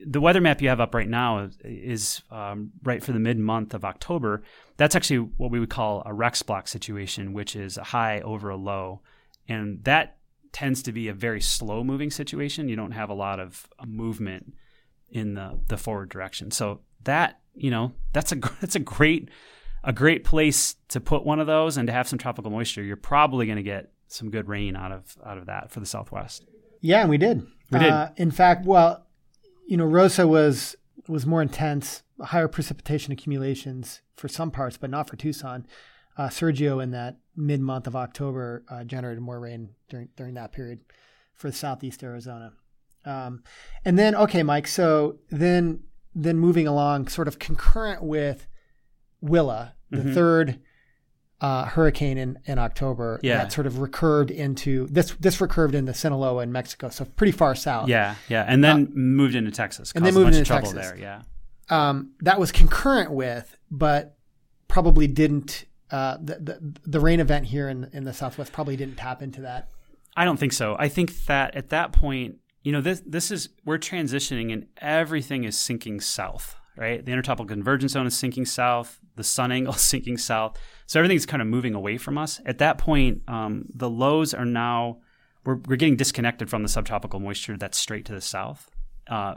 the 0.06 0.20
weather 0.20 0.40
map 0.40 0.60
you 0.60 0.68
have 0.68 0.80
up 0.80 0.94
right 0.94 1.08
now 1.08 1.44
is, 1.44 1.58
is 1.64 2.22
um, 2.30 2.72
right 2.82 3.02
for 3.02 3.12
the 3.12 3.18
mid 3.18 3.38
month 3.38 3.74
of 3.74 3.84
October. 3.84 4.42
That's 4.76 4.94
actually 4.94 5.30
what 5.36 5.50
we 5.50 5.60
would 5.60 5.70
call 5.70 6.02
a 6.04 6.12
Rex 6.12 6.42
block 6.42 6.68
situation, 6.68 7.32
which 7.32 7.56
is 7.56 7.78
a 7.78 7.84
high 7.84 8.20
over 8.20 8.50
a 8.50 8.56
low. 8.56 9.00
And 9.48 9.82
that 9.84 10.18
tends 10.52 10.82
to 10.82 10.92
be 10.92 11.08
a 11.08 11.14
very 11.14 11.40
slow 11.40 11.82
moving 11.82 12.10
situation. 12.10 12.68
You 12.68 12.76
don't 12.76 12.92
have 12.92 13.10
a 13.10 13.14
lot 13.14 13.40
of 13.40 13.66
uh, 13.78 13.86
movement 13.86 14.54
in 15.10 15.34
the, 15.34 15.58
the 15.68 15.78
forward 15.78 16.10
direction. 16.10 16.50
So 16.50 16.80
that, 17.04 17.40
you 17.54 17.70
know, 17.70 17.92
that's 18.12 18.32
a, 18.32 18.36
that's 18.60 18.76
a 18.76 18.80
great, 18.80 19.30
a 19.82 19.92
great 19.92 20.24
place 20.24 20.76
to 20.88 21.00
put 21.00 21.24
one 21.24 21.40
of 21.40 21.46
those 21.46 21.76
and 21.76 21.86
to 21.86 21.92
have 21.92 22.08
some 22.08 22.18
tropical 22.18 22.50
moisture. 22.50 22.82
You're 22.82 22.96
probably 22.96 23.46
going 23.46 23.56
to 23.56 23.62
get 23.62 23.90
some 24.08 24.30
good 24.30 24.48
rain 24.48 24.76
out 24.76 24.92
of, 24.92 25.16
out 25.24 25.38
of 25.38 25.46
that 25.46 25.70
for 25.70 25.80
the 25.80 25.86
Southwest. 25.86 26.44
Yeah, 26.80 27.00
and 27.00 27.10
we 27.10 27.18
did. 27.18 27.46
We 27.70 27.78
did. 27.78 27.90
Uh, 27.90 28.10
in 28.16 28.30
fact, 28.30 28.64
well, 28.64 29.06
you 29.68 29.76
know, 29.76 29.84
Rosa 29.84 30.26
was 30.26 30.74
was 31.06 31.26
more 31.26 31.42
intense, 31.42 32.02
higher 32.20 32.48
precipitation 32.48 33.12
accumulations 33.12 34.00
for 34.16 34.26
some 34.26 34.50
parts, 34.50 34.76
but 34.76 34.90
not 34.90 35.08
for 35.08 35.16
Tucson. 35.16 35.66
Uh, 36.16 36.28
Sergio 36.28 36.82
in 36.82 36.90
that 36.90 37.18
mid 37.36 37.60
month 37.60 37.86
of 37.86 37.94
October 37.94 38.64
uh, 38.68 38.82
generated 38.82 39.22
more 39.22 39.38
rain 39.38 39.70
during 39.88 40.08
during 40.16 40.34
that 40.34 40.52
period 40.52 40.80
for 41.34 41.52
southeast 41.52 42.02
Arizona. 42.02 42.52
Um, 43.04 43.42
and 43.84 43.98
then, 43.98 44.14
okay, 44.14 44.42
Mike. 44.42 44.66
So 44.66 45.18
then, 45.30 45.84
then 46.14 46.38
moving 46.38 46.66
along, 46.66 47.08
sort 47.08 47.28
of 47.28 47.38
concurrent 47.38 48.02
with 48.02 48.46
Willa, 49.20 49.74
the 49.90 49.98
mm-hmm. 49.98 50.14
third 50.14 50.60
uh, 51.40 51.66
hurricane 51.66 52.18
in, 52.18 52.38
in 52.46 52.58
October 52.58 53.20
yeah. 53.22 53.38
that 53.38 53.52
sort 53.52 53.66
of 53.66 53.74
recurved 53.74 54.30
into 54.30 54.86
this 54.88 55.14
this 55.20 55.36
recurved 55.38 55.74
into 55.74 55.94
Sinaloa 55.94 56.42
in 56.42 56.52
Mexico, 56.52 56.88
so 56.88 57.04
pretty 57.04 57.32
far 57.32 57.54
south. 57.54 57.88
Yeah, 57.88 58.16
yeah, 58.28 58.44
and 58.46 58.62
then 58.62 58.86
uh, 58.86 58.98
moved 58.98 59.34
into 59.34 59.50
Texas. 59.50 59.92
And 59.94 60.04
then 60.04 60.14
moved 60.14 60.34
into 60.34 60.44
trouble 60.44 60.72
Texas. 60.72 60.90
there. 60.90 60.98
Yeah, 60.98 61.22
um, 61.70 62.12
that 62.20 62.40
was 62.40 62.50
concurrent 62.50 63.12
with, 63.12 63.56
but 63.70 64.16
probably 64.66 65.06
didn't. 65.06 65.64
Uh, 65.90 66.18
the, 66.20 66.34
the 66.34 66.74
the 66.86 67.00
rain 67.00 67.20
event 67.20 67.46
here 67.46 67.68
in 67.68 67.88
in 67.92 68.04
the 68.04 68.12
Southwest 68.12 68.52
probably 68.52 68.76
didn't 68.76 68.96
tap 68.96 69.22
into 69.22 69.42
that. 69.42 69.68
I 70.16 70.24
don't 70.24 70.38
think 70.38 70.52
so. 70.52 70.76
I 70.78 70.88
think 70.88 71.26
that 71.26 71.54
at 71.54 71.68
that 71.68 71.92
point, 71.92 72.38
you 72.62 72.72
know, 72.72 72.80
this 72.80 73.00
this 73.06 73.30
is 73.30 73.50
we're 73.64 73.78
transitioning 73.78 74.52
and 74.52 74.66
everything 74.80 75.44
is 75.44 75.56
sinking 75.56 76.00
south 76.00 76.56
right? 76.78 77.04
The 77.04 77.10
intertropical 77.10 77.46
convergence 77.46 77.92
zone 77.92 78.06
is 78.06 78.16
sinking 78.16 78.46
south, 78.46 79.00
the 79.18 79.24
sun 79.24 79.52
angle 79.52 79.72
sinking 79.74 80.16
south. 80.16 80.56
So 80.86 80.98
everything's 80.98 81.26
kind 81.26 81.42
of 81.42 81.48
moving 81.48 81.74
away 81.74 81.98
from 81.98 82.16
us. 82.16 82.40
At 82.46 82.58
that 82.58 82.78
point, 82.78 83.22
um, 83.28 83.66
the 83.74 83.90
lows 83.90 84.32
are 84.32 84.46
now, 84.46 85.00
we're, 85.44 85.56
we're 85.66 85.76
getting 85.76 85.96
disconnected 85.96 86.48
from 86.48 86.62
the 86.62 86.68
subtropical 86.68 87.20
moisture 87.20 87.58
that's 87.58 87.76
straight 87.76 88.06
to 88.06 88.14
the 88.14 88.22
south. 88.22 88.70
Uh, 89.06 89.34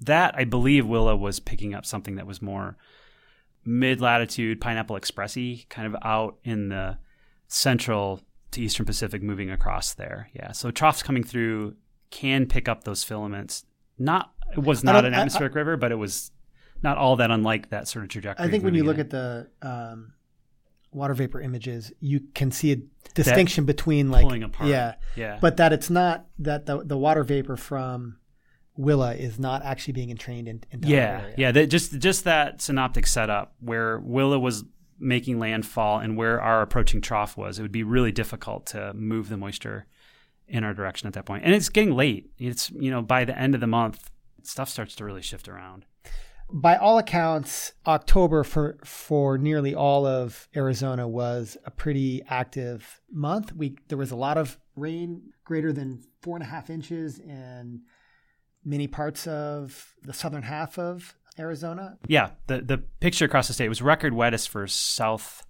that, 0.00 0.34
I 0.36 0.44
believe, 0.44 0.86
Willa 0.86 1.16
was 1.16 1.40
picking 1.40 1.74
up 1.74 1.84
something 1.84 2.16
that 2.16 2.26
was 2.26 2.40
more 2.40 2.76
mid 3.64 4.00
latitude, 4.00 4.60
Pineapple 4.60 4.96
Expressy, 4.96 5.68
kind 5.68 5.86
of 5.92 5.96
out 6.02 6.38
in 6.44 6.68
the 6.68 6.98
central 7.48 8.20
to 8.52 8.62
eastern 8.62 8.86
Pacific, 8.86 9.22
moving 9.22 9.50
across 9.50 9.94
there. 9.94 10.30
Yeah. 10.34 10.52
So 10.52 10.70
troughs 10.70 11.02
coming 11.02 11.24
through 11.24 11.74
can 12.10 12.46
pick 12.46 12.68
up 12.68 12.84
those 12.84 13.02
filaments. 13.02 13.64
Not, 13.98 14.32
it 14.52 14.60
was 14.60 14.84
not 14.84 15.04
an 15.04 15.14
atmospheric 15.14 15.52
I, 15.52 15.56
I, 15.56 15.58
river, 15.58 15.76
but 15.76 15.90
it 15.90 15.96
was 15.96 16.30
not 16.82 16.98
all 16.98 17.16
that 17.16 17.30
unlike 17.30 17.70
that 17.70 17.88
sort 17.88 18.04
of 18.04 18.10
trajectory. 18.10 18.46
I 18.46 18.50
think 18.50 18.64
when 18.64 18.74
you 18.74 18.84
look 18.84 18.98
at 18.98 19.10
the 19.10 19.48
um, 19.62 20.12
water 20.92 21.14
vapor 21.14 21.40
images, 21.40 21.92
you 22.00 22.20
can 22.34 22.50
see 22.50 22.72
a 22.72 22.76
distinction 23.14 23.64
between 23.64 24.10
like 24.10 24.22
pulling 24.22 24.42
apart. 24.42 24.68
yeah, 24.68 24.94
Yeah. 25.16 25.38
but 25.40 25.56
that 25.58 25.72
it's 25.72 25.90
not 25.90 26.26
that 26.38 26.66
the 26.66 26.82
the 26.84 26.96
water 26.96 27.22
vapor 27.24 27.56
from 27.56 28.18
Willa 28.76 29.14
is 29.14 29.38
not 29.38 29.64
actually 29.64 29.94
being 29.94 30.10
entrained 30.10 30.48
in, 30.48 30.62
into 30.70 30.88
yeah, 30.88 31.20
area. 31.22 31.34
yeah. 31.38 31.52
That, 31.52 31.66
just 31.68 31.98
just 31.98 32.24
that 32.24 32.60
synoptic 32.60 33.06
setup 33.06 33.54
where 33.60 33.98
Willa 33.98 34.38
was 34.38 34.64
making 34.98 35.38
landfall 35.38 35.98
and 35.98 36.16
where 36.16 36.40
our 36.40 36.62
approaching 36.62 37.00
trough 37.00 37.36
was, 37.36 37.58
it 37.58 37.62
would 37.62 37.72
be 37.72 37.82
really 37.82 38.12
difficult 38.12 38.66
to 38.66 38.92
move 38.94 39.28
the 39.28 39.36
moisture 39.36 39.86
in 40.48 40.62
our 40.64 40.72
direction 40.72 41.06
at 41.06 41.12
that 41.14 41.24
point. 41.26 41.44
And 41.44 41.54
it's 41.54 41.68
getting 41.68 41.94
late. 41.94 42.30
It's 42.38 42.70
you 42.70 42.90
know 42.90 43.02
by 43.02 43.24
the 43.24 43.36
end 43.38 43.54
of 43.54 43.60
the 43.60 43.66
month, 43.66 44.10
stuff 44.42 44.68
starts 44.68 44.94
to 44.96 45.04
really 45.04 45.22
shift 45.22 45.48
around. 45.48 45.84
By 46.52 46.76
all 46.76 46.98
accounts, 46.98 47.72
October 47.86 48.44
for 48.44 48.78
for 48.84 49.36
nearly 49.36 49.74
all 49.74 50.06
of 50.06 50.48
Arizona 50.54 51.08
was 51.08 51.56
a 51.64 51.70
pretty 51.70 52.22
active 52.28 53.00
month. 53.10 53.52
We 53.52 53.76
there 53.88 53.98
was 53.98 54.12
a 54.12 54.16
lot 54.16 54.38
of 54.38 54.58
rain, 54.76 55.32
greater 55.44 55.72
than 55.72 56.04
four 56.22 56.36
and 56.36 56.44
a 56.44 56.46
half 56.46 56.70
inches 56.70 57.18
in 57.18 57.82
many 58.64 58.86
parts 58.86 59.26
of 59.26 59.94
the 60.02 60.12
southern 60.12 60.42
half 60.42 60.78
of 60.78 61.16
Arizona. 61.38 61.98
Yeah, 62.06 62.30
the 62.46 62.60
the 62.60 62.78
picture 62.78 63.24
across 63.24 63.48
the 63.48 63.54
state 63.54 63.68
was 63.68 63.82
record 63.82 64.12
wettest 64.12 64.48
for 64.48 64.66
southwest 64.68 65.44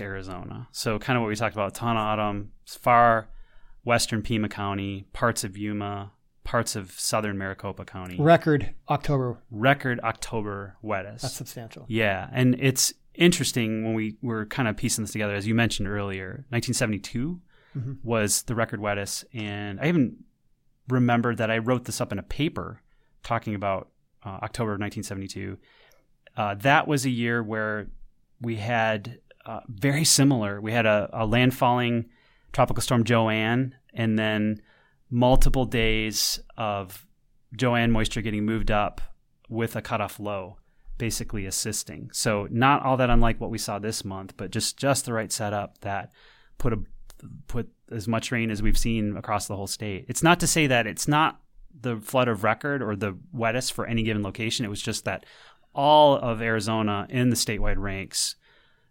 Arizona. 0.00 0.68
So 0.72 0.98
kind 0.98 1.16
of 1.16 1.22
what 1.22 1.28
we 1.28 1.36
talked 1.36 1.54
about, 1.54 1.74
ton 1.74 1.98
autumn, 1.98 2.52
far 2.66 3.28
western 3.84 4.22
Pima 4.22 4.48
County, 4.48 5.06
parts 5.12 5.44
of 5.44 5.58
Yuma, 5.58 6.12
parts 6.44 6.74
of 6.76 6.90
southern 6.92 7.38
Maricopa 7.38 7.84
County. 7.84 8.16
Record 8.18 8.74
October. 8.88 9.38
Record 9.50 10.00
October 10.00 10.76
wettest. 10.82 11.22
That's 11.22 11.34
substantial. 11.34 11.84
Yeah, 11.88 12.28
and 12.32 12.56
it's 12.58 12.92
interesting 13.14 13.84
when 13.84 13.94
we 13.94 14.16
were 14.22 14.46
kind 14.46 14.68
of 14.68 14.76
piecing 14.76 15.04
this 15.04 15.12
together, 15.12 15.34
as 15.34 15.46
you 15.46 15.54
mentioned 15.54 15.88
earlier. 15.88 16.44
1972 16.50 17.40
Mhm. 17.76 17.98
was 18.02 18.42
the 18.42 18.54
record 18.54 18.80
wettest, 18.80 19.24
and 19.32 19.80
I 19.80 19.88
even 19.88 20.24
remembered 20.88 21.38
that 21.38 21.50
I 21.50 21.58
wrote 21.58 21.84
this 21.84 22.00
up 22.00 22.12
in 22.12 22.18
a 22.18 22.22
paper 22.22 22.82
talking 23.22 23.54
about 23.54 23.88
uh, 24.24 24.38
October 24.42 24.72
of 24.74 24.78
1972. 24.80 25.58
Uh, 26.36 26.54
that 26.56 26.86
was 26.86 27.04
a 27.04 27.10
year 27.10 27.42
where 27.42 27.88
we 28.40 28.56
had 28.56 29.18
uh, 29.46 29.60
very 29.68 30.04
similar. 30.04 30.60
We 30.60 30.70
had 30.72 30.86
a, 30.86 31.10
a 31.12 31.26
landfalling 31.26 32.06
tropical 32.52 32.80
storm 32.82 33.02
Joanne, 33.04 33.74
and 33.92 34.16
then 34.18 34.60
multiple 35.12 35.66
days 35.66 36.40
of 36.56 37.06
Joanne 37.54 37.92
moisture 37.92 38.22
getting 38.22 38.46
moved 38.46 38.70
up 38.70 39.02
with 39.48 39.76
a 39.76 39.82
cutoff 39.82 40.18
low, 40.18 40.56
basically 40.96 41.44
assisting. 41.44 42.08
So 42.12 42.48
not 42.50 42.82
all 42.82 42.96
that 42.96 43.10
unlike 43.10 43.38
what 43.38 43.50
we 43.50 43.58
saw 43.58 43.78
this 43.78 44.04
month, 44.04 44.34
but 44.38 44.50
just 44.50 44.78
just 44.78 45.04
the 45.04 45.12
right 45.12 45.30
setup 45.30 45.78
that 45.82 46.12
put 46.56 46.72
a 46.72 46.78
put 47.46 47.70
as 47.92 48.08
much 48.08 48.32
rain 48.32 48.50
as 48.50 48.62
we've 48.62 48.78
seen 48.78 49.16
across 49.16 49.46
the 49.46 49.54
whole 49.54 49.66
state. 49.66 50.06
It's 50.08 50.22
not 50.22 50.40
to 50.40 50.46
say 50.46 50.66
that 50.66 50.86
it's 50.86 51.06
not 51.06 51.40
the 51.78 51.98
flood 51.98 52.28
of 52.28 52.42
record 52.42 52.82
or 52.82 52.96
the 52.96 53.18
wettest 53.32 53.74
for 53.74 53.86
any 53.86 54.02
given 54.02 54.22
location. 54.22 54.64
It 54.64 54.70
was 54.70 54.82
just 54.82 55.04
that 55.04 55.26
all 55.74 56.16
of 56.16 56.42
Arizona 56.42 57.06
in 57.10 57.30
the 57.30 57.36
statewide 57.36 57.78
ranks 57.78 58.36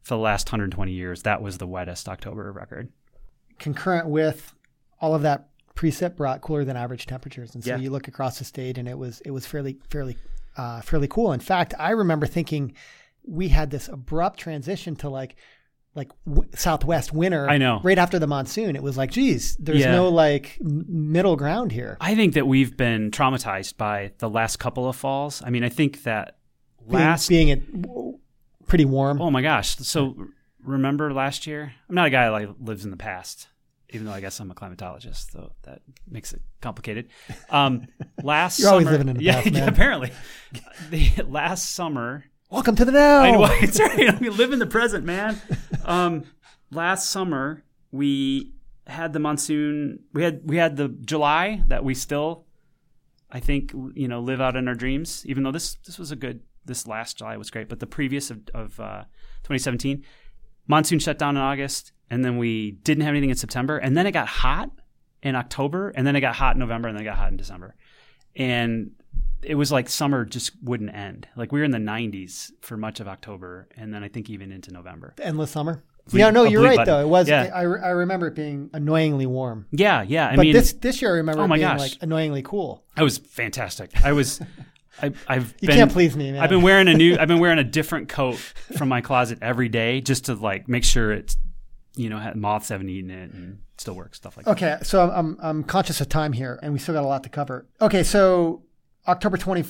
for 0.03 0.15
the 0.15 0.21
last 0.21 0.47
120 0.47 0.91
years, 0.91 1.23
that 1.23 1.41
was 1.41 1.57
the 1.57 1.67
wettest 1.67 2.07
October 2.07 2.51
record. 2.51 2.89
Concurrent 3.59 4.07
with 4.07 4.53
all 4.99 5.13
of 5.13 5.23
that 5.23 5.49
precip 5.75 6.15
brought 6.15 6.41
cooler 6.41 6.63
than 6.65 6.75
average 6.77 7.05
temperatures, 7.05 7.55
and 7.55 7.63
so 7.63 7.71
Yeah. 7.71 7.77
you 7.77 7.89
look 7.89 8.07
across 8.07 8.39
the 8.39 8.45
state, 8.45 8.77
and 8.77 8.87
it 8.87 8.97
was 8.97 9.21
it 9.21 9.31
was 9.31 9.45
fairly 9.45 9.77
fairly 9.89 10.17
uh, 10.57 10.81
fairly 10.81 11.07
cool. 11.07 11.31
In 11.33 11.39
fact, 11.39 11.73
I 11.79 11.91
remember 11.91 12.25
thinking 12.27 12.73
we 13.25 13.47
had 13.49 13.69
this 13.71 13.87
abrupt 13.87 14.39
transition 14.39 14.95
to 14.97 15.09
like 15.09 15.35
like 15.93 16.09
w- 16.25 16.49
southwest 16.55 17.13
winter. 17.13 17.49
I 17.49 17.57
know. 17.57 17.81
right 17.83 17.97
after 17.97 18.17
the 18.17 18.27
monsoon. 18.27 18.75
It 18.77 18.83
was 18.83 18.97
like, 18.97 19.11
geez, 19.11 19.57
there's 19.57 19.79
Yeah. 19.79 19.91
no 19.91 20.07
like 20.09 20.57
m- 20.61 20.85
middle 20.87 21.35
ground 21.35 21.71
here. 21.73 21.97
I 21.99 22.15
think 22.15 22.33
that 22.35 22.47
we've 22.47 22.75
been 22.77 23.11
traumatized 23.11 23.75
by 23.77 24.11
the 24.19 24.29
last 24.29 24.57
couple 24.57 24.87
of 24.87 24.95
falls. 24.95 25.41
I 25.45 25.49
mean, 25.49 25.63
I 25.65 25.69
think 25.69 26.03
that 26.03 26.37
last 26.87 27.27
being, 27.29 27.49
it 27.49 27.81
w- 27.81 28.17
pretty 28.67 28.85
warm. 28.85 29.21
Oh 29.21 29.29
my 29.31 29.41
gosh! 29.41 29.75
So 29.77 30.15
remember 30.63 31.13
last 31.13 31.45
year? 31.45 31.73
I'm 31.89 31.95
not 31.95 32.07
a 32.07 32.09
guy 32.09 32.25
that 32.25 32.31
like, 32.31 32.49
lives 32.59 32.85
in 32.85 32.91
the 32.91 32.97
past, 32.97 33.47
even 33.91 34.05
though 34.05 34.13
I 34.13 34.21
guess 34.21 34.39
I'm 34.39 34.51
a 34.51 34.55
climatologist, 34.55 35.31
so 35.31 35.51
that 35.63 35.81
makes 36.09 36.33
it 36.33 36.41
complicated. 36.61 37.09
Um, 37.49 37.87
last 38.23 38.59
You're 38.59 38.69
always 38.69 38.87
living 38.87 39.09
in 39.09 39.17
the 39.17 39.23
yeah, 39.25 39.41
past, 39.41 39.53
yeah, 39.53 39.67
apparently. 39.67 40.11
The 40.89 41.23
last 41.27 41.71
summer, 41.71 42.25
Welcome 42.49 42.75
to 42.75 42.83
the 42.83 42.91
now. 42.91 43.21
I 43.21 43.31
know 43.31 43.47
it's 43.61 43.79
right. 43.79 44.19
We 44.19 44.27
live 44.27 44.51
in 44.51 44.59
the 44.59 44.67
present, 44.67 45.05
man. 45.05 45.41
Um, 45.85 46.25
last 46.69 47.09
summer 47.09 47.63
we 47.91 48.51
had 48.87 49.13
the 49.13 49.19
monsoon. 49.19 49.99
We 50.13 50.23
had 50.23 50.41
we 50.43 50.57
had 50.57 50.75
the 50.75 50.89
July 50.89 51.63
that 51.67 51.83
we 51.83 51.93
still, 51.93 52.45
I 53.29 53.39
think, 53.39 53.73
you 53.93 54.07
know, 54.09 54.19
live 54.19 54.41
out 54.41 54.57
in 54.57 54.67
our 54.67 54.75
dreams. 54.75 55.23
Even 55.25 55.43
though 55.43 55.51
this 55.51 55.75
this 55.85 55.97
was 55.97 56.11
a 56.11 56.15
good 56.17 56.41
this 56.65 56.87
last 56.87 57.19
July 57.19 57.37
was 57.37 57.49
great, 57.49 57.69
but 57.69 57.79
the 57.79 57.87
previous 57.87 58.29
of, 58.29 58.41
of 58.53 58.79
uh, 58.79 59.03
2017, 59.43 60.03
monsoon 60.67 60.99
shut 60.99 61.17
down 61.17 61.37
in 61.37 61.41
August, 61.41 61.91
and 62.11 62.23
then 62.23 62.37
we 62.37 62.71
didn't 62.71 63.03
have 63.03 63.11
anything 63.11 63.31
in 63.31 63.35
September, 63.35 63.77
and 63.79 63.97
then 63.97 64.05
it 64.05 64.11
got 64.11 64.27
hot 64.27 64.69
in 65.23 65.35
October, 65.35 65.89
and 65.95 66.05
then 66.05 66.15
it 66.15 66.21
got 66.21 66.35
hot 66.35 66.55
in 66.55 66.59
November, 66.59 66.87
and 66.89 66.97
then 66.97 67.03
it 67.03 67.09
got 67.09 67.17
hot 67.17 67.31
in 67.31 67.37
December, 67.37 67.73
and 68.35 68.91
it 69.41 69.55
was 69.55 69.71
like 69.71 69.89
summer 69.89 70.23
just 70.25 70.51
wouldn't 70.61 70.93
end. 70.93 71.27
Like 71.35 71.51
we 71.51 71.59
were 71.59 71.65
in 71.65 71.71
the 71.71 71.79
90s 71.79 72.51
for 72.61 72.77
much 72.77 72.99
of 72.99 73.07
October, 73.07 73.67
and 73.75 73.91
then 73.93 74.03
I 74.03 74.07
think 74.07 74.29
even 74.29 74.51
into 74.51 74.71
November. 74.71 75.15
Endless 75.19 75.49
summer. 75.49 75.83
Yeah, 76.11 76.31
no, 76.31 76.43
you're 76.43 76.63
right 76.63 76.77
button. 76.77 76.93
though. 76.93 77.01
It 77.01 77.07
was. 77.07 77.29
Yeah. 77.29 77.49
I, 77.53 77.61
I 77.61 77.63
remember 77.63 78.27
it 78.27 78.35
being 78.35 78.69
annoyingly 78.73 79.25
warm. 79.27 79.67
Yeah, 79.71 80.01
yeah. 80.01 80.27
I 80.29 80.35
but 80.35 80.41
mean, 80.43 80.53
this 80.53 80.73
this 80.73 81.01
year 81.01 81.11
I 81.11 81.17
remember 81.17 81.41
Oh 81.41 81.45
it 81.45 81.47
my 81.47 81.57
being 81.57 81.67
gosh. 81.67 81.79
like 81.79 81.93
annoyingly 82.01 82.41
cool. 82.41 82.83
I 82.97 83.03
was 83.03 83.17
fantastic. 83.19 83.91
I 84.03 84.11
was. 84.11 84.41
I, 85.01 85.11
I've 85.27 85.53
You 85.61 85.67
been, 85.67 85.77
can't 85.77 85.91
please 85.91 86.15
me, 86.17 86.31
man. 86.31 86.41
I've 86.41 86.49
been 86.49 86.63
wearing 86.63 86.87
a 86.87 86.93
new. 86.93 87.17
I've 87.17 87.27
been 87.27 87.39
wearing 87.39 87.59
a 87.59 87.63
different 87.63 88.09
coat 88.09 88.35
from 88.77 88.89
my 88.89 89.01
closet 89.01 89.39
every 89.41 89.69
day 89.69 90.01
just 90.01 90.25
to 90.25 90.33
like 90.33 90.67
make 90.67 90.83
sure 90.83 91.11
it's, 91.11 91.37
you 91.95 92.09
know, 92.09 92.31
moths 92.35 92.69
haven't 92.69 92.89
eaten 92.89 93.11
it 93.11 93.31
and 93.31 93.33
mm-hmm. 93.33 93.53
still 93.77 93.95
works 93.95 94.17
stuff 94.17 94.37
like 94.37 94.45
that. 94.45 94.51
Okay, 94.51 94.77
so 94.83 95.11
I'm 95.11 95.37
I'm 95.41 95.63
conscious 95.63 96.01
of 96.01 96.09
time 96.09 96.33
here, 96.33 96.59
and 96.61 96.73
we 96.73 96.79
still 96.79 96.93
got 96.95 97.03
a 97.03 97.07
lot 97.07 97.23
to 97.23 97.29
cover. 97.29 97.67
Okay, 97.81 98.03
so 98.03 98.63
October 99.07 99.37
twenty, 99.37 99.63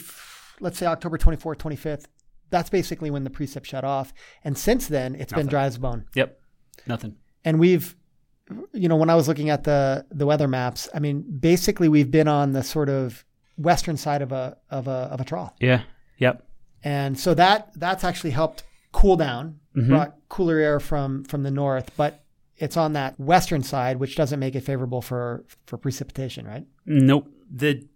let's 0.59 0.77
say 0.77 0.85
October 0.85 1.17
twenty 1.17 1.37
fourth, 1.37 1.57
twenty 1.57 1.75
fifth. 1.75 2.07
That's 2.49 2.69
basically 2.69 3.09
when 3.09 3.23
the 3.23 3.29
precip 3.29 3.63
shut 3.63 3.83
off, 3.83 4.13
and 4.43 4.57
since 4.57 4.87
then 4.87 5.15
it's 5.15 5.33
been 5.33 5.47
dry 5.47 5.65
as 5.65 5.77
bone. 5.77 6.05
Yep. 6.15 6.37
Nothing. 6.85 7.15
And 7.45 7.59
we've, 7.59 7.95
you 8.73 8.89
know, 8.89 8.95
when 8.97 9.09
I 9.09 9.15
was 9.15 9.27
looking 9.27 9.49
at 9.49 9.63
the 9.63 10.05
the 10.11 10.25
weather 10.25 10.47
maps, 10.47 10.89
I 10.93 10.99
mean, 10.99 11.23
basically 11.39 11.87
we've 11.89 12.11
been 12.11 12.27
on 12.27 12.51
the 12.51 12.63
sort 12.63 12.89
of 12.89 13.25
western 13.57 13.97
side 13.97 14.21
of 14.21 14.31
a 14.31 14.57
of 14.69 14.87
a 14.87 15.09
of 15.11 15.21
a 15.21 15.23
trough, 15.23 15.53
Yeah. 15.59 15.83
Yep. 16.17 16.45
and 16.83 17.17
so 17.19 17.33
that 17.33 17.71
that's 17.75 18.03
actually 18.03 18.31
helped 18.31 18.63
cool 18.91 19.15
down, 19.15 19.59
Mhm. 19.75 19.87
brought 19.87 20.15
cooler 20.29 20.57
air 20.57 20.79
from 20.79 21.23
from 21.25 21.43
the 21.43 21.51
north, 21.51 21.91
but 21.97 22.23
it's 22.57 22.77
on 22.77 22.93
that 22.93 23.19
western 23.19 23.63
side, 23.63 23.97
which 23.97 24.15
doesn't 24.15 24.39
make 24.39 24.55
it 24.55 24.61
favorable 24.61 25.01
for 25.01 25.43
for 25.65 25.77
precipitation, 25.77 26.45
right? 26.45 26.65
Nope. 26.85 27.27
The 27.49 27.87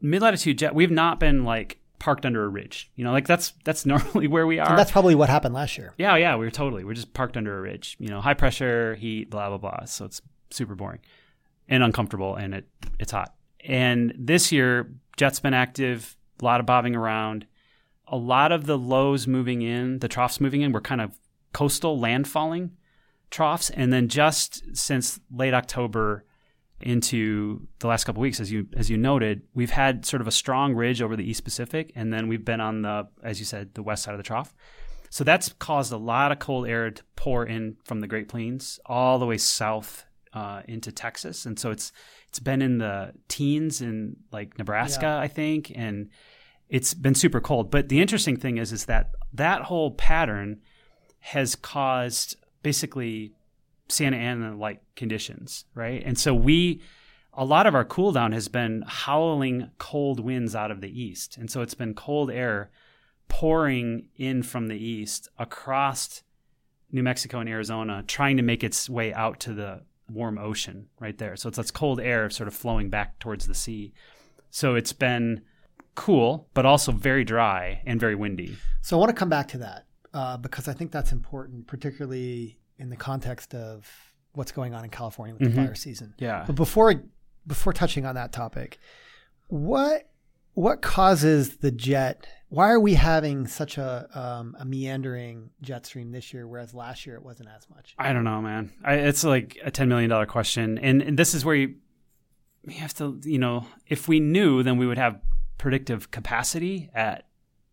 mid 0.00 0.22
latitude 0.22 0.58
jet. 0.58 0.74
We've 0.74 0.90
not 0.90 1.20
been 1.20 1.44
like 1.44 1.78
parked 1.98 2.24
under 2.24 2.44
a 2.44 2.48
ridge. 2.48 2.90
You 2.96 3.04
know, 3.04 3.12
like 3.12 3.26
that's 3.26 3.52
that's 3.64 3.84
normally 3.92 4.26
where 4.28 4.46
we 4.46 4.58
are. 4.58 4.70
And 4.70 4.78
that's 4.78 4.90
probably 4.92 5.14
what 5.14 5.28
happened 5.28 5.54
last 5.54 5.76
year. 5.78 5.92
Yeah, 5.98 6.16
yeah, 6.16 6.36
we 6.36 6.44
were 6.44 6.50
totally. 6.50 6.84
We're 6.84 6.94
just 6.94 7.12
parked 7.12 7.36
under 7.36 7.56
a 7.58 7.60
ridge. 7.60 7.96
You 7.98 8.08
know, 8.08 8.20
high 8.20 8.34
pressure, 8.34 8.94
heat, 8.96 9.30
blah 9.30 9.48
blah 9.48 9.58
blah. 9.58 9.84
So 9.84 10.04
it's 10.04 10.22
super 10.50 10.74
boring 10.74 11.00
and 11.68 11.82
uncomfortable, 11.82 12.34
and 12.36 12.54
it 12.54 12.68
it's 12.98 13.12
hot. 13.12 13.34
And 13.64 14.14
this 14.16 14.50
year, 14.52 14.92
jet's 15.16 15.40
been 15.40 15.52
active, 15.54 16.16
a 16.40 16.44
lot 16.44 16.60
of 16.60 16.66
bobbing 16.66 16.94
around. 16.96 17.44
A 18.10 18.16
lot 18.16 18.52
of 18.52 18.66
the 18.66 18.78
lows 18.78 19.26
moving 19.26 19.62
in, 19.62 19.98
the 19.98 20.08
troughs 20.08 20.40
moving 20.40 20.62
in, 20.62 20.72
were 20.72 20.80
kind 20.80 21.00
of 21.00 21.18
coastal 21.52 21.98
landfalling 21.98 22.70
troughs. 23.30 23.70
And 23.70 23.92
then 23.92 24.08
just 24.08 24.76
since 24.76 25.20
late 25.30 25.54
October 25.54 26.24
into 26.80 27.66
the 27.80 27.88
last 27.88 28.04
couple 28.04 28.20
weeks, 28.22 28.40
as 28.40 28.52
you 28.52 28.66
as 28.76 28.88
you 28.88 28.96
noted, 28.96 29.42
we've 29.54 29.70
had 29.70 30.06
sort 30.06 30.20
of 30.20 30.28
a 30.28 30.32
strong 30.32 30.74
ridge 30.74 31.02
over 31.02 31.16
the 31.16 31.28
East 31.28 31.44
Pacific, 31.44 31.92
and 31.94 32.12
then 32.12 32.28
we've 32.28 32.44
been 32.44 32.60
on 32.60 32.82
the, 32.82 33.08
as 33.22 33.40
you 33.40 33.44
said, 33.44 33.74
the 33.74 33.82
west 33.82 34.04
side 34.04 34.12
of 34.12 34.18
the 34.18 34.24
trough. 34.24 34.54
So 35.10 35.24
that's 35.24 35.52
caused 35.58 35.92
a 35.92 35.96
lot 35.96 36.32
of 36.32 36.38
cold 36.38 36.68
air 36.68 36.90
to 36.90 37.02
pour 37.16 37.44
in 37.44 37.76
from 37.84 38.00
the 38.00 38.06
Great 38.06 38.28
Plains 38.28 38.78
all 38.86 39.18
the 39.18 39.26
way 39.26 39.38
south 39.38 40.04
uh, 40.32 40.62
into 40.68 40.92
Texas, 40.92 41.46
and 41.46 41.58
so 41.58 41.70
it's 41.70 41.90
it's 42.28 42.38
been 42.38 42.62
in 42.62 42.78
the 42.78 43.12
teens 43.26 43.80
in 43.80 44.16
like 44.30 44.56
Nebraska, 44.58 45.06
Yeah. 45.06 45.18
I 45.18 45.28
think, 45.28 45.72
and 45.74 46.10
it's 46.68 46.94
been 46.94 47.14
super 47.14 47.40
cold. 47.40 47.70
But 47.70 47.88
the 47.88 48.00
interesting 48.00 48.36
thing 48.36 48.58
is, 48.58 48.72
is 48.72 48.86
that 48.86 49.12
that 49.32 49.62
whole 49.62 49.92
pattern 49.92 50.60
has 51.20 51.54
caused 51.54 52.36
basically 52.62 53.32
Santa 53.88 54.16
Ana 54.16 54.56
like 54.56 54.82
conditions, 54.94 55.64
right? 55.74 56.02
And 56.04 56.18
so 56.18 56.34
we, 56.34 56.82
a 57.32 57.44
lot 57.44 57.66
of 57.66 57.74
our 57.74 57.84
cool 57.84 58.12
down 58.12 58.32
has 58.32 58.48
been 58.48 58.84
howling 58.86 59.70
cold 59.78 60.20
winds 60.20 60.54
out 60.54 60.70
of 60.70 60.80
the 60.80 61.00
east, 61.02 61.36
and 61.36 61.50
so 61.50 61.62
it's 61.62 61.74
been 61.74 61.94
cold 61.94 62.30
air 62.30 62.70
pouring 63.28 64.08
in 64.16 64.42
from 64.42 64.68
the 64.68 64.76
east 64.76 65.28
across 65.38 66.22
New 66.90 67.02
Mexico 67.02 67.40
and 67.40 67.48
Arizona, 67.48 68.02
trying 68.06 68.36
to 68.38 68.42
make 68.42 68.64
its 68.64 68.88
way 68.88 69.12
out 69.12 69.40
to 69.40 69.52
the 69.52 69.82
warm 70.10 70.38
ocean 70.38 70.88
right 70.98 71.18
there. 71.18 71.36
So 71.36 71.48
it's 71.48 71.56
that's 71.56 71.70
cold 71.70 72.00
air 72.00 72.30
sort 72.30 72.48
of 72.48 72.54
flowing 72.54 72.88
back 72.88 73.18
towards 73.18 73.46
the 73.46 73.54
sea. 73.54 73.92
So 74.50 74.74
it's 74.74 74.94
been 74.94 75.42
cool, 75.98 76.48
but 76.54 76.64
also 76.64 76.92
very 76.92 77.24
dry 77.24 77.82
and 77.84 77.98
very 78.00 78.14
windy. 78.14 78.56
So 78.82 78.96
I 78.96 79.00
want 79.00 79.10
to 79.10 79.18
come 79.18 79.28
back 79.28 79.48
to 79.48 79.58
that 79.58 79.86
uh, 80.14 80.36
because 80.36 80.68
I 80.68 80.72
think 80.72 80.92
that's 80.92 81.12
important, 81.12 81.66
particularly 81.66 82.58
in 82.78 82.88
the 82.88 82.96
context 82.96 83.54
of 83.54 83.86
what's 84.32 84.52
going 84.52 84.72
on 84.74 84.84
in 84.84 84.90
California 84.90 85.34
with 85.34 85.48
Mm-hmm. 85.48 85.56
the 85.60 85.66
fire 85.66 85.74
season. 85.74 86.14
Yeah. 86.18 86.44
But 86.46 86.54
before 86.54 87.02
before 87.46 87.72
touching 87.72 88.06
on 88.06 88.14
that 88.14 88.32
topic, 88.32 88.78
what 89.48 90.08
what 90.54 90.82
causes 90.82 91.58
the 91.58 91.70
jet? 91.70 92.26
Why 92.48 92.70
are 92.70 92.80
we 92.80 92.94
having 92.94 93.46
such 93.46 93.78
a 93.78 94.08
um, 94.14 94.56
a 94.58 94.64
meandering 94.64 95.50
jet 95.60 95.86
stream 95.86 96.12
this 96.12 96.32
year, 96.32 96.46
whereas 96.48 96.72
last 96.74 97.06
year 97.06 97.16
it 97.16 97.22
wasn't 97.22 97.48
as 97.56 97.68
much? 97.70 97.94
I 97.98 98.12
don't 98.12 98.24
know, 98.24 98.40
man. 98.40 98.72
I, 98.84 98.94
it's 98.94 99.24
like 99.24 99.58
a 99.64 99.70
ten 99.70 99.88
million 99.88 100.10
dollar 100.10 100.26
question, 100.26 100.78
and, 100.78 101.02
and 101.02 101.18
this 101.18 101.34
is 101.34 101.44
where 101.44 101.54
you, 101.56 101.74
we 102.64 102.74
have 102.74 102.94
to, 102.94 103.20
you 103.24 103.38
know, 103.38 103.66
if 103.86 104.08
we 104.08 104.20
knew, 104.20 104.62
then 104.62 104.76
we 104.78 104.86
would 104.86 104.98
have 104.98 105.20
predictive 105.58 106.10
capacity 106.10 106.88
at, 106.94 107.26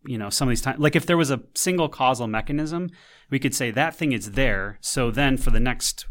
you 0.06 0.18
know, 0.18 0.28
some 0.30 0.48
of 0.48 0.50
these 0.50 0.60
times. 0.62 0.78
Like 0.80 0.96
if 0.96 1.06
there 1.06 1.16
was 1.16 1.30
a 1.30 1.40
single 1.54 1.88
causal 1.88 2.26
mechanism, 2.26 2.90
we 3.30 3.38
could 3.38 3.54
say 3.54 3.70
that 3.70 3.94
thing 3.96 4.12
is 4.12 4.32
there. 4.32 4.78
So 4.80 5.10
then 5.10 5.36
for 5.36 5.50
the 5.50 5.60
next 5.60 6.06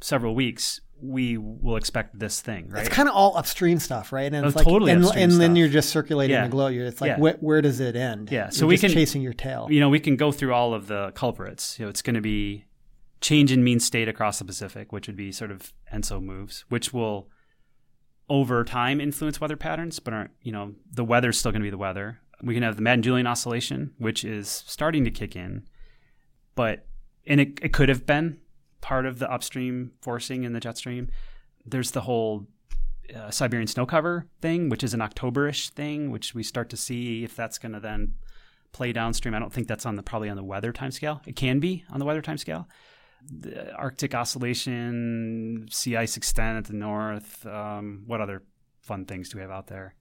several 0.00 0.34
weeks, 0.34 0.80
we 1.02 1.38
will 1.38 1.76
expect 1.76 2.18
this 2.18 2.42
thing, 2.42 2.68
right? 2.68 2.84
It's 2.86 2.94
kind 2.94 3.08
of 3.08 3.14
all 3.14 3.34
upstream 3.36 3.78
stuff, 3.78 4.12
right? 4.12 4.32
And 4.32 4.44
Oh, 4.44 4.50
like, 4.54 4.66
totally 4.66 4.92
and, 4.92 5.02
and 5.16 5.32
then 5.32 5.56
you're 5.56 5.68
just 5.68 5.88
circulating 5.88 6.34
Yeah. 6.34 6.44
the 6.44 6.50
glow. 6.50 6.66
You're, 6.66 6.86
it's 6.86 7.00
like, 7.00 7.16
Yeah. 7.18 7.32
wh- 7.32 7.42
where 7.42 7.62
does 7.62 7.80
it 7.80 7.96
end? 7.96 8.30
Yeah, 8.30 8.50
so 8.50 8.60
You're 8.60 8.68
we 8.68 8.74
just 8.76 8.82
can- 8.82 8.92
chasing 8.92 9.22
your 9.22 9.32
tail. 9.32 9.66
you 9.70 9.80
know, 9.80 9.88
we 9.88 9.98
can 10.00 10.16
go 10.16 10.30
through 10.30 10.52
all 10.52 10.74
of 10.74 10.88
the 10.88 11.12
culprits. 11.14 11.78
You 11.78 11.86
know, 11.86 11.90
it's 11.90 12.02
going 12.02 12.14
to 12.16 12.20
be 12.20 12.66
change 13.22 13.50
in 13.50 13.64
mean 13.64 13.80
state 13.80 14.08
across 14.08 14.38
the 14.40 14.44
Pacific, 14.44 14.92
which 14.92 15.06
would 15.06 15.16
be 15.16 15.32
sort 15.32 15.50
of 15.50 15.72
ENSO 15.92 16.20
moves, 16.22 16.64
which 16.68 16.92
will 16.92 17.30
over 18.30 18.64
time 18.64 19.00
influence 19.00 19.40
weather 19.40 19.56
patterns, 19.56 19.98
but 19.98 20.14
aren't, 20.14 20.30
you 20.40 20.52
know, 20.52 20.72
the 20.90 21.04
weather's 21.04 21.36
still 21.36 21.50
going 21.50 21.60
to 21.60 21.66
be 21.66 21.70
the 21.70 21.76
weather. 21.76 22.20
We 22.42 22.54
can 22.54 22.62
have 22.62 22.76
the 22.76 22.82
Madden 22.82 23.02
Julian 23.02 23.26
oscillation, 23.26 23.92
which 23.98 24.24
is 24.24 24.48
starting 24.48 25.04
to 25.04 25.10
kick 25.10 25.36
in, 25.36 25.66
but, 26.54 26.86
and 27.26 27.40
it, 27.40 27.58
it 27.60 27.72
could 27.72 27.90
have 27.90 28.06
been 28.06 28.38
part 28.80 29.04
of 29.04 29.18
the 29.18 29.30
upstream 29.30 29.92
forcing 30.00 30.44
in 30.44 30.54
the 30.54 30.60
jet 30.60 30.78
stream. 30.78 31.08
There's 31.66 31.90
the 31.90 32.02
whole 32.02 32.46
uh, 33.14 33.30
Siberian 33.30 33.66
snow 33.66 33.84
cover 33.84 34.26
thing, 34.40 34.68
which 34.68 34.84
is 34.84 34.94
an 34.94 35.00
Octoberish 35.00 35.70
thing, 35.70 36.10
which 36.10 36.34
we 36.34 36.42
start 36.42 36.70
to 36.70 36.76
see 36.76 37.24
if 37.24 37.36
that's 37.36 37.58
going 37.58 37.72
to 37.72 37.80
then 37.80 38.14
play 38.72 38.92
downstream. 38.92 39.34
I 39.34 39.40
don't 39.40 39.52
think 39.52 39.66
that's 39.66 39.84
on 39.84 39.96
the 39.96 40.02
probably 40.02 40.30
on 40.30 40.36
the 40.36 40.44
weather 40.44 40.72
timescale. 40.72 41.26
It 41.26 41.36
can 41.36 41.58
be 41.58 41.84
on 41.90 41.98
the 41.98 42.04
weather 42.04 42.22
timescale. 42.22 42.66
The 43.28 43.72
Arctic 43.74 44.14
oscillation, 44.14 45.68
sea 45.70 45.96
ice 45.96 46.16
extent 46.16 46.58
at 46.58 46.64
the 46.64 46.72
north. 46.74 47.46
Um, 47.46 48.02
what 48.06 48.20
other 48.20 48.42
fun 48.80 49.04
things 49.04 49.28
do 49.28 49.38
we 49.38 49.42
have 49.42 49.50
out 49.50 49.66
there? 49.66 49.94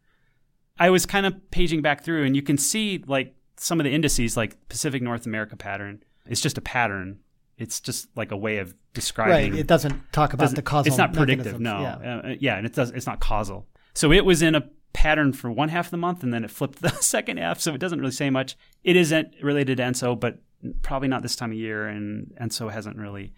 I 0.78 0.90
was 0.90 1.06
kind 1.06 1.26
of 1.26 1.52
paging 1.52 1.82
back 1.82 2.04
through, 2.04 2.26
and 2.26 2.36
you 2.36 2.42
can 2.42 2.58
see 2.58 3.04
like 3.06 3.36
some 3.58 3.80
of 3.80 3.84
the 3.84 3.92
indices, 3.92 4.38
like 4.38 4.70
Pacific 4.70 5.02
North 5.02 5.26
America 5.26 5.56
pattern. 5.56 6.04
It's 6.26 6.42
just 6.42 6.58
a 6.58 6.62
pattern. 6.62 7.20
It's 7.58 7.82
just 7.82 8.08
like 8.16 8.32
a 8.32 8.38
way 8.38 8.60
of 8.60 8.74
describing 8.94 9.52
right. 9.52 9.60
It 9.60 9.68
doesn't 9.68 10.14
talk 10.14 10.34
about 10.34 10.46
doesn't- 10.46 10.56
the 10.56 10.62
causal. 10.62 10.88
It's 10.88 10.98
not 10.98 11.14
predictive. 11.14 11.60
No. 11.60 11.82
Yeah. 11.82 12.18
Uh, 12.24 12.36
yeah, 12.40 12.56
and 12.58 12.66
it 12.66 12.74
does. 12.74 12.92
It's 12.92 13.06
not 13.06 13.20
causal. 13.20 13.68
So 13.94 14.14
it 14.14 14.24
was 14.24 14.42
in 14.42 14.56
a 14.56 14.70
pattern 14.94 15.34
for 15.34 15.52
one 15.52 15.70
half 15.70 15.88
of 15.88 15.92
the 15.92 15.98
month, 15.98 16.24
and 16.24 16.34
then 16.34 16.46
it 16.46 16.52
flipped 16.52 16.82
the 16.82 16.90
second 16.90 17.38
half. 17.38 17.60
So 17.60 17.74
it 17.74 17.80
doesn't 17.80 18.00
really 18.00 18.12
say 18.14 18.30
much. 18.30 18.56
It 18.84 18.96
isn't 18.96 19.36
related 19.44 19.78
to 19.78 19.84
ENSO, 19.84 20.18
but 20.18 20.40
probably 20.82 21.08
not 21.08 21.22
this 21.22 21.36
time 21.36 21.52
of 21.52 21.58
year, 21.58 21.88
and 21.88 22.34
ENSO 22.40 22.72
hasn't 22.72 22.98
really 22.98 23.34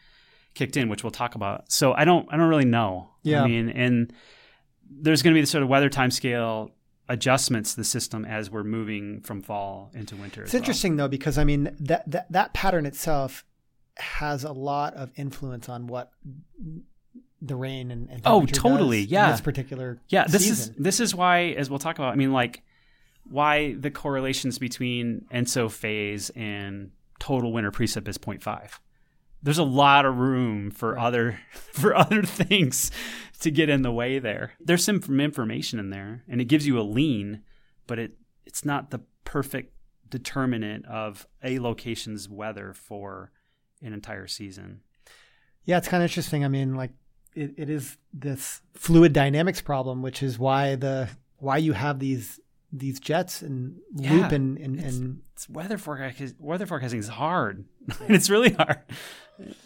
kicked 0.53 0.75
in, 0.77 0.89
which 0.89 1.03
we'll 1.03 1.11
talk 1.11 1.35
about. 1.35 1.71
So 1.71 1.93
I 1.93 2.05
don't. 2.05 2.27
I 2.31 2.37
don't 2.37 2.49
really 2.49 2.65
know. 2.65 3.09
Yeah. 3.23 3.43
I 3.43 3.47
mean, 3.47 3.69
and 3.69 4.11
there's 4.89 5.21
going 5.21 5.33
to 5.33 5.37
be 5.37 5.41
the 5.41 5.47
sort 5.47 5.63
of 5.63 5.69
weather 5.69 5.89
time 5.89 6.11
scale 6.11 6.71
adjustments 7.09 7.71
to 7.71 7.77
the 7.77 7.83
system 7.83 8.23
as 8.25 8.49
we're 8.49 8.63
moving 8.63 9.21
from 9.21 9.41
fall 9.41 9.91
into 9.93 10.15
winter. 10.15 10.43
It's 10.43 10.53
interesting 10.53 10.95
though 10.95 11.07
because 11.09 11.37
I 11.37 11.43
mean 11.43 11.75
that, 11.79 12.09
that 12.09 12.31
that 12.31 12.53
pattern 12.53 12.85
itself 12.85 13.43
has 13.97 14.43
a 14.45 14.51
lot 14.53 14.93
of 14.93 15.11
influence 15.17 15.67
on 15.67 15.87
what 15.87 16.11
the 17.41 17.55
rain 17.55 17.91
and, 17.91 18.09
and 18.09 18.21
Oh, 18.23 18.45
totally, 18.45 19.01
yeah. 19.01 19.31
this 19.31 19.41
particular 19.41 19.99
Yeah, 20.09 20.25
this 20.25 20.43
season. 20.43 20.75
is 20.75 20.81
this 20.83 20.99
is 20.99 21.13
why, 21.15 21.47
as 21.57 21.69
we'll 21.69 21.79
talk 21.79 21.97
about. 21.97 22.13
I 22.13 22.15
mean, 22.15 22.31
like 22.31 22.63
why 23.25 23.73
the 23.73 23.91
correlations 23.91 24.57
between 24.57 25.25
ENSO 25.33 25.69
phase 25.71 26.29
and 26.31 26.91
total 27.21 27.53
winter 27.53 27.71
precip 27.71 28.07
is 28.07 28.17
0.5. 28.17 28.79
There's 29.43 29.59
a 29.59 29.63
lot 29.63 30.05
of 30.05 30.17
room 30.17 30.71
for 30.71 30.97
other 30.97 31.39
for 31.51 31.95
other 31.95 32.23
things 32.23 32.91
to 33.39 33.51
get 33.51 33.69
in 33.69 33.83
the 33.83 33.91
way 33.91 34.19
there. 34.19 34.53
There's 34.59 34.83
some 34.83 35.01
information 35.19 35.79
in 35.79 35.91
there, 35.91 36.23
and 36.27 36.41
it 36.41 36.45
gives 36.45 36.67
you 36.67 36.79
a 36.79 36.81
lean, 36.81 37.43
but 37.87 37.99
it 37.99 38.17
it's 38.45 38.65
not 38.65 38.89
the 38.89 39.01
perfect 39.23 39.73
determinant 40.09 40.85
of 40.87 41.27
a 41.43 41.59
location's 41.59 42.27
weather 42.27 42.73
for 42.73 43.31
an 43.81 43.93
entire 43.93 44.27
season. 44.27 44.81
Yeah, 45.63 45.77
it's 45.77 45.87
kind 45.87 46.03
of 46.03 46.09
interesting. 46.09 46.43
I 46.43 46.47
mean, 46.47 46.75
like 46.75 46.91
it, 47.35 47.53
it 47.55 47.69
is 47.69 47.97
this 48.13 48.61
fluid 48.73 49.13
dynamics 49.13 49.61
problem, 49.61 50.01
which 50.01 50.21
is 50.21 50.37
why 50.37 50.75
the 50.75 51.09
why 51.37 51.57
you 51.57 51.73
have 51.73 51.99
these 51.99 52.39
these 52.73 52.99
jets 52.99 53.41
and 53.41 53.77
Yeah, 53.95 54.13
loop 54.13 54.31
and 54.31 54.57
and, 54.57 54.77
it's- 54.79 54.95
and 54.95 55.21
it's 55.33 55.49
weather 55.49 55.77
forecasting. 55.77 56.33
Weather 56.39 56.65
forecasting 56.65 56.99
is 56.99 57.07
hard. 57.09 57.65
it's 58.07 58.29
really 58.29 58.51
hard. 58.53 58.79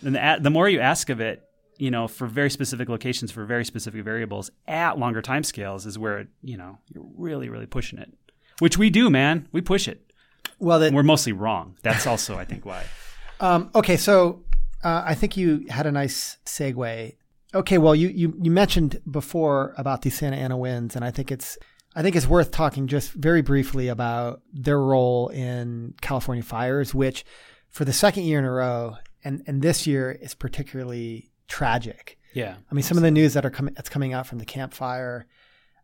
And 0.04 0.16
the, 0.16 0.38
the 0.42 0.50
more 0.50 0.68
you 0.70 0.80
ask 0.80 1.10
of 1.10 1.20
it, 1.20 1.44
you 1.78 1.92
know, 1.92 2.08
for 2.08 2.26
very 2.28 2.50
specific 2.50 2.88
locations, 2.90 3.32
for 3.32 3.44
very 3.46 3.66
specific 3.66 4.04
variables 4.04 4.50
at 4.68 4.98
longer 4.98 5.22
timescales, 5.22 5.86
is 5.86 6.00
where 6.00 6.20
it, 6.20 6.28
you 6.42 6.56
know 6.58 6.78
you're 6.94 7.06
really, 7.18 7.50
really 7.50 7.66
pushing 7.66 8.00
it. 8.00 8.12
Which 8.60 8.78
we 8.78 8.90
do, 8.90 9.10
man. 9.10 9.48
We 9.52 9.60
push 9.62 9.88
it. 9.88 10.12
well, 10.60 10.80
that 10.80 10.94
We're 10.94 11.04
mostly 11.04 11.34
wrong. 11.34 11.76
That's 11.84 12.08
also, 12.08 12.38
I 12.38 12.46
think, 12.46 12.66
why. 12.66 12.84
Um, 13.42 13.70
okay, 13.76 13.98
so 13.98 14.46
uh, 14.82 15.04
I 15.06 15.14
think 15.14 15.36
you 15.36 15.66
had 15.70 15.86
a 15.86 15.92
nice 15.92 16.38
segue. 16.46 17.16
Okay, 17.54 17.78
well, 17.78 17.94
you, 17.94 18.08
you 18.08 18.34
you 18.42 18.50
mentioned 18.50 19.02
before 19.12 19.74
about 19.78 20.04
the 20.04 20.10
Santa 20.10 20.38
Ana 20.38 20.56
winds, 20.58 20.96
and 20.96 21.04
I 21.04 21.12
think 21.12 21.34
it's 21.34 21.58
I 21.96 22.02
think 22.02 22.16
it's 22.16 22.28
worth 22.28 22.52
talking 22.52 22.88
just 22.88 23.14
very 23.14 23.42
briefly 23.42 23.88
about 23.88 24.42
their 24.54 24.80
role 24.80 25.30
in 25.30 25.94
California 26.02 26.44
fires, 26.44 26.94
which 26.94 27.26
for 27.70 27.86
the 27.86 27.94
second 27.94 28.24
year 28.24 28.40
in 28.40 28.46
a 28.46 28.52
row, 28.52 28.98
and 29.24 29.44
and 29.48 29.62
this 29.62 29.88
year 29.88 30.12
is 30.12 30.34
particularly 30.34 31.32
tragic. 31.48 32.20
Yeah. 32.34 32.56
I 32.70 32.76
mean, 32.76 32.84
some 32.84 32.98
of 32.98 33.04
the 33.04 33.12
news 33.12 33.34
that 33.34 33.46
are 33.46 33.50
coming 33.50 33.74
that's 33.74 33.90
coming 33.90 34.14
out 34.14 34.28
from 34.28 34.40
the 34.40 34.46
Camp 34.46 34.74
Fire, 34.74 35.26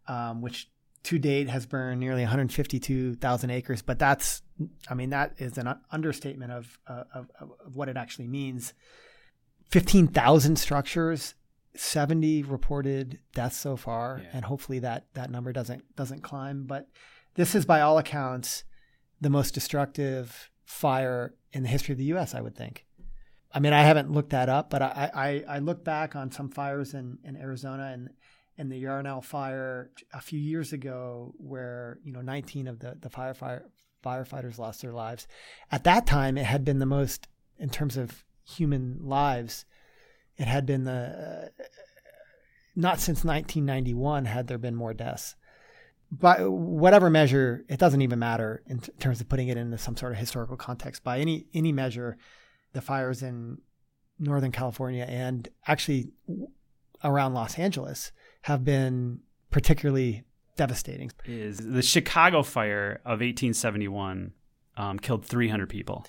um, 0.08 0.42
which 0.42 0.70
to 1.04 1.18
date 1.18 1.50
has 1.50 1.66
burned 1.66 2.00
nearly 2.00 2.22
152,000 2.22 3.50
acres, 3.50 3.82
but 3.82 3.98
that's, 3.98 4.44
I 4.88 4.94
mean, 4.94 5.10
that 5.10 5.34
is 5.40 5.58
an 5.58 5.74
understatement 5.92 6.52
of, 6.52 6.78
uh, 6.88 7.04
of, 7.16 7.32
of 7.40 7.52
of 7.66 7.76
what 7.76 7.90
it 7.90 7.98
actually 7.98 8.28
means. 8.28 8.74
15,000 9.70 10.58
structures, 10.58 11.34
70 11.76 12.44
reported 12.44 13.20
deaths 13.34 13.58
so 13.58 13.76
far, 13.78 14.22
Yeah. 14.24 14.30
and 14.34 14.46
hopefully 14.46 14.80
that 14.80 15.06
that 15.14 15.30
number 15.32 15.52
doesn't 15.54 15.96
doesn't 15.96 16.22
climb. 16.22 16.66
But 16.66 16.88
this 17.36 17.56
is, 17.56 17.66
by 17.66 17.82
all 17.82 17.98
accounts, 17.98 18.64
the 19.20 19.30
most 19.30 19.54
destructive 19.54 20.50
fire 20.66 21.34
in 21.54 21.64
the 21.64 21.70
history 21.70 21.94
of 21.94 21.98
the 21.98 22.06
U.S. 22.06 22.34
I 22.36 22.42
would 22.42 22.56
think. 22.56 22.86
I 23.54 23.60
mean, 23.60 23.74
I 23.74 23.82
haven't 23.84 24.12
looked 24.12 24.30
that 24.30 24.48
up, 24.48 24.70
but 24.70 24.82
I, 24.82 25.12
I, 25.14 25.56
I 25.56 25.60
look 25.60 25.84
back 25.84 26.16
on 26.16 26.32
some 26.32 26.50
fires 26.50 26.94
in, 26.94 27.18
in 27.24 27.36
Arizona 27.36 27.92
and 27.94 28.10
and 28.58 28.72
the 28.72 28.78
Yarnell 28.78 29.22
fire 29.22 29.92
a 30.14 30.22
few 30.22 30.40
years 30.40 30.72
ago, 30.74 31.34
where 31.38 32.00
you 32.04 32.12
know 32.12 32.22
19 32.22 32.68
of 32.68 32.80
the 32.80 32.98
the 33.00 33.10
firefighter 33.10 33.64
firefighters 34.04 34.58
lost 34.58 34.82
their 34.82 34.92
lives. 34.94 35.28
At 35.72 35.84
that 35.84 36.06
time, 36.08 36.38
it 36.38 36.46
had 36.46 36.66
been 36.66 36.80
the 36.80 36.86
most 36.86 37.28
in 37.60 37.70
terms 37.70 37.98
of 37.98 38.24
human 38.44 38.98
lives. 39.02 39.66
It 40.42 40.48
had 40.48 40.66
been 40.66 40.86
the 40.86 41.52
uh, 41.60 41.64
not 42.76 43.00
since 43.00 43.24
1991 43.24 44.26
had 44.26 44.48
there 44.48 44.58
been 44.58 44.74
more 44.74 44.92
deaths. 44.92 45.36
By 46.12 46.38
whatever 46.48 47.12
measure, 47.12 47.64
it 47.70 47.78
doesn't 47.78 48.02
even 48.02 48.18
matter 48.18 48.64
in 48.66 48.80
t- 48.80 48.92
terms 49.00 49.22
of 49.22 49.30
putting 49.30 49.50
it 49.50 49.58
into 49.58 49.78
some 49.78 49.96
sort 49.96 50.14
of 50.14 50.18
historical 50.18 50.58
context. 50.58 51.04
By 51.04 51.20
any 51.20 51.46
any 51.54 51.72
measure, 51.72 52.18
the 52.74 52.82
fires 52.82 53.22
in 53.22 53.60
Northern 54.18 54.52
California 54.52 55.06
and 55.08 55.48
actually 55.68 56.10
around 57.04 57.36
Los 57.36 57.60
Angeles 57.60 58.12
have 58.42 58.66
been 58.66 59.20
particularly 59.52 60.24
devastating. 60.56 61.12
Is 61.24 61.60
the 61.60 61.84
Chicago 61.84 62.42
fire 62.42 62.96
of 63.06 63.20
1871 63.20 64.34
um, 64.76 64.98
killed 64.98 65.24
300 65.24 65.70
people? 65.70 66.08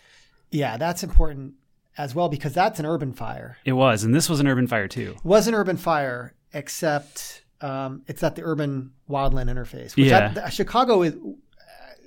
Yeah, 0.50 0.78
that's 0.78 1.02
important 1.02 1.52
as 1.98 2.14
well 2.14 2.28
because 2.28 2.52
that's 2.54 2.78
an 2.80 2.86
urban 2.86 3.12
fire. 3.12 3.58
It 3.64 3.72
was, 3.72 4.04
and 4.04 4.14
this 4.14 4.28
was 4.28 4.40
an 4.40 4.46
urban 4.46 4.66
fire 4.66 4.88
too. 4.88 5.14
It 5.16 5.24
was 5.24 5.46
an 5.48 5.54
urban 5.54 5.76
fire, 5.76 6.34
except 6.52 7.44
um, 7.60 8.02
it's 8.06 8.22
at 8.22 8.34
the 8.36 8.42
urban 8.44 8.92
wildland 9.08 9.50
interface. 9.50 9.94
Which 9.96 10.06
Yeah. 10.06 10.34
I- 10.44 10.50
Chicago 10.50 11.02
is 11.02 11.14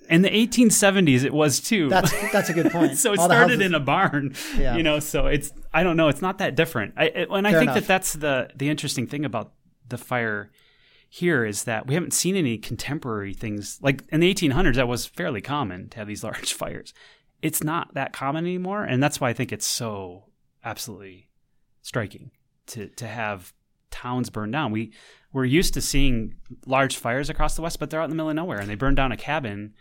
In 0.09 0.21
the 0.21 0.29
1870s, 0.29 1.23
it 1.23 1.33
was 1.33 1.59
too. 1.59 1.89
That's 1.89 2.11
that's 2.31 2.49
a 2.49 2.53
good 2.53 2.71
point. 2.71 2.97
so 3.03 3.13
it 3.13 3.19
All 3.19 3.25
started 3.25 3.53
houses- 3.59 3.65
in 3.65 3.73
a 3.73 3.79
barn, 3.79 4.35
Yeah. 4.57 4.75
you 4.75 4.83
know. 4.83 4.99
So 4.99 5.27
it's 5.27 5.51
I 5.73 5.83
don't 5.83 5.97
know. 5.97 6.09
It's 6.09 6.21
not 6.21 6.37
that 6.39 6.55
different. 6.55 6.93
I, 6.97 7.05
it, 7.05 7.29
and 7.31 7.47
I 7.47 7.51
Fair 7.51 7.59
think 7.61 7.71
enough. 7.71 7.75
that 7.83 7.87
that's 7.87 8.13
the 8.13 8.49
the 8.55 8.69
interesting 8.69 9.07
thing 9.07 9.25
about 9.25 9.53
the 9.89 9.97
fire 9.97 10.51
here 11.09 11.45
is 11.45 11.63
that 11.63 11.87
we 11.87 11.93
haven't 11.93 12.11
seen 12.13 12.35
any 12.35 12.57
contemporary 12.57 13.33
things 13.33 13.79
like 13.81 14.03
in 14.09 14.19
the 14.19 14.31
1800s. 14.33 14.75
That 14.75 14.87
was 14.87 15.05
fairly 15.05 15.41
common 15.41 15.89
to 15.89 15.97
have 15.97 16.07
these 16.07 16.23
large 16.29 16.53
fires. 16.53 16.93
It's 17.45 17.63
not 17.63 17.93
that 17.93 18.13
common 18.13 18.45
anymore, 18.45 18.83
and 18.83 19.01
that's 19.01 19.21
why 19.21 19.29
I 19.29 19.33
think 19.33 19.51
it's 19.51 19.65
so 19.65 20.25
absolutely 20.63 21.29
striking 21.81 22.31
to 22.67 22.87
to 22.87 23.07
have 23.07 23.53
towns 23.91 24.29
burned 24.29 24.53
down. 24.53 24.71
We 24.71 24.93
we're 25.31 25.45
used 25.45 25.73
to 25.75 25.81
seeing 25.81 26.35
large 26.65 26.97
fires 26.97 27.29
across 27.29 27.55
the 27.55 27.61
west, 27.61 27.79
but 27.79 27.89
they're 27.89 28.01
out 28.01 28.05
in 28.05 28.09
the 28.09 28.15
middle 28.15 28.29
of 28.29 28.35
nowhere, 28.35 28.59
and 28.59 28.69
they 28.69 28.75
burn 28.75 28.95
down 28.95 29.11
a 29.11 29.17
cabin 29.17 29.73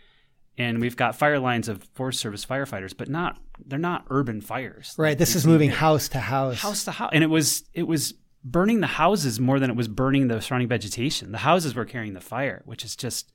and 0.57 0.79
we've 0.79 0.95
got 0.95 1.15
fire 1.15 1.39
lines 1.39 1.67
of 1.67 1.83
Forest 1.93 2.19
Service 2.19 2.45
firefighters, 2.45 2.95
but 2.95 3.09
not 3.09 3.37
they're 3.65 3.79
not 3.79 4.05
urban 4.09 4.41
fires. 4.41 4.95
right. 4.97 5.17
This 5.17 5.35
is 5.35 5.45
moving 5.45 5.69
house 5.69 6.09
to 6.09 6.19
house. 6.19 6.59
house 6.59 6.85
to 6.85 6.91
house, 6.91 7.11
and 7.13 7.23
it 7.23 7.27
was 7.27 7.63
it 7.73 7.83
was 7.83 8.13
burning 8.43 8.79
the 8.79 8.87
houses 8.87 9.39
more 9.39 9.59
than 9.59 9.69
it 9.69 9.75
was 9.75 9.87
burning 9.87 10.27
the 10.27 10.39
surrounding 10.39 10.69
vegetation. 10.69 11.31
The 11.31 11.39
houses 11.39 11.75
were 11.75 11.85
carrying 11.85 12.13
the 12.13 12.21
fire, 12.21 12.61
which 12.65 12.85
is 12.85 12.95
just 12.95 13.33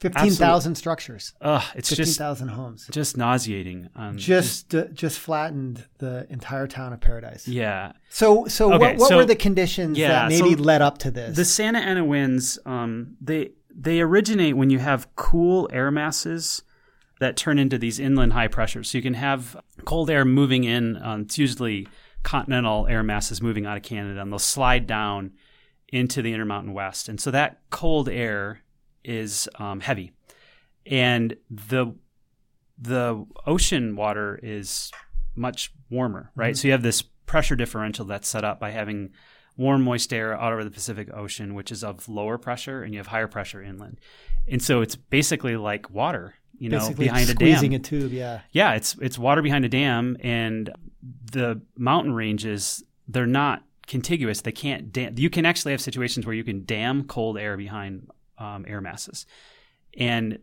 Fifteen 0.00 0.32
thousand 0.32 0.74
structures. 0.74 1.32
ugh, 1.40 1.62
it's 1.74 1.88
Fifteen 1.88 2.04
just 2.06 2.18
thousand 2.18 2.48
homes. 2.48 2.86
just 2.90 3.16
nauseating. 3.16 3.88
Um, 3.96 4.18
Just 4.18 4.74
uh, 4.74 4.86
just 4.92 5.18
flattened 5.18 5.84
the 5.98 6.26
entire 6.28 6.66
town 6.66 6.92
of 6.92 7.00
Paradise. 7.00 7.48
yeah, 7.48 7.92
So 8.10 8.46
so 8.46 8.72
Okay, 8.74 8.78
what, 8.92 8.96
what 8.98 9.08
so- 9.08 9.16
were 9.16 9.24
the 9.24 9.36
conditions 9.36 9.96
yeah, 9.96 10.08
that 10.08 10.28
maybe 10.28 10.54
so 10.56 10.62
led 10.62 10.82
up 10.82 10.98
to 10.98 11.10
this? 11.10 11.36
the 11.36 11.44
Santa 11.44 11.78
Ana 11.78 12.04
winds 12.04 12.58
um, 12.66 13.16
they 13.20 13.52
they 13.74 14.00
originate 14.00 14.56
when 14.56 14.68
you 14.70 14.78
have 14.78 15.08
cool 15.16 15.68
air 15.72 15.90
masses 15.90 16.62
that 17.20 17.36
turn 17.36 17.58
into 17.58 17.78
these 17.78 17.98
inland 17.98 18.32
high 18.34 18.48
pressures. 18.48 18.90
So 18.90 18.98
you 18.98 19.02
can 19.02 19.14
have 19.14 19.56
cold 19.84 20.10
air 20.10 20.24
moving 20.24 20.64
in. 20.64 21.00
Um, 21.02 21.22
it's 21.22 21.38
usually 21.38 21.88
continental 22.24 22.86
air 22.88 23.02
masses 23.02 23.40
moving 23.40 23.64
out 23.64 23.76
of 23.76 23.82
Canada, 23.84 24.20
and 24.20 24.30
they'll 24.30 24.38
slide 24.38 24.86
down 24.86 25.32
into 25.88 26.20
the 26.22 26.32
Intermountain 26.32 26.72
West. 26.74 27.08
And 27.08 27.20
so 27.20 27.30
that 27.30 27.60
cold 27.70 28.08
air 28.08 28.60
is 29.04 29.48
um, 29.58 29.80
heavy, 29.80 30.12
and 30.86 31.36
the 31.50 31.94
the 32.78 33.24
ocean 33.46 33.96
water 33.96 34.38
is 34.42 34.90
much 35.34 35.72
warmer, 35.90 36.30
right? 36.34 36.56
So 36.56 36.68
you 36.68 36.72
have 36.72 36.82
this 36.82 37.02
pressure 37.02 37.56
differential 37.56 38.04
that's 38.04 38.28
set 38.28 38.44
up 38.44 38.60
by 38.60 38.70
having 38.70 39.10
warm, 39.56 39.82
moist 39.82 40.12
air 40.12 40.38
out 40.38 40.52
over 40.52 40.64
the 40.64 40.70
Pacific 40.70 41.08
Ocean, 41.14 41.54
which 41.54 41.70
is 41.70 41.84
of 41.84 42.08
lower 42.08 42.38
pressure, 42.38 42.82
and 42.82 42.92
you 42.92 42.98
have 42.98 43.06
higher 43.06 43.28
pressure 43.28 43.62
inland. 43.62 44.00
And 44.48 44.60
so 44.62 44.80
it's 44.80 44.96
basically 44.96 45.56
like 45.56 45.88
water, 45.90 46.34
you 46.58 46.68
know, 46.68 46.78
Basically 46.80 47.06
behind 47.06 47.28
a 47.28 47.32
squeezing 47.32 47.70
dam. 47.70 47.80
a 47.80 47.82
tube. 47.82 48.12
Yeah. 48.12 48.40
Yeah, 48.52 48.74
it's 48.74 48.96
it's 49.00 49.18
water 49.18 49.42
behind 49.42 49.64
a 49.64 49.68
dam, 49.68 50.16
and 50.20 50.70
the 51.32 51.62
mountain 51.76 52.12
ranges 52.12 52.82
they're 53.06 53.26
not 53.26 53.62
contiguous. 53.86 54.40
They 54.40 54.52
can't 54.52 54.92
dam. 54.92 55.14
You 55.16 55.30
can 55.30 55.46
actually 55.46 55.72
have 55.72 55.80
situations 55.80 56.26
where 56.26 56.34
you 56.34 56.44
can 56.44 56.64
dam 56.64 57.04
cold 57.04 57.38
air 57.38 57.56
behind 57.56 58.08
um, 58.38 58.64
air 58.68 58.80
masses, 58.80 59.26
and 59.98 60.38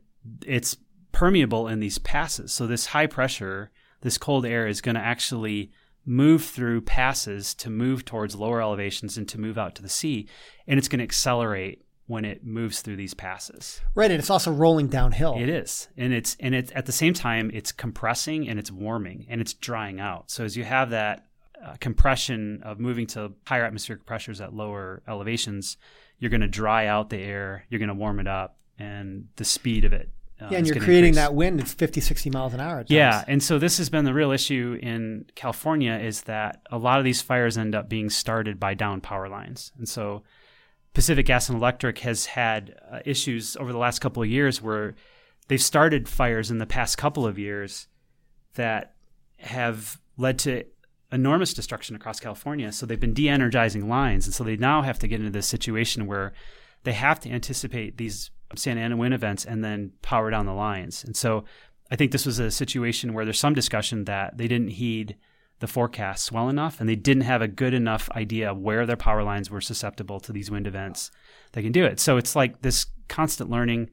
it's 0.45 0.77
permeable 1.11 1.67
in 1.67 1.79
these 1.79 1.97
passes. 1.97 2.51
So 2.51 2.67
this 2.67 2.87
high 2.87 3.07
pressure, 3.07 3.71
this 4.01 4.17
cold 4.17 4.45
air 4.45 4.67
is 4.67 4.81
going 4.81 4.95
to 4.95 5.01
actually 5.01 5.71
move 6.05 6.43
through 6.43 6.81
passes 6.81 7.53
to 7.53 7.69
move 7.69 8.05
towards 8.05 8.35
lower 8.35 8.61
elevations 8.61 9.17
and 9.17 9.27
to 9.29 9.39
move 9.39 9.57
out 9.57 9.75
to 9.75 9.81
the 9.81 9.89
sea, 9.89 10.27
and 10.67 10.77
it's 10.77 10.87
going 10.87 10.99
to 10.99 11.03
accelerate 11.03 11.85
when 12.07 12.25
it 12.25 12.45
moves 12.45 12.81
through 12.81 12.97
these 12.97 13.13
passes. 13.13 13.79
Right, 13.95 14.11
and 14.11 14.19
it's 14.19 14.29
also 14.29 14.51
rolling 14.51 14.87
downhill. 14.87 15.37
It 15.37 15.47
is, 15.47 15.87
and 15.95 16.13
it's 16.13 16.35
and 16.39 16.53
it's 16.53 16.71
at 16.75 16.85
the 16.85 16.91
same 16.91 17.13
time 17.13 17.49
it's 17.53 17.71
compressing 17.71 18.49
and 18.49 18.59
it's 18.59 18.71
warming 18.71 19.25
and 19.29 19.39
it's 19.39 19.53
drying 19.53 19.99
out. 19.99 20.29
So 20.29 20.43
as 20.43 20.57
you 20.57 20.63
have 20.65 20.89
that 20.89 21.25
uh, 21.63 21.75
compression 21.79 22.61
of 22.63 22.79
moving 22.79 23.07
to 23.07 23.33
higher 23.47 23.63
atmospheric 23.63 24.05
pressures 24.05 24.41
at 24.41 24.53
lower 24.53 25.03
elevations, 25.07 25.77
you're 26.21 26.29
going 26.29 26.41
to 26.41 26.47
dry 26.47 26.85
out 26.85 27.09
the 27.09 27.17
air, 27.17 27.65
you're 27.69 27.79
going 27.79 27.89
to 27.89 27.95
warm 27.95 28.19
it 28.19 28.27
up, 28.27 28.57
and 28.79 29.27
the 29.35 29.43
speed 29.43 29.83
of 29.83 29.91
it. 29.91 30.09
Uh, 30.39 30.47
Yeah, 30.51 30.59
and 30.59 30.67
you're 30.67 30.75
creating 30.77 31.09
increase. 31.09 31.15
that 31.15 31.33
wind. 31.33 31.59
It's 31.59 31.73
50, 31.73 31.99
60 31.99 32.29
miles 32.29 32.53
an 32.53 32.61
hour. 32.61 32.85
Yeah, 32.87 33.25
and 33.27 33.43
so 33.43 33.59
this 33.59 33.77
has 33.79 33.89
been 33.89 34.05
the 34.05 34.13
real 34.13 34.31
issue 34.31 34.77
in 34.81 35.25
California 35.35 35.93
is 35.95 36.21
that 36.23 36.61
a 36.71 36.77
lot 36.77 36.99
of 36.99 37.05
these 37.05 37.21
fires 37.21 37.57
end 37.57 37.75
up 37.75 37.89
being 37.89 38.09
started 38.09 38.59
by 38.59 38.75
down 38.75 39.01
power 39.01 39.27
lines, 39.27 39.71
and 39.77 39.89
so 39.89 40.23
Pacific 40.93 41.25
Gas 41.25 41.49
and 41.49 41.57
Electric 41.57 41.99
has 41.99 42.27
had 42.27 42.75
uh, 42.91 42.99
issues 43.03 43.57
over 43.57 43.71
the 43.71 43.77
last 43.79 43.99
couple 43.99 44.21
of 44.21 44.29
years 44.29 44.61
where 44.61 44.93
they've 45.47 45.61
started 45.61 46.07
fires 46.07 46.51
in 46.51 46.59
the 46.59 46.65
past 46.65 46.97
couple 46.97 47.25
of 47.25 47.39
years 47.39 47.87
that 48.55 48.93
have 49.37 49.99
led 50.17 50.37
to 50.39 50.65
enormous 51.11 51.53
destruction 51.53 51.95
across 51.95 52.19
California. 52.19 52.71
So 52.71 52.85
they've 52.85 52.99
been 52.99 53.13
de-energizing 53.13 53.87
lines, 53.87 54.25
and 54.25 54.33
so 54.33 54.43
they 54.43 54.57
now 54.57 54.81
have 54.81 54.99
to 54.99 55.07
get 55.07 55.19
into 55.19 55.31
this 55.31 55.47
situation 55.47 56.07
where 56.07 56.33
they 56.83 56.93
have 56.93 57.19
to 57.21 57.29
anticipate 57.29 57.97
these 57.97 58.31
Santa 58.55 58.81
Ana 58.81 58.97
wind 58.97 59.13
events 59.13 59.45
and 59.45 59.63
then 59.63 59.91
power 60.01 60.29
down 60.29 60.45
the 60.45 60.53
lines. 60.53 61.03
And 61.03 61.15
so 61.15 61.45
I 61.89 61.95
think 61.95 62.11
this 62.11 62.25
was 62.25 62.39
a 62.39 62.51
situation 62.51 63.13
where 63.13 63.25
there's 63.25 63.39
some 63.39 63.53
discussion 63.53 64.05
that 64.05 64.37
they 64.37 64.47
didn't 64.47 64.69
heed 64.69 65.17
the 65.59 65.67
forecasts 65.67 66.31
well 66.31 66.49
enough 66.49 66.79
and 66.79 66.89
they 66.89 66.95
didn't 66.95 67.23
have 67.23 67.41
a 67.41 67.47
good 67.47 67.73
enough 67.73 68.09
idea 68.11 68.53
where 68.53 68.85
their 68.85 68.97
power 68.97 69.23
lines 69.23 69.51
were 69.51 69.61
susceptible 69.61 70.19
to 70.19 70.33
these 70.33 70.49
wind 70.49 70.65
events 70.65 71.11
They 71.53 71.61
can 71.61 71.71
do 71.71 71.85
it. 71.85 71.99
So 71.99 72.17
it's 72.17 72.35
like 72.35 72.61
this 72.61 72.87
constant 73.07 73.49
learning. 73.49 73.89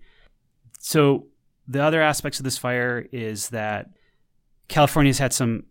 So 0.79 1.27
the 1.67 1.83
other 1.83 2.01
aspects 2.01 2.39
of 2.41 2.45
this 2.45 2.59
fire 2.59 3.07
is 3.13 3.51
that 3.51 3.91
California's 4.69 5.19
had 5.19 5.33
some 5.33 5.65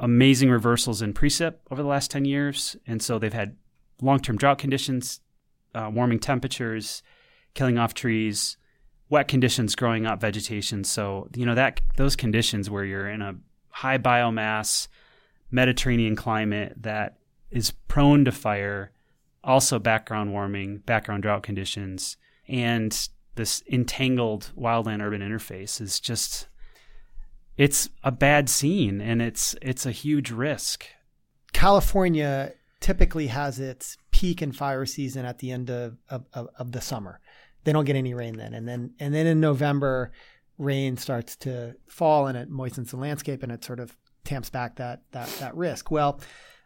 amazing 0.00 0.50
reversals 0.50 1.02
in 1.02 1.14
precip 1.14 1.56
over 1.70 1.82
the 1.82 1.88
last 1.88 2.10
10 2.10 2.24
years. 2.24 2.76
And 2.86 3.02
so 3.02 3.18
they've 3.18 3.32
had 3.32 3.56
long 4.00 4.20
term 4.20 4.36
drought 4.36 4.58
conditions, 4.58 5.20
uh, 5.74 5.90
warming 5.92 6.18
temperatures, 6.18 7.02
killing 7.54 7.78
off 7.78 7.94
trees, 7.94 8.56
wet 9.08 9.28
conditions 9.28 9.74
growing 9.74 10.06
up 10.06 10.20
vegetation. 10.20 10.84
So, 10.84 11.28
you 11.34 11.46
know, 11.46 11.54
that 11.54 11.80
those 11.96 12.16
conditions 12.16 12.70
where 12.70 12.84
you're 12.84 13.08
in 13.08 13.22
a 13.22 13.36
high 13.68 13.98
biomass 13.98 14.88
Mediterranean 15.50 16.16
climate 16.16 16.74
that 16.80 17.18
is 17.50 17.72
prone 17.88 18.24
to 18.24 18.32
fire, 18.32 18.90
also 19.44 19.78
background 19.78 20.32
warming, 20.32 20.78
background 20.78 21.22
drought 21.22 21.42
conditions, 21.42 22.16
and 22.48 23.08
this 23.34 23.62
entangled 23.70 24.50
wildland 24.58 25.02
urban 25.02 25.20
interface 25.20 25.80
is 25.80 26.00
just 26.00 26.48
it's 27.56 27.88
a 28.02 28.10
bad 28.10 28.48
scene 28.48 29.00
and 29.00 29.20
it's 29.20 29.54
it's 29.62 29.86
a 29.86 29.90
huge 29.90 30.30
risk. 30.30 30.86
California 31.52 32.52
typically 32.80 33.28
has 33.28 33.60
its 33.60 33.96
peak 34.10 34.42
in 34.42 34.52
fire 34.52 34.86
season 34.86 35.24
at 35.24 35.38
the 35.38 35.52
end 35.52 35.70
of, 35.70 35.96
of, 36.08 36.26
of, 36.32 36.72
the 36.72 36.80
summer. 36.80 37.20
They 37.64 37.72
don't 37.72 37.84
get 37.84 37.96
any 37.96 38.14
rain 38.14 38.36
then, 38.36 38.54
and 38.54 38.66
then 38.66 38.94
and 38.98 39.14
then 39.14 39.26
in 39.26 39.40
November, 39.40 40.12
rain 40.58 40.96
starts 40.96 41.36
to 41.36 41.76
fall 41.88 42.26
and 42.26 42.36
it 42.36 42.50
moistens 42.50 42.90
the 42.90 42.96
landscape 42.96 43.42
and 43.42 43.52
it 43.52 43.64
sort 43.64 43.80
of 43.80 43.96
tamps 44.24 44.50
back 44.50 44.76
that 44.76 45.02
that 45.12 45.28
that 45.38 45.56
risk. 45.56 45.90
Well, 45.90 46.20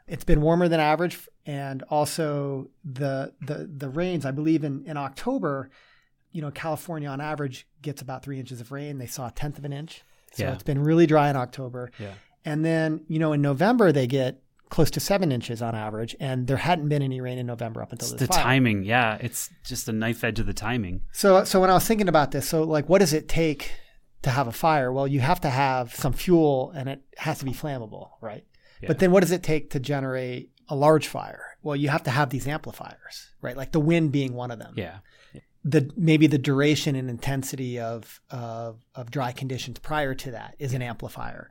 it's 0.06 0.24
been 0.24 0.40
warmer 0.40 0.68
than 0.68 0.80
average, 0.80 1.28
and 1.44 1.82
also 1.84 2.70
the 2.84 3.34
the 3.40 3.68
the 3.70 3.88
rains. 3.88 4.24
I 4.24 4.30
believe 4.30 4.64
in 4.64 4.84
in 4.86 4.96
October, 4.96 5.70
you 6.32 6.40
know, 6.40 6.50
California 6.50 7.08
on 7.08 7.20
average 7.20 7.66
gets 7.82 8.02
about 8.02 8.22
three 8.22 8.38
inches 8.38 8.60
of 8.60 8.72
rain. 8.72 8.98
They 8.98 9.06
saw 9.06 9.28
a 9.28 9.32
tenth 9.32 9.58
of 9.58 9.64
an 9.64 9.72
inch, 9.72 10.04
so 10.32 10.44
Yeah. 10.44 10.52
it's 10.52 10.62
been 10.62 10.82
really 10.82 11.06
dry 11.06 11.30
in 11.30 11.36
October. 11.36 11.90
Yeah. 11.98 12.12
And 12.44 12.64
then, 12.64 13.04
you 13.08 13.18
know, 13.18 13.32
in 13.32 13.42
November 13.42 13.92
they 13.92 14.06
get 14.06 14.40
close 14.68 14.90
to 14.90 15.00
seven 15.00 15.30
inches 15.30 15.62
on 15.62 15.74
average, 15.74 16.16
and 16.18 16.46
there 16.48 16.56
hadn't 16.56 16.88
been 16.88 17.02
any 17.02 17.20
rain 17.20 17.38
in 17.38 17.46
November 17.46 17.82
up 17.82 17.92
until 17.92 18.06
It's 18.06 18.12
this 18.20 18.28
the 18.28 18.34
fire. 18.34 18.42
timing, 18.42 18.82
yeah. 18.84 19.16
It's 19.20 19.48
just 19.64 19.88
a 19.88 19.92
knife 19.92 20.24
edge 20.24 20.40
of 20.40 20.46
the 20.46 20.52
timing. 20.52 21.02
So, 21.12 21.44
so 21.44 21.60
when 21.60 21.70
I 21.70 21.74
was 21.74 21.86
thinking 21.86 22.08
about 22.08 22.32
this, 22.32 22.48
so 22.48 22.64
like, 22.64 22.88
what 22.88 22.98
does 22.98 23.12
it 23.12 23.28
take 23.28 23.70
to 24.22 24.30
have 24.30 24.48
a 24.48 24.52
fire? 24.52 24.92
Well, 24.92 25.06
you 25.06 25.20
have 25.20 25.40
to 25.42 25.50
have 25.50 25.94
some 25.94 26.12
fuel, 26.12 26.72
and 26.74 26.88
it 26.88 27.00
has 27.18 27.38
to 27.38 27.44
be 27.44 27.52
flammable, 27.52 28.10
right? 28.20 28.44
Yeah. 28.82 28.88
But 28.88 28.98
then, 28.98 29.12
what 29.12 29.20
does 29.20 29.30
it 29.30 29.42
take 29.44 29.70
to 29.70 29.78
generate 29.80 30.50
a 30.68 30.74
large 30.74 31.06
fire? 31.06 31.56
Well, 31.62 31.76
you 31.76 31.88
have 31.88 32.02
to 32.02 32.10
have 32.10 32.30
these 32.30 32.48
amplifiers, 32.48 33.30
right? 33.40 33.56
Like 33.56 33.70
the 33.72 33.80
wind 33.80 34.10
being 34.12 34.34
one 34.34 34.50
of 34.50 34.58
them. 34.58 34.74
Yeah. 34.76 34.98
The 35.68 35.90
maybe 35.96 36.28
the 36.28 36.38
duration 36.38 36.94
and 36.94 37.10
intensity 37.10 37.80
of 37.80 38.20
of, 38.30 38.84
of 38.94 39.10
dry 39.10 39.32
conditions 39.32 39.80
prior 39.80 40.14
to 40.14 40.30
that 40.30 40.54
is 40.60 40.72
an 40.72 40.82
amplifier. 40.82 41.50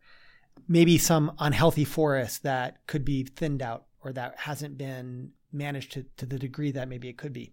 Maybe 0.70 0.98
some 0.98 1.34
unhealthy 1.38 1.84
forest 1.84 2.44
that 2.44 2.88
could 2.88 3.04
be 3.04 3.24
thinned 3.24 3.62
out 3.62 3.86
or 4.02 4.14
that 4.14 4.40
hasn't 4.40 4.78
been 4.78 5.32
managed 5.52 5.92
to, 5.94 6.06
to 6.18 6.26
the 6.26 6.40
degree 6.40 6.72
that 6.72 6.88
maybe 6.88 7.10
it 7.10 7.18
could 7.18 7.34
be. 7.34 7.52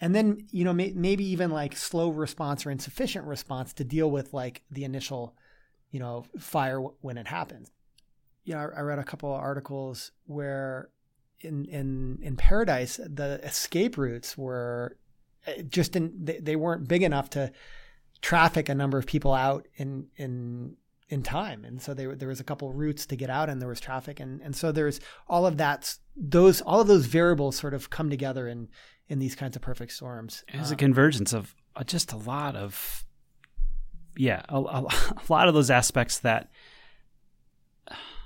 And 0.00 0.14
then 0.14 0.46
you 0.50 0.64
know 0.64 0.72
may, 0.72 0.92
maybe 0.94 1.24
even 1.24 1.50
like 1.50 1.76
slow 1.76 2.08
response 2.08 2.64
or 2.64 2.70
insufficient 2.70 3.26
response 3.26 3.74
to 3.74 3.84
deal 3.84 4.10
with 4.10 4.32
like 4.32 4.62
the 4.70 4.84
initial 4.84 5.36
you 5.90 6.00
know 6.00 6.24
fire 6.38 6.76
w- 6.76 6.94
when 7.02 7.18
it 7.18 7.26
happens. 7.26 7.70
You 8.44 8.54
know 8.54 8.60
I, 8.60 8.78
I 8.78 8.80
read 8.80 8.98
a 8.98 9.04
couple 9.04 9.34
of 9.34 9.40
articles 9.40 10.12
where 10.24 10.88
in 11.40 11.66
in 11.66 12.18
in 12.22 12.36
paradise 12.36 12.96
the 12.96 13.40
escape 13.42 13.98
routes 13.98 14.38
were 14.38 14.96
just 15.68 15.96
in 15.96 16.12
they, 16.24 16.38
they 16.38 16.56
weren't 16.56 16.88
big 16.88 17.02
enough 17.02 17.30
to 17.30 17.52
traffic 18.22 18.68
a 18.68 18.74
number 18.74 18.98
of 18.98 19.06
people 19.06 19.32
out 19.32 19.66
in 19.76 20.06
in 20.16 20.76
in 21.08 21.22
time. 21.22 21.64
And 21.64 21.80
so 21.80 21.94
there, 21.94 22.16
there 22.16 22.28
was 22.28 22.40
a 22.40 22.44
couple 22.44 22.72
routes 22.72 23.06
to 23.06 23.16
get 23.16 23.30
out 23.30 23.48
and 23.48 23.60
there 23.60 23.68
was 23.68 23.80
traffic. 23.80 24.18
And, 24.18 24.40
and 24.42 24.56
so 24.56 24.72
there's 24.72 24.98
all 25.28 25.46
of 25.46 25.56
that 25.58 25.96
those 26.16 26.60
all 26.62 26.80
of 26.80 26.88
those 26.88 27.06
variables 27.06 27.56
sort 27.56 27.74
of 27.74 27.90
come 27.90 28.10
together 28.10 28.48
in 28.48 28.68
in 29.08 29.18
these 29.18 29.36
kinds 29.36 29.54
of 29.54 29.62
perfect 29.62 29.92
storms. 29.92 30.44
It's 30.48 30.68
um, 30.68 30.74
a 30.74 30.76
convergence 30.76 31.32
of 31.32 31.54
uh, 31.76 31.84
just 31.84 32.12
a 32.12 32.16
lot 32.16 32.56
of 32.56 33.04
yeah 34.16 34.42
a, 34.48 34.56
a, 34.56 34.60
a 34.88 35.22
lot 35.28 35.48
of 35.48 35.54
those 35.54 35.70
aspects 35.70 36.18
that 36.20 36.50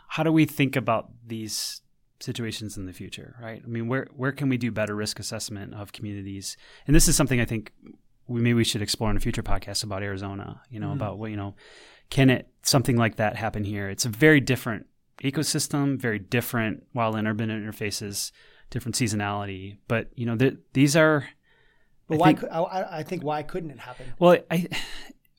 how 0.09 0.23
do 0.23 0.33
we 0.33 0.45
think 0.45 0.77
about 0.77 1.11
these 1.27 1.83
situations 2.21 2.77
in 2.77 2.87
the 2.87 2.93
future 2.93 3.37
right 3.43 3.62
i 3.64 3.68
mean 3.68 3.89
where 3.89 4.07
where 4.14 4.33
can 4.33 4.49
we 4.49 4.57
do 4.57 4.71
better 4.71 4.95
risk 4.95 5.18
assessment 5.18 5.75
of 5.75 5.93
communities 5.93 6.57
and 6.87 6.95
this 6.95 7.09
is 7.09 7.16
something 7.16 7.41
i 7.41 7.45
think 7.45 7.73
we 8.27 8.41
maybe 8.41 8.55
we 8.55 8.64
should 8.64 8.83
explore 8.83 9.11
in 9.11 9.16
a 9.16 9.21
future 9.21 9.43
podcast 9.43 9.83
about 9.83 10.03
arizona 10.03 10.61
you 10.71 10.79
know 10.79 10.91
mm. 10.91 10.95
about 10.95 11.18
what 11.18 11.31
you 11.31 11.37
know 11.37 11.55
can 12.11 12.29
it 12.29 12.49
something 12.62 12.97
like 12.97 13.16
that 13.16 13.37
happen 13.37 13.64
here? 13.64 13.89
It's 13.89 14.05
a 14.05 14.09
very 14.09 14.41
different 14.41 14.87
ecosystem, 15.23 15.99
very 15.99 16.18
different 16.18 16.85
wildland 16.95 17.29
urban 17.29 17.49
interfaces, 17.49 18.33
different 18.68 18.97
seasonality. 18.97 19.79
But 19.89 20.09
you 20.14 20.27
know, 20.27 20.37
th- 20.37 20.59
these 20.73 20.97
are. 20.97 21.29
But 22.09 22.16
I 22.16 22.18
why? 22.18 22.35
Think, 22.35 22.53
I, 22.53 22.87
I 22.99 23.03
think 23.05 23.23
why 23.23 23.43
couldn't 23.43 23.71
it 23.71 23.79
happen? 23.79 24.12
Well, 24.18 24.39
I. 24.51 24.68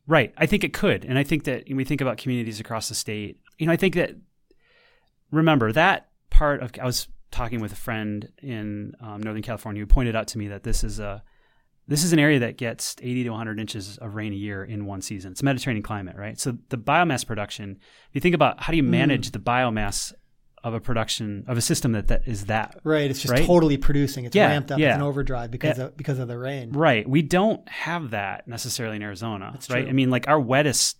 Right. 0.07 0.33
I 0.35 0.47
think 0.47 0.63
it 0.65 0.73
could. 0.73 1.05
And 1.05 1.17
I 1.17 1.23
think 1.23 1.43
that 1.43 1.65
when 1.67 1.77
we 1.77 1.85
think 1.85 2.01
about 2.01 2.17
communities 2.17 2.59
across 2.59 2.89
the 2.89 2.95
state, 2.95 3.39
you 3.59 3.67
know, 3.67 3.71
I 3.71 3.77
think 3.77 3.93
that, 3.95 4.15
remember, 5.31 5.71
that 5.71 6.09
part 6.41 6.63
of, 6.63 6.71
I 6.81 6.85
was 6.85 7.07
talking 7.29 7.59
with 7.61 7.71
a 7.71 7.75
friend 7.75 8.27
in 8.41 8.95
um, 8.99 9.21
Northern 9.21 9.43
California 9.43 9.79
who 9.79 9.85
pointed 9.85 10.15
out 10.15 10.27
to 10.29 10.39
me 10.39 10.47
that 10.47 10.63
this 10.63 10.83
is 10.83 10.99
a, 10.99 11.21
this 11.87 12.03
is 12.03 12.13
an 12.13 12.19
area 12.19 12.39
that 12.39 12.57
gets 12.57 12.95
80 12.99 13.25
to 13.25 13.29
100 13.29 13.59
inches 13.59 13.99
of 13.99 14.15
rain 14.15 14.33
a 14.33 14.35
year 14.35 14.63
in 14.63 14.87
one 14.87 15.03
season. 15.03 15.33
It's 15.33 15.43
Mediterranean 15.43 15.83
climate, 15.83 16.15
right? 16.17 16.39
So 16.39 16.57
the 16.69 16.79
biomass 16.79 17.27
production, 17.27 17.77
if 18.09 18.15
you 18.15 18.21
think 18.21 18.33
about 18.33 18.59
how 18.63 18.71
do 18.71 18.77
you 18.77 18.83
hmm. 18.83 18.89
manage 18.89 19.29
mm. 19.29 19.33
the 19.33 19.39
biomass 19.39 20.13
of 20.63 20.73
a 20.73 20.79
production 20.79 21.45
of 21.47 21.59
a 21.59 21.61
system 21.61 21.91
that, 21.91 22.07
that 22.07 22.27
is 22.27 22.45
that 22.45 22.79
right 22.83 23.09
it's 23.09 23.21
just 23.21 23.31
right? 23.31 23.47
totally 23.47 23.77
producing 23.77 24.25
it's 24.25 24.35
yeah, 24.35 24.45
ramped 24.45 24.71
up 24.71 24.77
yeah. 24.77 24.89
it's 24.89 24.97
an 24.97 25.01
overdrive 25.01 25.49
because 25.49 25.79
yeah. 25.79 25.85
of 25.85 25.97
because 25.97 26.19
of 26.19 26.27
the 26.27 26.37
rain 26.37 26.71
right 26.73 27.09
we 27.09 27.23
don't 27.23 27.67
have 27.67 28.11
that 28.11 28.47
necessarily 28.47 28.95
in 28.95 29.01
arizona 29.01 29.49
That's 29.53 29.71
right 29.71 29.81
true. 29.81 29.89
i 29.89 29.91
mean 29.91 30.11
like 30.11 30.27
our 30.27 30.39
wettest 30.39 30.99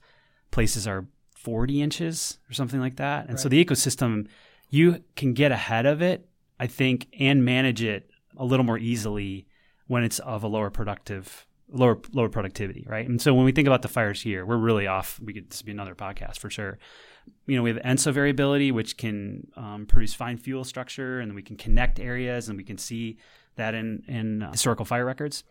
places 0.50 0.88
are 0.88 1.06
40 1.36 1.80
inches 1.80 2.40
or 2.50 2.54
something 2.54 2.80
like 2.80 2.96
that 2.96 3.26
and 3.26 3.34
right. 3.34 3.40
so 3.40 3.50
the 3.50 3.64
ecosystem 3.64 4.26
you 4.72 5.04
can 5.16 5.34
get 5.34 5.52
ahead 5.52 5.86
of 5.86 6.02
it 6.02 6.28
i 6.60 6.66
think 6.66 7.08
and 7.20 7.46
manage 7.46 7.84
it 7.84 8.10
a 8.38 8.44
little 8.46 8.66
more 8.66 8.80
easily 8.80 9.46
when 9.88 10.04
it's 10.04 10.20
of 10.20 10.44
a 10.44 10.48
lower 10.48 10.70
productive 10.72 11.46
lower 11.72 12.00
lower 12.14 12.30
productivity, 12.30 12.86
right? 12.88 13.08
And 13.08 13.22
so 13.22 13.34
when 13.34 13.46
we 13.46 13.52
think 13.52 13.68
about 13.68 13.82
the 13.82 13.88
fires 13.88 14.22
here, 14.22 14.46
we're 14.46 14.58
really 14.58 14.88
off. 14.88 15.20
We 15.24 15.34
could 15.34 15.50
this 15.50 15.62
be 15.62 15.72
another 15.72 15.96
podcast 15.96 16.38
for 16.38 16.50
sure. 16.50 16.78
You 17.46 17.56
know, 17.56 17.64
we 17.64 17.70
have 17.70 17.82
ENSO 17.84 18.14
variability, 18.14 18.72
which 18.72 18.98
can 18.98 19.48
um, 19.56 19.86
produce 19.86 20.14
fine 20.14 20.38
fuel 20.38 20.64
structure, 20.64 21.20
and 21.20 21.34
we 21.34 21.42
can 21.42 21.56
connect 21.56 22.00
areas, 22.00 22.50
and 22.50 22.58
we 22.58 22.64
can 22.64 22.78
see 22.78 23.18
that 23.56 23.74
in 23.74 24.04
in 24.08 24.44
uh, 24.44 24.52
historical 24.52 24.86
fire 24.86 25.06
records. 25.06 25.44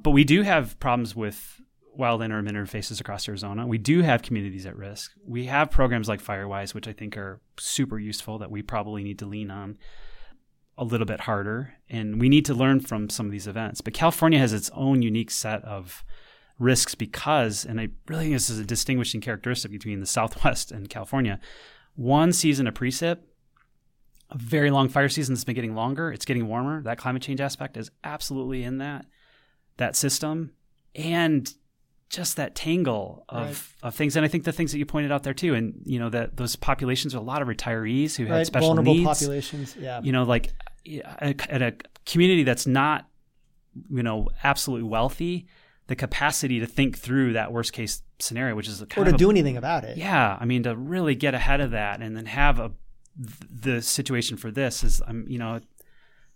But 0.00 0.10
we 0.10 0.24
do 0.24 0.42
have 0.42 0.78
problems 0.80 1.14
with 1.14 1.60
wildland 1.98 2.32
urban 2.32 2.54
interfaces 2.54 3.00
across 3.00 3.28
Arizona. 3.28 3.66
We 3.66 3.78
do 3.78 4.02
have 4.02 4.22
communities 4.22 4.66
at 4.66 4.76
risk. 4.76 5.12
We 5.26 5.46
have 5.46 5.70
programs 5.70 6.08
like 6.08 6.22
FireWise, 6.22 6.74
which 6.74 6.88
I 6.88 6.92
think 6.92 7.16
are 7.16 7.40
super 7.58 7.98
useful 7.98 8.38
that 8.38 8.50
we 8.50 8.62
probably 8.62 9.02
need 9.02 9.18
to 9.20 9.26
lean 9.26 9.50
on 9.50 9.78
a 10.76 10.84
little 10.84 11.06
bit 11.06 11.20
harder 11.20 11.74
and 11.88 12.20
we 12.20 12.28
need 12.28 12.44
to 12.46 12.54
learn 12.54 12.80
from 12.80 13.08
some 13.08 13.26
of 13.26 13.32
these 13.32 13.46
events. 13.46 13.80
But 13.80 13.94
California 13.94 14.38
has 14.38 14.52
its 14.52 14.70
own 14.74 15.02
unique 15.02 15.30
set 15.30 15.62
of 15.64 16.04
risks 16.58 16.94
because, 16.94 17.64
and 17.64 17.80
I 17.80 17.88
really 18.08 18.24
think 18.24 18.34
this 18.34 18.50
is 18.50 18.58
a 18.58 18.64
distinguishing 18.64 19.20
characteristic 19.20 19.70
between 19.70 20.00
the 20.00 20.06
Southwest 20.06 20.72
and 20.72 20.88
California. 20.88 21.38
One 21.94 22.32
season 22.32 22.66
of 22.66 22.74
precip, 22.74 23.18
a 24.30 24.38
very 24.38 24.70
long 24.70 24.88
fire 24.88 25.08
season 25.08 25.34
that's 25.34 25.44
been 25.44 25.54
getting 25.54 25.74
longer. 25.74 26.10
It's 26.10 26.24
getting 26.24 26.48
warmer. 26.48 26.82
That 26.82 26.98
climate 26.98 27.22
change 27.22 27.40
aspect 27.40 27.76
is 27.76 27.90
absolutely 28.02 28.64
in 28.64 28.78
that 28.78 29.06
that 29.76 29.96
system, 29.96 30.52
and 30.94 31.52
just 32.14 32.36
that 32.36 32.54
tangle 32.54 33.24
of, 33.28 33.46
right. 33.46 33.88
of 33.88 33.94
things. 33.94 34.16
And 34.16 34.24
I 34.24 34.28
think 34.28 34.44
the 34.44 34.52
things 34.52 34.72
that 34.72 34.78
you 34.78 34.86
pointed 34.86 35.10
out 35.10 35.22
there 35.22 35.34
too, 35.34 35.54
and 35.54 35.82
you 35.84 35.98
know 35.98 36.10
that 36.10 36.36
those 36.36 36.56
populations 36.56 37.14
are 37.14 37.18
a 37.18 37.22
lot 37.22 37.42
of 37.42 37.48
retirees 37.48 38.16
who 38.16 38.24
right. 38.24 38.38
had 38.38 38.46
special 38.46 38.68
Vulnerable 38.68 38.94
needs. 38.94 39.20
populations. 39.20 39.76
Yeah. 39.76 40.00
You 40.02 40.12
know, 40.12 40.22
like 40.22 40.52
at 41.08 41.62
a 41.62 41.74
community 42.06 42.44
that's 42.44 42.66
not, 42.66 43.08
you 43.90 44.02
know, 44.02 44.28
absolutely 44.42 44.88
wealthy, 44.88 45.46
the 45.86 45.96
capacity 45.96 46.60
to 46.60 46.66
think 46.66 46.98
through 46.98 47.32
that 47.32 47.52
worst 47.52 47.72
case 47.72 48.02
scenario, 48.18 48.54
which 48.54 48.68
is 48.68 48.80
a 48.80 48.86
or 48.96 49.04
to 49.04 49.12
do 49.12 49.30
anything 49.30 49.56
about 49.56 49.84
it. 49.84 49.96
Yeah, 49.96 50.36
I 50.40 50.44
mean, 50.44 50.62
to 50.62 50.76
really 50.76 51.14
get 51.14 51.34
ahead 51.34 51.60
of 51.60 51.72
that 51.72 52.00
and 52.00 52.16
then 52.16 52.26
have 52.26 52.58
a 52.58 52.72
the 53.16 53.80
situation 53.80 54.36
for 54.36 54.50
this 54.50 54.82
is, 54.82 55.00
um, 55.06 55.24
you 55.28 55.38
know, 55.38 55.60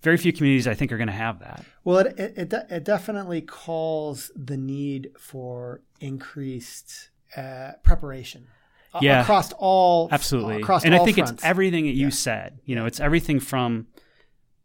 very 0.02 0.16
few 0.16 0.32
communities 0.32 0.66
I 0.66 0.74
think 0.74 0.92
are 0.92 0.96
going 0.96 1.08
to 1.08 1.12
have 1.12 1.40
that. 1.40 1.64
Well, 1.84 1.98
it, 1.98 2.18
it, 2.18 2.52
it 2.52 2.84
definitely 2.84 3.40
calls 3.40 4.30
the 4.36 4.56
need 4.56 5.10
for 5.18 5.82
increased 6.00 7.10
uh, 7.36 7.72
preparation. 7.82 8.46
Yeah, 9.00 9.20
across 9.20 9.52
all 9.58 10.08
absolutely, 10.10 10.62
across 10.62 10.84
and 10.84 10.94
I 10.94 11.04
think 11.04 11.18
fronts. 11.18 11.32
it's 11.32 11.44
everything 11.44 11.84
that 11.84 11.92
you 11.92 12.06
yeah. 12.06 12.10
said. 12.10 12.58
You 12.64 12.74
know, 12.74 12.86
it's 12.86 13.00
everything 13.00 13.38
from 13.38 13.86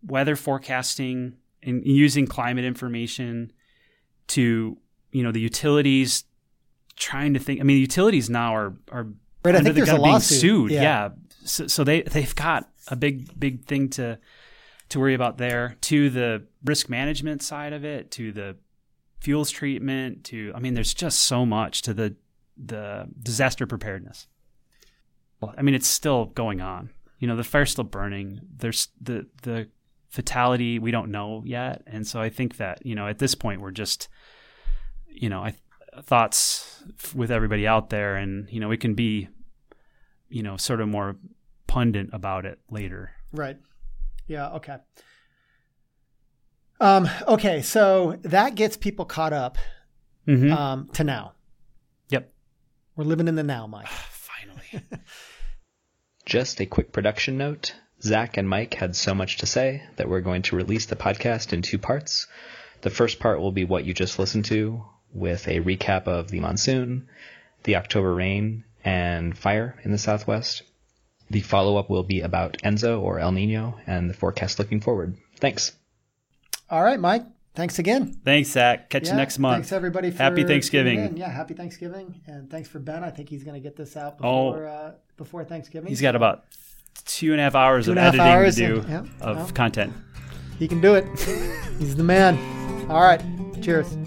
weather 0.02 0.36
forecasting 0.36 1.36
and 1.62 1.86
using 1.86 2.26
climate 2.26 2.66
information 2.66 3.52
to 4.28 4.78
you 5.12 5.24
know 5.24 5.32
the 5.32 5.42
utilities 5.42 6.24
trying 6.96 7.34
to 7.34 7.40
think. 7.40 7.60
I 7.60 7.64
mean, 7.64 7.78
utilities 7.78 8.30
now 8.30 8.56
are 8.56 8.76
are 8.92 9.08
right. 9.44 9.56
I 9.56 9.62
think 9.62 9.76
the 9.76 9.86
there's 9.86 9.90
a 9.90 10.02
being 10.02 10.20
sued. 10.20 10.72
Yeah, 10.72 10.82
yeah. 10.82 11.10
So, 11.44 11.68
so, 11.68 11.84
they 11.84 12.02
they've 12.04 12.34
got 12.36 12.70
a 12.88 12.96
big 12.96 13.38
big 13.38 13.66
thing 13.66 13.90
to 13.92 14.20
to 14.94 15.00
worry 15.00 15.14
about 15.14 15.38
there. 15.38 15.76
To 15.82 16.10
the 16.10 16.44
risk 16.64 16.90
management 16.90 17.44
side 17.44 17.74
of 17.74 17.84
it, 17.86 18.12
to 18.12 18.32
the 18.32 18.56
fuels 19.20 19.52
treatment, 19.52 20.24
to 20.26 20.52
I 20.56 20.60
mean, 20.60 20.74
there's 20.74 20.94
just 20.94 21.24
so 21.24 21.46
much 21.46 21.82
to 21.84 21.94
the 21.94 22.16
the 22.58 23.08
disaster 23.22 23.68
preparedness. 23.68 24.28
Well, 25.42 25.54
I 25.58 25.62
mean, 25.62 25.76
it's 25.76 25.88
still 25.88 26.28
going 26.28 26.62
on. 26.62 26.92
You 27.20 27.28
know, 27.28 27.36
the 27.36 27.44
fire's 27.44 27.72
still 27.72 27.84
burning. 27.84 28.42
There's 28.58 28.88
the 29.02 29.28
the 29.42 29.68
fatality 30.14 30.78
we 30.78 30.92
don't 30.92 31.10
know 31.10 31.42
yet 31.44 31.82
and 31.88 32.06
so 32.06 32.22
i 32.22 32.30
think 32.30 32.58
that 32.58 32.86
you 32.86 32.94
know 32.94 33.08
at 33.08 33.18
this 33.18 33.34
point 33.34 33.60
we're 33.60 33.72
just 33.72 34.10
you 35.08 35.28
know 35.28 35.42
I, 35.44 35.56
thoughts 36.04 36.84
with 37.16 37.32
everybody 37.32 37.66
out 37.66 37.90
there 37.90 38.16
and 38.16 38.48
you 38.52 38.60
know 38.60 38.68
we 38.68 38.78
can 38.78 38.94
be 38.94 39.28
you 40.30 40.44
know 40.44 40.56
sort 40.56 40.82
of 40.82 40.88
more 40.88 41.16
pundit 41.66 42.10
about 42.14 42.46
it 42.46 42.60
later 42.70 43.10
right 43.32 43.58
yeah 44.28 44.50
okay 44.52 44.78
um 46.80 47.10
okay 47.28 47.62
so 47.62 48.18
that 48.24 48.56
gets 48.56 48.78
people 48.78 49.06
caught 49.06 49.34
up 49.34 49.58
mm-hmm. 50.28 50.52
um 50.52 50.88
to 50.94 51.04
now 51.04 51.34
yep 52.10 52.34
we're 52.96 53.04
living 53.04 53.28
in 53.28 53.36
the 53.36 53.44
now 53.44 53.68
mike 53.68 53.88
finally 53.88 54.84
just 56.26 56.60
a 56.62 56.66
quick 56.66 56.92
production 56.92 57.38
note 57.38 57.76
Zach 58.04 58.36
and 58.36 58.50
Mike 58.50 58.74
had 58.74 58.98
so 58.98 59.16
much 59.16 59.38
to 59.38 59.46
say 59.46 59.82
that 59.96 60.10
we're 60.10 60.20
going 60.20 60.42
to 60.44 60.58
release 60.58 60.88
the 60.88 60.98
podcast 60.98 61.54
in 61.54 61.62
two 61.62 61.78
parts. 61.78 62.28
The 62.82 62.90
first 62.90 63.18
part 63.20 63.40
will 63.40 63.54
be 63.54 63.64
what 63.64 63.86
you 63.86 63.94
just 63.94 64.20
listened 64.20 64.44
to, 64.46 64.84
with 65.14 65.48
a 65.48 65.62
recap 65.62 66.08
of 66.08 66.30
the 66.30 66.42
monsoon, 66.42 67.08
the 67.64 67.78
October 67.78 68.14
rain, 68.14 68.66
and 68.84 69.38
fire 69.38 69.80
in 69.84 69.92
the 69.94 69.98
Southwest. 69.98 70.64
The 71.34 71.42
follow 71.42 71.78
up 71.78 71.90
will 71.90 72.04
be 72.04 72.22
about 72.22 72.60
ENSO 72.64 73.02
or 73.02 73.20
El 73.20 73.32
Nino 73.32 73.76
and 73.88 74.08
the 74.08 74.14
forecast 74.14 74.60
looking 74.60 74.80
forward. 74.80 75.18
Thanks. 75.40 75.72
All 76.70 76.84
right, 76.84 77.00
Mike. 77.00 77.26
Thanks 77.56 77.80
again. 77.80 78.20
Thanks, 78.24 78.50
Zach. 78.50 78.92
Catch 78.92 79.06
yeah, 79.06 79.12
you 79.12 79.18
next 79.18 79.40
month. 79.40 79.64
Thanks, 79.64 79.72
everybody. 79.72 80.12
happy 80.12 80.44
Thanksgiving. 80.44 81.18
Yeah, 81.18 81.30
happy 81.30 81.56
Thanksgiving. 81.56 82.22
And 82.28 82.52
thanks 82.52 82.70
for 82.70 82.78
Ben. 82.78 83.04
I 83.04 83.10
think 83.10 83.30
he's 83.30 83.44
going 83.44 83.56
to 83.56 83.60
get 83.60 83.76
this 83.76 83.98
out 83.98 84.18
before, 84.18 84.68
oh, 84.68 84.70
uh, 84.70 84.92
before 85.18 85.44
Thanksgiving. 85.44 85.90
He's 85.90 86.02
got 86.02 86.16
about 86.16 86.46
two 87.06 87.32
and 87.32 87.42
a 87.42 87.44
half 87.44 87.56
hours 87.56 87.86
two 87.86 87.94
of 87.94 87.98
editing 87.98 88.22
hours 88.22 88.56
to 88.58 88.68
do 88.68 88.80
and, 88.82 88.90
yeah, 88.90 89.28
of 89.28 89.38
well, 89.38 89.52
content. 89.54 89.92
He 90.60 90.68
can 90.68 90.82
do 90.82 90.94
it. 90.94 91.06
He's 91.80 91.96
the 91.96 92.04
man. 92.04 92.38
All 92.92 93.02
right. 93.02 93.24
Cheers. 93.60 93.98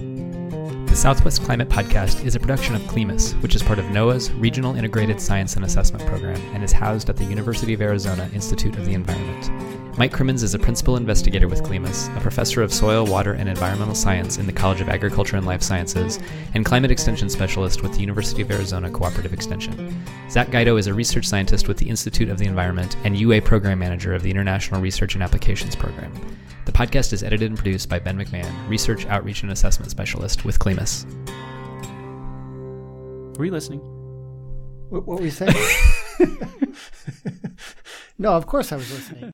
The 0.97 1.03
Southwest 1.03 1.43
Climate 1.43 1.69
Podcast 1.69 2.25
is 2.25 2.37
a 2.37 2.41
production 2.41 2.75
of 2.75 2.81
CLIMAS, 2.89 3.35
which 3.43 3.55
is 3.55 3.63
part 3.63 3.79
of 3.79 3.85
NOAA's 3.85 4.33
Regional 4.33 4.77
Integrated 4.77 5.21
Science 5.21 5.55
and 5.55 5.63
Assessment 5.63 6.07
Program 6.07 6.41
and 6.55 6.65
is 6.65 6.73
housed 6.73 7.11
at 7.11 7.19
the 7.19 7.25
University 7.25 7.75
of 7.75 7.83
Arizona 7.83 8.31
Institute 8.33 8.75
of 8.77 8.87
the 8.87 8.95
Environment. 8.95 9.99
Mike 9.99 10.15
Crimmins 10.15 10.43
is 10.43 10.55
a 10.55 10.59
principal 10.59 10.97
investigator 10.97 11.49
with 11.49 11.63
CLIMAS, 11.65 12.09
a 12.17 12.21
professor 12.21 12.63
of 12.63 12.73
soil, 12.73 13.05
water, 13.05 13.35
and 13.35 13.47
environmental 13.47 13.95
science 13.95 14.39
in 14.39 14.47
the 14.47 14.55
College 14.55 14.81
of 14.81 14.89
Agriculture 14.89 15.37
and 15.37 15.45
Life 15.45 15.61
Sciences, 15.61 16.19
and 16.55 16.65
climate 16.65 16.91
extension 16.91 17.29
specialist 17.29 17.83
with 17.83 17.93
the 17.93 18.01
University 18.01 18.41
of 18.41 18.51
Arizona 18.51 18.91
Cooperative 18.91 19.35
Extension. 19.35 20.03
Zach 20.31 20.51
Guido 20.51 20.79
is 20.79 20.87
a 20.87 20.95
research 20.95 21.27
scientist 21.27 21.69
with 21.69 21.77
the 21.77 21.91
Institute 21.91 22.31
of 22.31 22.39
the 22.39 22.47
Environment 22.47 22.97
and 23.05 23.19
UA 23.19 23.43
program 23.43 23.79
manager 23.79 24.15
of 24.15 24.23
the 24.23 24.31
International 24.31 24.81
Research 24.81 25.13
and 25.13 25.23
Applications 25.23 25.77
Program. 25.77 26.11
The 26.67 26.73
podcast 26.73 27.13
is 27.13 27.23
edited 27.23 27.49
and 27.49 27.57
produced 27.57 27.89
by 27.89 28.01
Ben 28.01 28.19
McMahan, 28.19 28.69
research, 28.69 29.07
outreach, 29.07 29.43
and 29.43 29.53
assessment 29.53 29.89
specialist 29.91 30.45
with 30.45 30.59
CLIMAS. 30.59 31.07
Were 33.39 33.45
you 33.45 33.53
listening? 33.53 33.79
What, 34.91 35.07
what 35.07 35.21
were 35.21 35.25
you 35.25 35.31
saying? 35.31 35.55
no, 38.19 38.33
of 38.33 38.47
course 38.47 38.73
I 38.73 38.77
was 38.77 38.91
listening. 38.93 39.33